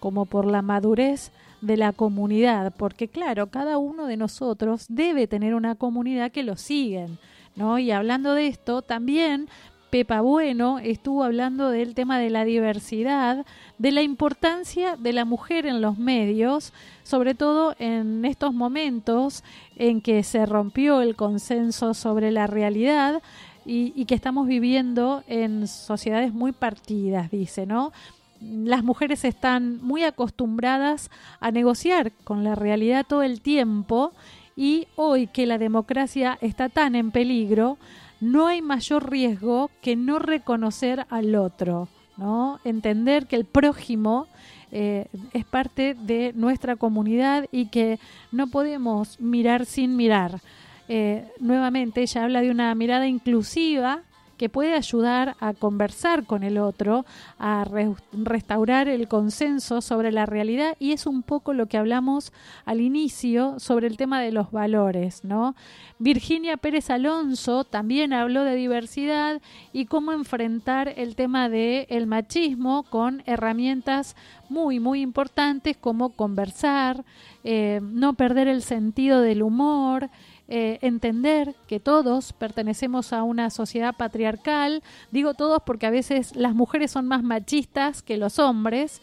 como 0.00 0.24
por 0.24 0.46
la 0.46 0.62
madurez 0.62 1.30
de 1.60 1.76
la 1.76 1.92
comunidad, 1.92 2.72
porque 2.74 3.08
claro, 3.08 3.48
cada 3.48 3.76
uno 3.76 4.06
de 4.06 4.16
nosotros 4.16 4.86
debe 4.88 5.26
tener 5.26 5.54
una 5.54 5.74
comunidad 5.74 6.32
que 6.32 6.42
lo 6.42 6.56
siguen, 6.56 7.18
¿no? 7.54 7.78
Y 7.78 7.90
hablando 7.90 8.32
de 8.32 8.46
esto, 8.46 8.80
también 8.80 9.50
Pepa 9.92 10.22
Bueno 10.22 10.78
estuvo 10.78 11.22
hablando 11.22 11.68
del 11.68 11.94
tema 11.94 12.18
de 12.18 12.30
la 12.30 12.46
diversidad, 12.46 13.44
de 13.76 13.92
la 13.92 14.00
importancia 14.00 14.96
de 14.96 15.12
la 15.12 15.26
mujer 15.26 15.66
en 15.66 15.82
los 15.82 15.98
medios, 15.98 16.72
sobre 17.02 17.34
todo 17.34 17.76
en 17.78 18.24
estos 18.24 18.54
momentos 18.54 19.44
en 19.76 20.00
que 20.00 20.22
se 20.22 20.46
rompió 20.46 21.02
el 21.02 21.14
consenso 21.14 21.92
sobre 21.92 22.30
la 22.30 22.46
realidad 22.46 23.20
y, 23.66 23.92
y 23.94 24.06
que 24.06 24.14
estamos 24.14 24.46
viviendo 24.46 25.24
en 25.26 25.68
sociedades 25.68 26.32
muy 26.32 26.52
partidas, 26.52 27.30
dice, 27.30 27.66
¿no? 27.66 27.92
las 28.40 28.82
mujeres 28.82 29.26
están 29.26 29.78
muy 29.82 30.04
acostumbradas 30.04 31.10
a 31.38 31.50
negociar 31.50 32.12
con 32.24 32.44
la 32.44 32.54
realidad 32.54 33.04
todo 33.06 33.22
el 33.22 33.42
tiempo 33.42 34.12
y 34.56 34.88
hoy 34.96 35.26
que 35.26 35.44
la 35.44 35.58
democracia 35.58 36.38
está 36.40 36.70
tan 36.70 36.94
en 36.94 37.10
peligro, 37.10 37.76
no 38.22 38.46
hay 38.46 38.62
mayor 38.62 39.10
riesgo 39.10 39.68
que 39.82 39.96
no 39.96 40.20
reconocer 40.20 41.06
al 41.10 41.34
otro, 41.34 41.88
¿no? 42.16 42.60
Entender 42.64 43.26
que 43.26 43.34
el 43.34 43.44
prójimo 43.44 44.28
eh, 44.70 45.08
es 45.32 45.44
parte 45.44 45.94
de 45.94 46.32
nuestra 46.36 46.76
comunidad 46.76 47.48
y 47.50 47.66
que 47.66 47.98
no 48.30 48.46
podemos 48.46 49.18
mirar 49.20 49.66
sin 49.66 49.96
mirar. 49.96 50.40
Eh, 50.86 51.26
nuevamente, 51.40 52.00
ella 52.00 52.22
habla 52.22 52.42
de 52.42 52.52
una 52.52 52.72
mirada 52.76 53.08
inclusiva 53.08 54.02
que 54.36 54.48
puede 54.48 54.74
ayudar 54.74 55.36
a 55.40 55.54
conversar 55.54 56.24
con 56.24 56.42
el 56.42 56.58
otro, 56.58 57.04
a 57.38 57.64
re 57.64 57.94
restaurar 58.12 58.88
el 58.88 59.08
consenso 59.08 59.80
sobre 59.80 60.12
la 60.12 60.26
realidad 60.26 60.76
y 60.78 60.92
es 60.92 61.06
un 61.06 61.22
poco 61.22 61.52
lo 61.54 61.66
que 61.66 61.78
hablamos 61.78 62.32
al 62.64 62.80
inicio 62.80 63.58
sobre 63.58 63.86
el 63.86 63.96
tema 63.96 64.20
de 64.20 64.32
los 64.32 64.50
valores, 64.50 65.24
¿no? 65.24 65.54
Virginia 65.98 66.56
Pérez 66.56 66.90
Alonso 66.90 67.64
también 67.64 68.12
habló 68.12 68.44
de 68.44 68.56
diversidad 68.56 69.40
y 69.72 69.86
cómo 69.86 70.12
enfrentar 70.12 70.92
el 70.96 71.14
tema 71.14 71.48
del 71.48 71.86
el 71.88 72.06
machismo 72.06 72.82
con 72.84 73.22
herramientas 73.26 74.16
muy, 74.48 74.80
muy 74.80 75.00
importantes 75.00 75.76
como 75.76 76.10
conversar, 76.10 77.04
eh, 77.44 77.80
no 77.82 78.14
perder 78.14 78.48
el 78.48 78.62
sentido 78.62 79.20
del 79.20 79.42
humor, 79.42 80.10
eh, 80.54 80.78
entender 80.82 81.54
que 81.66 81.80
todos 81.80 82.34
pertenecemos 82.34 83.14
a 83.14 83.22
una 83.22 83.48
sociedad 83.48 83.96
patriarcal, 83.96 84.82
digo 85.10 85.32
todos 85.32 85.62
porque 85.64 85.86
a 85.86 85.90
veces 85.90 86.36
las 86.36 86.54
mujeres 86.54 86.90
son 86.90 87.08
más 87.08 87.22
machistas 87.22 88.02
que 88.02 88.18
los 88.18 88.38
hombres, 88.38 89.00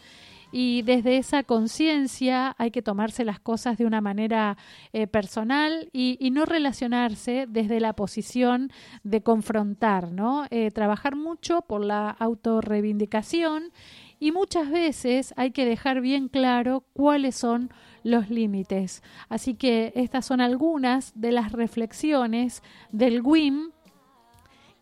y 0.52 0.82
desde 0.82 1.16
esa 1.16 1.42
conciencia 1.42 2.54
hay 2.56 2.70
que 2.70 2.82
tomarse 2.82 3.24
las 3.24 3.40
cosas 3.40 3.78
de 3.78 3.84
una 3.84 4.00
manera 4.00 4.56
eh, 4.92 5.08
personal 5.08 5.88
y, 5.92 6.30
no 6.30 6.44
relacionarse 6.44 7.46
desde 7.48 7.80
la 7.80 7.94
posición 7.94 8.70
de 9.02 9.20
confrontar, 9.20 10.12
¿no? 10.12 10.46
Eh, 10.50 10.70
trabajar 10.70 11.16
mucho 11.16 11.62
por 11.62 11.84
la 11.84 12.10
autorreivindicación 12.10 13.72
y 14.20 14.30
muchas 14.30 14.70
veces 14.70 15.34
hay 15.36 15.50
que 15.50 15.64
dejar 15.64 16.00
bien 16.00 16.28
claro 16.28 16.84
cuáles 16.92 17.34
son 17.34 17.70
los 18.02 18.30
límites. 18.30 19.02
Así 19.28 19.54
que 19.54 19.92
estas 19.94 20.26
son 20.26 20.40
algunas 20.40 21.12
de 21.14 21.32
las 21.32 21.52
reflexiones 21.52 22.62
del 22.92 23.20
WIM 23.22 23.70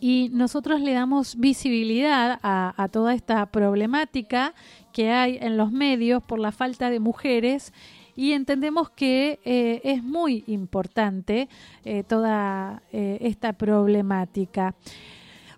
y 0.00 0.30
nosotros 0.32 0.80
le 0.80 0.92
damos 0.92 1.36
visibilidad 1.36 2.38
a, 2.42 2.88
toda 2.92 3.14
esta 3.14 3.46
problemática 3.46 4.54
que 4.92 5.10
hay 5.10 5.38
en 5.40 5.56
los 5.56 5.72
medios 5.72 6.22
por 6.22 6.38
la 6.38 6.52
falta 6.52 6.88
de 6.90 7.00
mujeres 7.00 7.72
y 8.14 8.32
entendemos 8.32 8.90
que 8.90 9.40
eh, 9.44 9.80
es 9.84 10.02
muy 10.02 10.44
importante 10.46 11.48
eh, 11.84 12.04
toda 12.04 12.82
eh, 12.92 13.18
esta 13.20 13.52
problemática. 13.52 14.74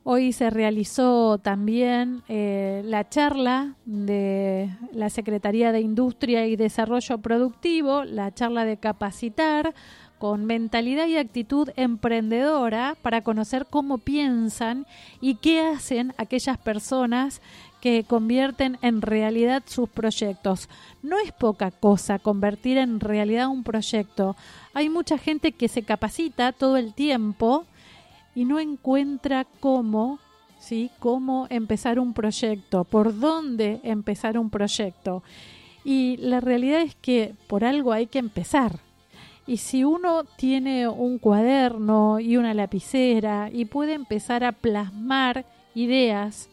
Hoy 0.03 0.33
se 0.33 0.49
realizó 0.49 1.37
también 1.39 2.23
eh, 2.29 2.81
la 2.87 3.09
charla 3.11 3.75
de 3.85 4.71
la 4.93 5.11
Secretaría 5.11 5.73
de 5.73 5.81
Industria 5.81 6.47
y 6.47 6.57
Desarrollo 6.57 7.19
Productivo, 7.19 8.05
la 8.05 8.33
charla 8.33 8.65
de 8.65 8.79
capacitar 8.79 9.75
con 10.19 10.47
mentalidad 10.47 11.07
y 11.07 11.19
actitud 11.19 11.69
emprendedora 11.77 12.97
para 13.03 13.23
conocer 13.23 13.67
cómo 13.69 13.99
piensan 13.99 14.87
y 15.21 15.35
qué 15.35 15.61
hacen 15.61 16.15
aquellas 16.17 16.57
personas 16.57 17.43
que 17.83 18.05
convierten 18.05 18.79
en 18.83 19.03
realidad 19.03 19.63
sus 19.67 19.89
proyectos. 19.89 20.69
No 21.03 21.19
es 21.19 21.33
poca 21.33 21.71
cosa 21.71 22.19
convertir 22.19 22.79
en 22.79 23.01
realidad 23.01 23.49
un 23.49 23.65
proyecto. 23.65 24.35
Hay 24.73 24.89
mucha 24.89 25.19
gente 25.19 25.53
que 25.53 25.69
se 25.69 25.83
capacita 25.83 26.53
todo 26.53 26.79
el 26.79 26.95
tiempo 26.95 27.65
y 28.35 28.45
no 28.45 28.61
encuentra 28.61 29.47
cómo, 29.61 30.19
¿sí? 30.59 30.91
Cómo 30.99 31.47
empezar 31.51 31.99
un 31.99 32.13
proyecto, 32.13 32.85
por 32.85 33.19
dónde 33.19 33.81
empezar 33.83 34.39
un 34.39 34.51
proyecto. 34.51 35.23
Y 35.85 36.17
la 36.19 36.41
realidad 36.41 36.83
es 36.83 36.95
que 36.95 37.35
por 37.47 37.65
algo 37.65 37.93
hay 37.93 38.07
que 38.07 38.19
empezar. 38.19 38.81
Y 39.47 39.57
si 39.57 39.85
uno 39.85 40.25
tiene 40.37 40.87
un 40.87 41.19
cuaderno 41.19 42.21
y 42.21 42.37
una 42.37 42.55
lapicera 42.55 43.51
y 43.53 43.65
puede 43.65 43.95
empezar 43.95 44.45
a 44.45 44.53
plasmar 44.53 45.45
ideas, 45.75 46.49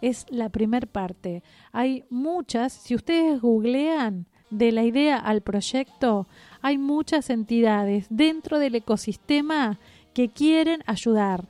es 0.00 0.26
la 0.30 0.48
primer 0.48 0.86
parte. 0.86 1.42
Hay 1.72 2.04
muchas, 2.08 2.72
si 2.72 2.94
ustedes 2.94 3.40
googlean 3.40 4.26
de 4.50 4.72
la 4.72 4.84
idea 4.84 5.18
al 5.18 5.42
proyecto, 5.42 6.26
hay 6.62 6.78
muchas 6.78 7.30
entidades 7.30 8.06
dentro 8.08 8.58
del 8.58 8.76
ecosistema 8.76 9.78
que 10.18 10.30
quieren 10.30 10.82
ayudar, 10.86 11.44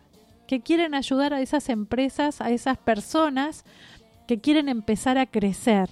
que 0.47 0.61
quieren 0.61 0.95
ayudar 0.95 1.33
a 1.33 1.41
esas 1.41 1.71
empresas, 1.71 2.43
a 2.43 2.51
esas 2.51 2.77
personas 2.77 3.65
que 4.27 4.43
quieren 4.43 4.69
empezar 4.69 5.17
a 5.17 5.25
crecer, 5.25 5.89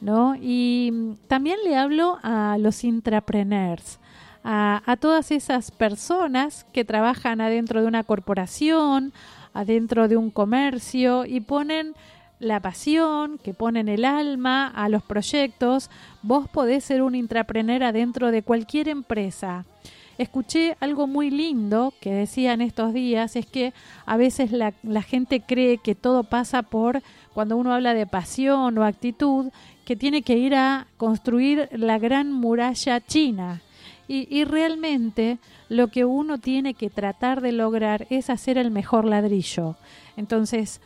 ¿no? 0.00 0.34
Y 0.34 0.90
mm, 0.92 1.28
también 1.28 1.58
le 1.64 1.76
hablo 1.76 2.18
a 2.24 2.58
los 2.58 2.82
intrapreneurs, 2.82 4.00
a, 4.42 4.82
a 4.86 4.96
todas 4.96 5.30
esas 5.30 5.70
personas 5.70 6.66
que 6.72 6.84
trabajan 6.84 7.40
adentro 7.40 7.80
de 7.80 7.86
una 7.86 8.02
corporación, 8.02 9.12
adentro 9.54 10.08
de 10.08 10.16
un 10.16 10.32
comercio 10.32 11.24
y 11.26 11.38
ponen 11.38 11.94
la 12.40 12.58
pasión, 12.58 13.38
que 13.38 13.54
ponen 13.54 13.88
el 13.88 14.04
alma 14.04 14.66
a 14.66 14.88
los 14.88 15.04
proyectos, 15.04 15.90
vos 16.22 16.48
podés 16.48 16.82
ser 16.82 17.02
un 17.02 17.14
intrapreneur 17.14 17.84
adentro 17.84 18.32
de 18.32 18.42
cualquier 18.42 18.88
empresa 18.88 19.64
escuché 20.20 20.76
algo 20.80 21.06
muy 21.06 21.30
lindo 21.30 21.94
que 22.00 22.12
decían 22.12 22.60
estos 22.60 22.92
días, 22.92 23.36
es 23.36 23.46
que 23.46 23.72
a 24.04 24.18
veces 24.18 24.52
la, 24.52 24.72
gente 25.02 25.40
cree 25.40 25.78
que 25.78 25.94
todo 25.94 26.24
pasa 26.24 26.62
por, 26.62 27.02
cuando 27.32 27.56
uno 27.56 27.72
habla 27.72 27.94
de 27.94 28.06
pasión 28.06 28.76
o 28.76 28.84
actitud, 28.84 29.50
que 29.86 29.96
tiene 29.96 30.20
que 30.20 30.36
ir 30.36 30.54
a 30.54 30.86
construir 30.98 31.70
la 31.72 31.98
gran 31.98 32.32
muralla 32.32 33.00
china. 33.00 33.62
Y 34.12 34.42
realmente 34.42 35.38
lo 35.68 35.86
que 35.86 36.04
uno 36.04 36.38
tiene 36.38 36.74
que 36.74 36.90
tratar 36.90 37.40
de 37.40 37.52
lograr 37.52 38.08
es 38.10 38.28
hacer 38.28 38.58
el 38.58 38.72
mejor 38.72 39.04
ladrillo. 39.04 39.76
Entonces, 40.16 40.80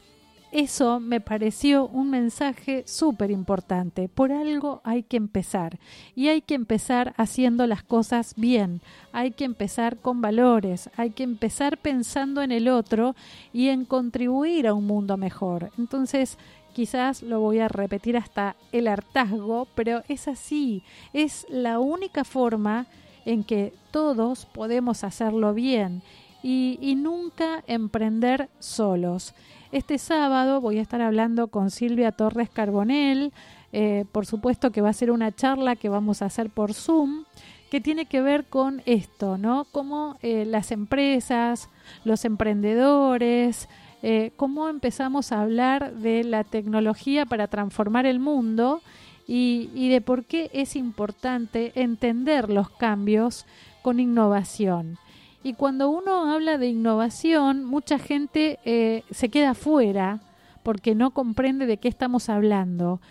eso 0.55 1.01
me 1.01 1.21
pareció 1.21 1.89
un 1.89 2.11
mensaje 2.11 2.85
súper 2.87 3.33
importante. 3.33 4.09
Por 4.09 4.31
algo 4.31 4.81
hay 4.85 5.03
que 5.03 5.17
empezar. 5.17 5.81
Y 6.15 6.29
hay 6.29 6.43
que 6.43 6.55
empezar 6.55 7.13
haciendo 7.17 7.67
las 7.67 7.83
cosas 7.83 8.35
bien. 8.37 8.81
Hay 9.11 9.33
que 9.33 9.45
empezar 9.45 9.97
con 9.97 10.21
valores. 10.21 10.91
Hay 10.97 11.11
que 11.11 11.25
empezar 11.25 11.79
pensando 11.79 12.41
en 12.41 12.53
el 12.53 12.69
otro 12.69 13.17
y 13.53 13.71
en 13.71 13.85
contribuir 13.85 14.69
a 14.69 14.75
un 14.75 14.87
mundo 14.87 15.17
mejor. 15.17 15.73
Entonces, 15.77 16.39
quizás 16.73 17.25
lo 17.25 17.41
voy 17.41 17.59
a 17.59 17.67
repetir 17.67 18.17
hasta 18.17 18.55
el 18.71 18.87
hartazgo, 18.87 19.67
pero 19.75 20.05
es 20.07 20.29
así. 20.29 20.85
Es 21.13 21.49
la 21.51 21.81
única 21.81 22.23
forma 22.23 22.87
en 23.25 23.43
que 23.43 23.75
todos 23.91 24.47
podemos 24.47 25.03
hacerlo 25.03 25.53
bien 25.53 26.03
y, 26.45 26.79
y 26.81 26.95
nunca 26.95 27.65
emprender 27.67 28.49
solos. 28.61 29.35
Este 29.75 29.99
sábado 29.99 30.61
voy 30.61 30.79
a 30.79 30.83
estar 30.83 31.01
hablando 31.01 31.49
con 31.49 31.73
Silvia 31.73 32.13
Torres 32.13 32.49
Carbonell, 32.49 33.33
eh, 33.73 34.05
por 34.13 34.25
supuesto 34.25 34.71
que 34.71 34.81
va 34.81 34.91
a 34.91 34.93
ser 34.93 35.11
una 35.11 35.33
charla 35.33 35.75
que 35.75 35.89
vamos 35.89 36.23
a 36.23 36.27
hacer 36.27 36.49
por 36.49 36.75
Zoom, 36.75 37.25
que 37.73 37.81
tiene 37.81 38.07
que 38.07 38.21
ver 38.21 38.45
con 38.45 38.83
esto, 38.87 39.37
¿no? 39.37 39.67
Cómo 39.73 40.17
eh, 40.23 40.45
las 40.45 40.71
empresas, 40.71 41.71
los 42.05 42.25
emprendedores, 42.25 43.69
eh, 44.05 44.31
cómo 44.37 44.69
empezamos 44.69 45.33
a 45.33 45.41
hablar 45.43 45.93
de 45.95 46.23
la 46.23 46.45
tecnología 46.45 47.27
para 47.27 47.49
transformar 47.49 48.07
el 48.07 48.21
mundo 48.21 48.81
y, 49.27 49.71
y 49.75 49.89
de 49.89 50.01
por 50.01 50.25
qué 50.25 50.53
es 50.53 50.77
importante 50.77 51.73
entender 51.75 52.49
los 52.49 52.71
cambios 52.71 53.45
con 53.83 53.99
innovación. 53.99 54.99
Y 55.45 55.53
cuando 55.53 55.91
uno 55.91 56.33
habla 56.33 56.57
de 56.57 56.69
innovación, 56.69 57.65
mucha 57.65 57.99
gente 57.99 58.59
eh, 58.65 59.05
se 59.11 59.29
queda 59.29 59.53
fuera 59.53 60.21
porque 60.63 60.95
no 60.95 61.11
comprende 61.11 61.67
de 61.67 61.77
qué 61.77 61.89
estamos 61.89 62.31
hablando. 62.31 63.03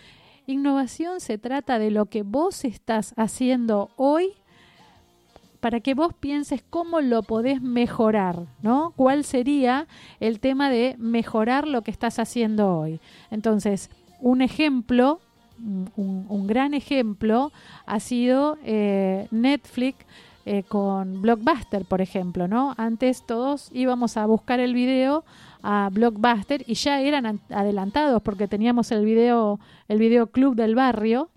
Innovación 0.48 1.20
se 1.20 1.38
trata 1.38 1.78
de 1.78 1.92
lo 1.92 2.06
que 2.06 2.24
vos 2.24 2.64
estás 2.64 3.14
haciendo 3.16 3.90
hoy 3.94 4.32
para 5.60 5.78
que 5.78 5.94
vos 5.94 6.12
pienses 6.12 6.64
cómo 6.68 7.00
lo 7.00 7.22
podés 7.22 7.62
mejorar, 7.62 8.42
¿no? 8.62 8.92
¿Cuál 8.96 9.22
sería 9.22 9.86
el 10.18 10.40
tema 10.40 10.70
de 10.70 10.96
mejorar 10.98 11.68
lo 11.68 11.82
que 11.82 11.92
estás 11.92 12.18
haciendo 12.18 12.76
hoy? 12.76 13.00
Entonces, 13.30 13.90
un 14.20 14.42
ejemplo, 14.42 15.20
un, 15.96 16.46
gran 16.48 16.74
ejemplo, 16.74 17.52
ha 17.86 18.00
sido 18.00 18.58
eh, 18.64 19.28
Netflix 19.30 20.04
eh, 20.46 20.62
con 20.62 21.22
Blockbuster, 21.22 21.84
por 21.84 22.00
ejemplo, 22.00 22.48
¿no? 22.48 22.74
Antes 22.76 23.24
todos 23.26 23.70
íbamos 23.72 24.16
a 24.16 24.26
buscar 24.26 24.60
el 24.60 24.74
video 24.74 25.24
a 25.62 25.88
Blockbuster 25.92 26.62
y 26.66 26.74
ya 26.74 27.00
eran 27.00 27.26
an- 27.26 27.40
adelantados 27.50 28.22
porque 28.22 28.46
teníamos 28.48 28.90
el 28.92 29.04
video, 29.04 29.58
el 29.88 29.98
video 29.98 30.26
club 30.26 30.54
del 30.54 30.74
barrio 30.74 31.30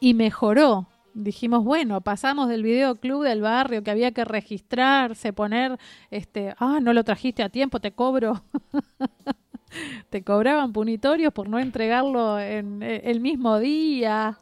y 0.00 0.14
mejoró. 0.14 0.86
Dijimos, 1.14 1.64
bueno, 1.64 2.00
pasamos 2.00 2.48
del 2.48 2.62
videoclub 2.62 3.24
del 3.24 3.42
barrio 3.42 3.82
que 3.82 3.90
había 3.90 4.12
que 4.12 4.24
registrarse, 4.24 5.32
poner, 5.32 5.78
este, 6.10 6.54
ah, 6.58 6.78
no 6.80 6.92
lo 6.92 7.02
trajiste 7.02 7.42
a 7.42 7.48
tiempo, 7.48 7.80
te 7.80 7.92
cobro. 7.92 8.42
te 10.10 10.22
cobraban 10.22 10.72
punitorios 10.72 11.32
por 11.32 11.48
no 11.48 11.58
entregarlo 11.58 12.38
en 12.38 12.82
eh, 12.82 13.02
el 13.04 13.20
mismo 13.20 13.58
día. 13.58 14.38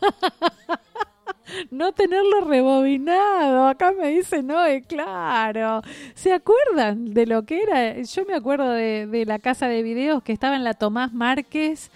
no 1.70 1.92
tenerlo 1.92 2.42
rebobinado. 2.42 3.66
Acá 3.66 3.92
me 3.92 4.08
dice 4.08 4.42
no, 4.42 4.58
claro. 4.86 5.82
¿Se 6.14 6.32
acuerdan 6.32 7.12
de 7.12 7.26
lo 7.26 7.44
que 7.44 7.62
era? 7.62 8.00
Yo 8.02 8.24
me 8.24 8.34
acuerdo 8.34 8.70
de, 8.70 9.24
la 9.26 9.38
casa 9.38 9.68
de 9.68 9.82
videos 9.82 10.22
que 10.22 10.32
estaba 10.32 10.56
en 10.56 10.64
la 10.64 10.74
Tomás 10.74 11.12
Márquez. 11.12 11.90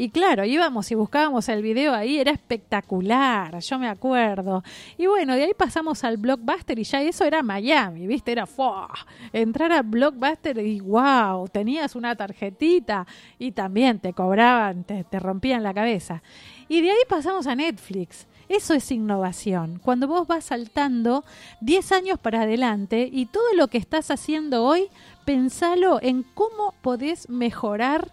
Y 0.00 0.10
claro, 0.10 0.44
íbamos 0.44 0.88
y 0.92 0.94
buscábamos 0.94 1.48
el 1.48 1.60
video 1.60 1.92
ahí, 1.92 2.20
era 2.20 2.30
espectacular, 2.30 3.58
yo 3.58 3.80
me 3.80 3.88
acuerdo. 3.88 4.62
Y 4.96 5.06
bueno, 5.06 5.34
de 5.34 5.42
ahí 5.42 5.54
pasamos 5.58 6.04
al 6.04 6.18
Blockbuster 6.18 6.78
y 6.78 6.84
ya 6.84 7.02
eso 7.02 7.24
era 7.24 7.42
Miami, 7.42 8.06
¿viste? 8.06 8.30
Era 8.30 8.46
¡fua! 8.46 8.88
entrar 9.32 9.72
a 9.72 9.82
Blockbuster 9.82 10.58
y 10.58 10.78
wow, 10.78 11.48
tenías 11.48 11.96
una 11.96 12.14
tarjetita 12.14 13.08
y 13.40 13.50
también 13.50 13.98
te 13.98 14.12
cobraban, 14.12 14.84
te 14.84 15.18
rompían 15.18 15.64
la 15.64 15.74
cabeza. 15.74 16.22
Y 16.68 16.80
de 16.80 16.90
ahí 16.92 17.02
pasamos 17.08 17.48
a 17.48 17.56
Netflix. 17.56 18.28
Eso 18.48 18.74
es 18.74 18.90
innovación. 18.90 19.78
Cuando 19.82 20.08
vos 20.08 20.26
vas 20.26 20.46
saltando 20.46 21.24
10 21.60 21.92
años 21.92 22.18
para 22.18 22.42
adelante 22.42 23.08
y 23.12 23.26
todo 23.26 23.52
lo 23.54 23.68
que 23.68 23.78
estás 23.78 24.10
haciendo 24.10 24.64
hoy, 24.64 24.88
pensalo 25.24 25.98
en 26.00 26.22
cómo 26.22 26.74
podés 26.80 27.28
mejorar 27.28 28.10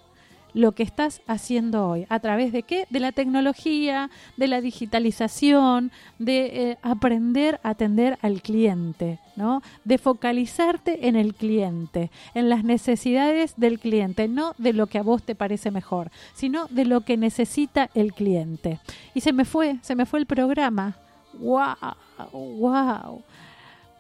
lo 0.56 0.72
que 0.72 0.84
estás 0.84 1.22
haciendo 1.28 1.88
hoy. 1.88 2.08
¿A 2.10 2.20
través 2.20 2.54
de 2.54 2.64
qué? 2.64 2.88
De 2.90 3.02
la 3.02 3.12
tecnología, 3.12 4.10
de 4.38 4.48
la 4.48 4.62
digitalización, 4.62 5.92
de 6.18 6.72
eh, 6.72 6.78
aprender 6.82 7.60
a 7.62 7.72
atender 7.72 8.18
al 8.22 8.42
cliente, 8.42 9.20
¿no? 9.36 9.62
De 9.84 9.98
focalizarte 9.98 11.10
en 11.10 11.18
el 11.18 11.36
cliente, 11.36 12.10
en 12.34 12.50
las 12.50 12.64
necesidades 12.64 13.54
del 13.58 13.80
cliente, 13.80 14.30
no 14.30 14.54
de 14.58 14.72
lo 14.72 14.88
que 14.88 14.98
a 14.98 15.04
vos 15.04 15.24
te 15.24 15.36
parece 15.36 15.72
mejor, 15.72 16.10
sino 16.34 16.68
de 16.70 16.86
lo 16.86 17.02
que 17.02 17.18
necesita 17.18 17.90
el 17.94 18.14
cliente. 18.14 18.80
Y 19.14 19.22
se 19.22 19.34
me 19.34 19.44
fue, 19.44 19.78
se 19.82 19.94
me 19.94 20.06
fue 20.06 20.20
el 20.20 20.26
programa. 20.26 20.96
¡Wow! 21.34 21.76
¡Wow! 22.32 23.24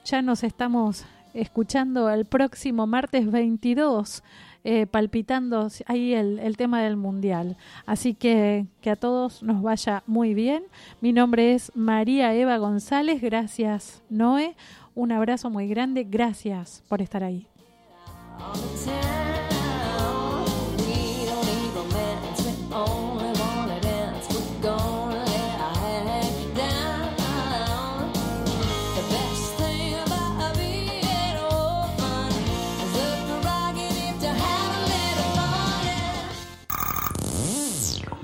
Ya 0.06 0.22
nos 0.22 0.42
estamos 0.46 1.04
escuchando 1.34 2.10
el 2.10 2.24
próximo 2.24 2.88
martes 2.88 3.30
22 3.30 4.24
eh, 4.68 4.88
palpitando 4.88 5.68
ahí 5.86 6.16
el, 6.16 6.40
el, 6.40 6.58
tema 6.58 6.82
del 6.82 6.98
mundial. 6.98 7.56
Así 7.86 8.16
que 8.16 8.66
que 8.82 8.90
a 8.90 8.96
todos 8.96 9.44
nos 9.44 9.62
vaya 9.62 10.02
muy 10.08 10.34
bien. 10.34 10.64
Mi 11.02 11.14
nombre 11.14 11.54
es 11.54 11.72
María 11.76 12.34
Eva 12.34 12.58
González. 12.58 13.22
Gracias, 13.22 14.02
Noé. 14.10 14.56
Un 14.96 15.12
abrazo 15.12 15.52
muy 15.52 15.68
grande. 15.68 16.04
Gracias 16.04 16.84
por 16.90 17.04
estar 17.04 17.24
ahí. 17.24 17.48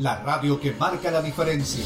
La 0.01 0.17
radio 0.23 0.59
que 0.59 0.71
marca 0.71 1.11
la 1.11 1.21
diferencia. 1.21 1.85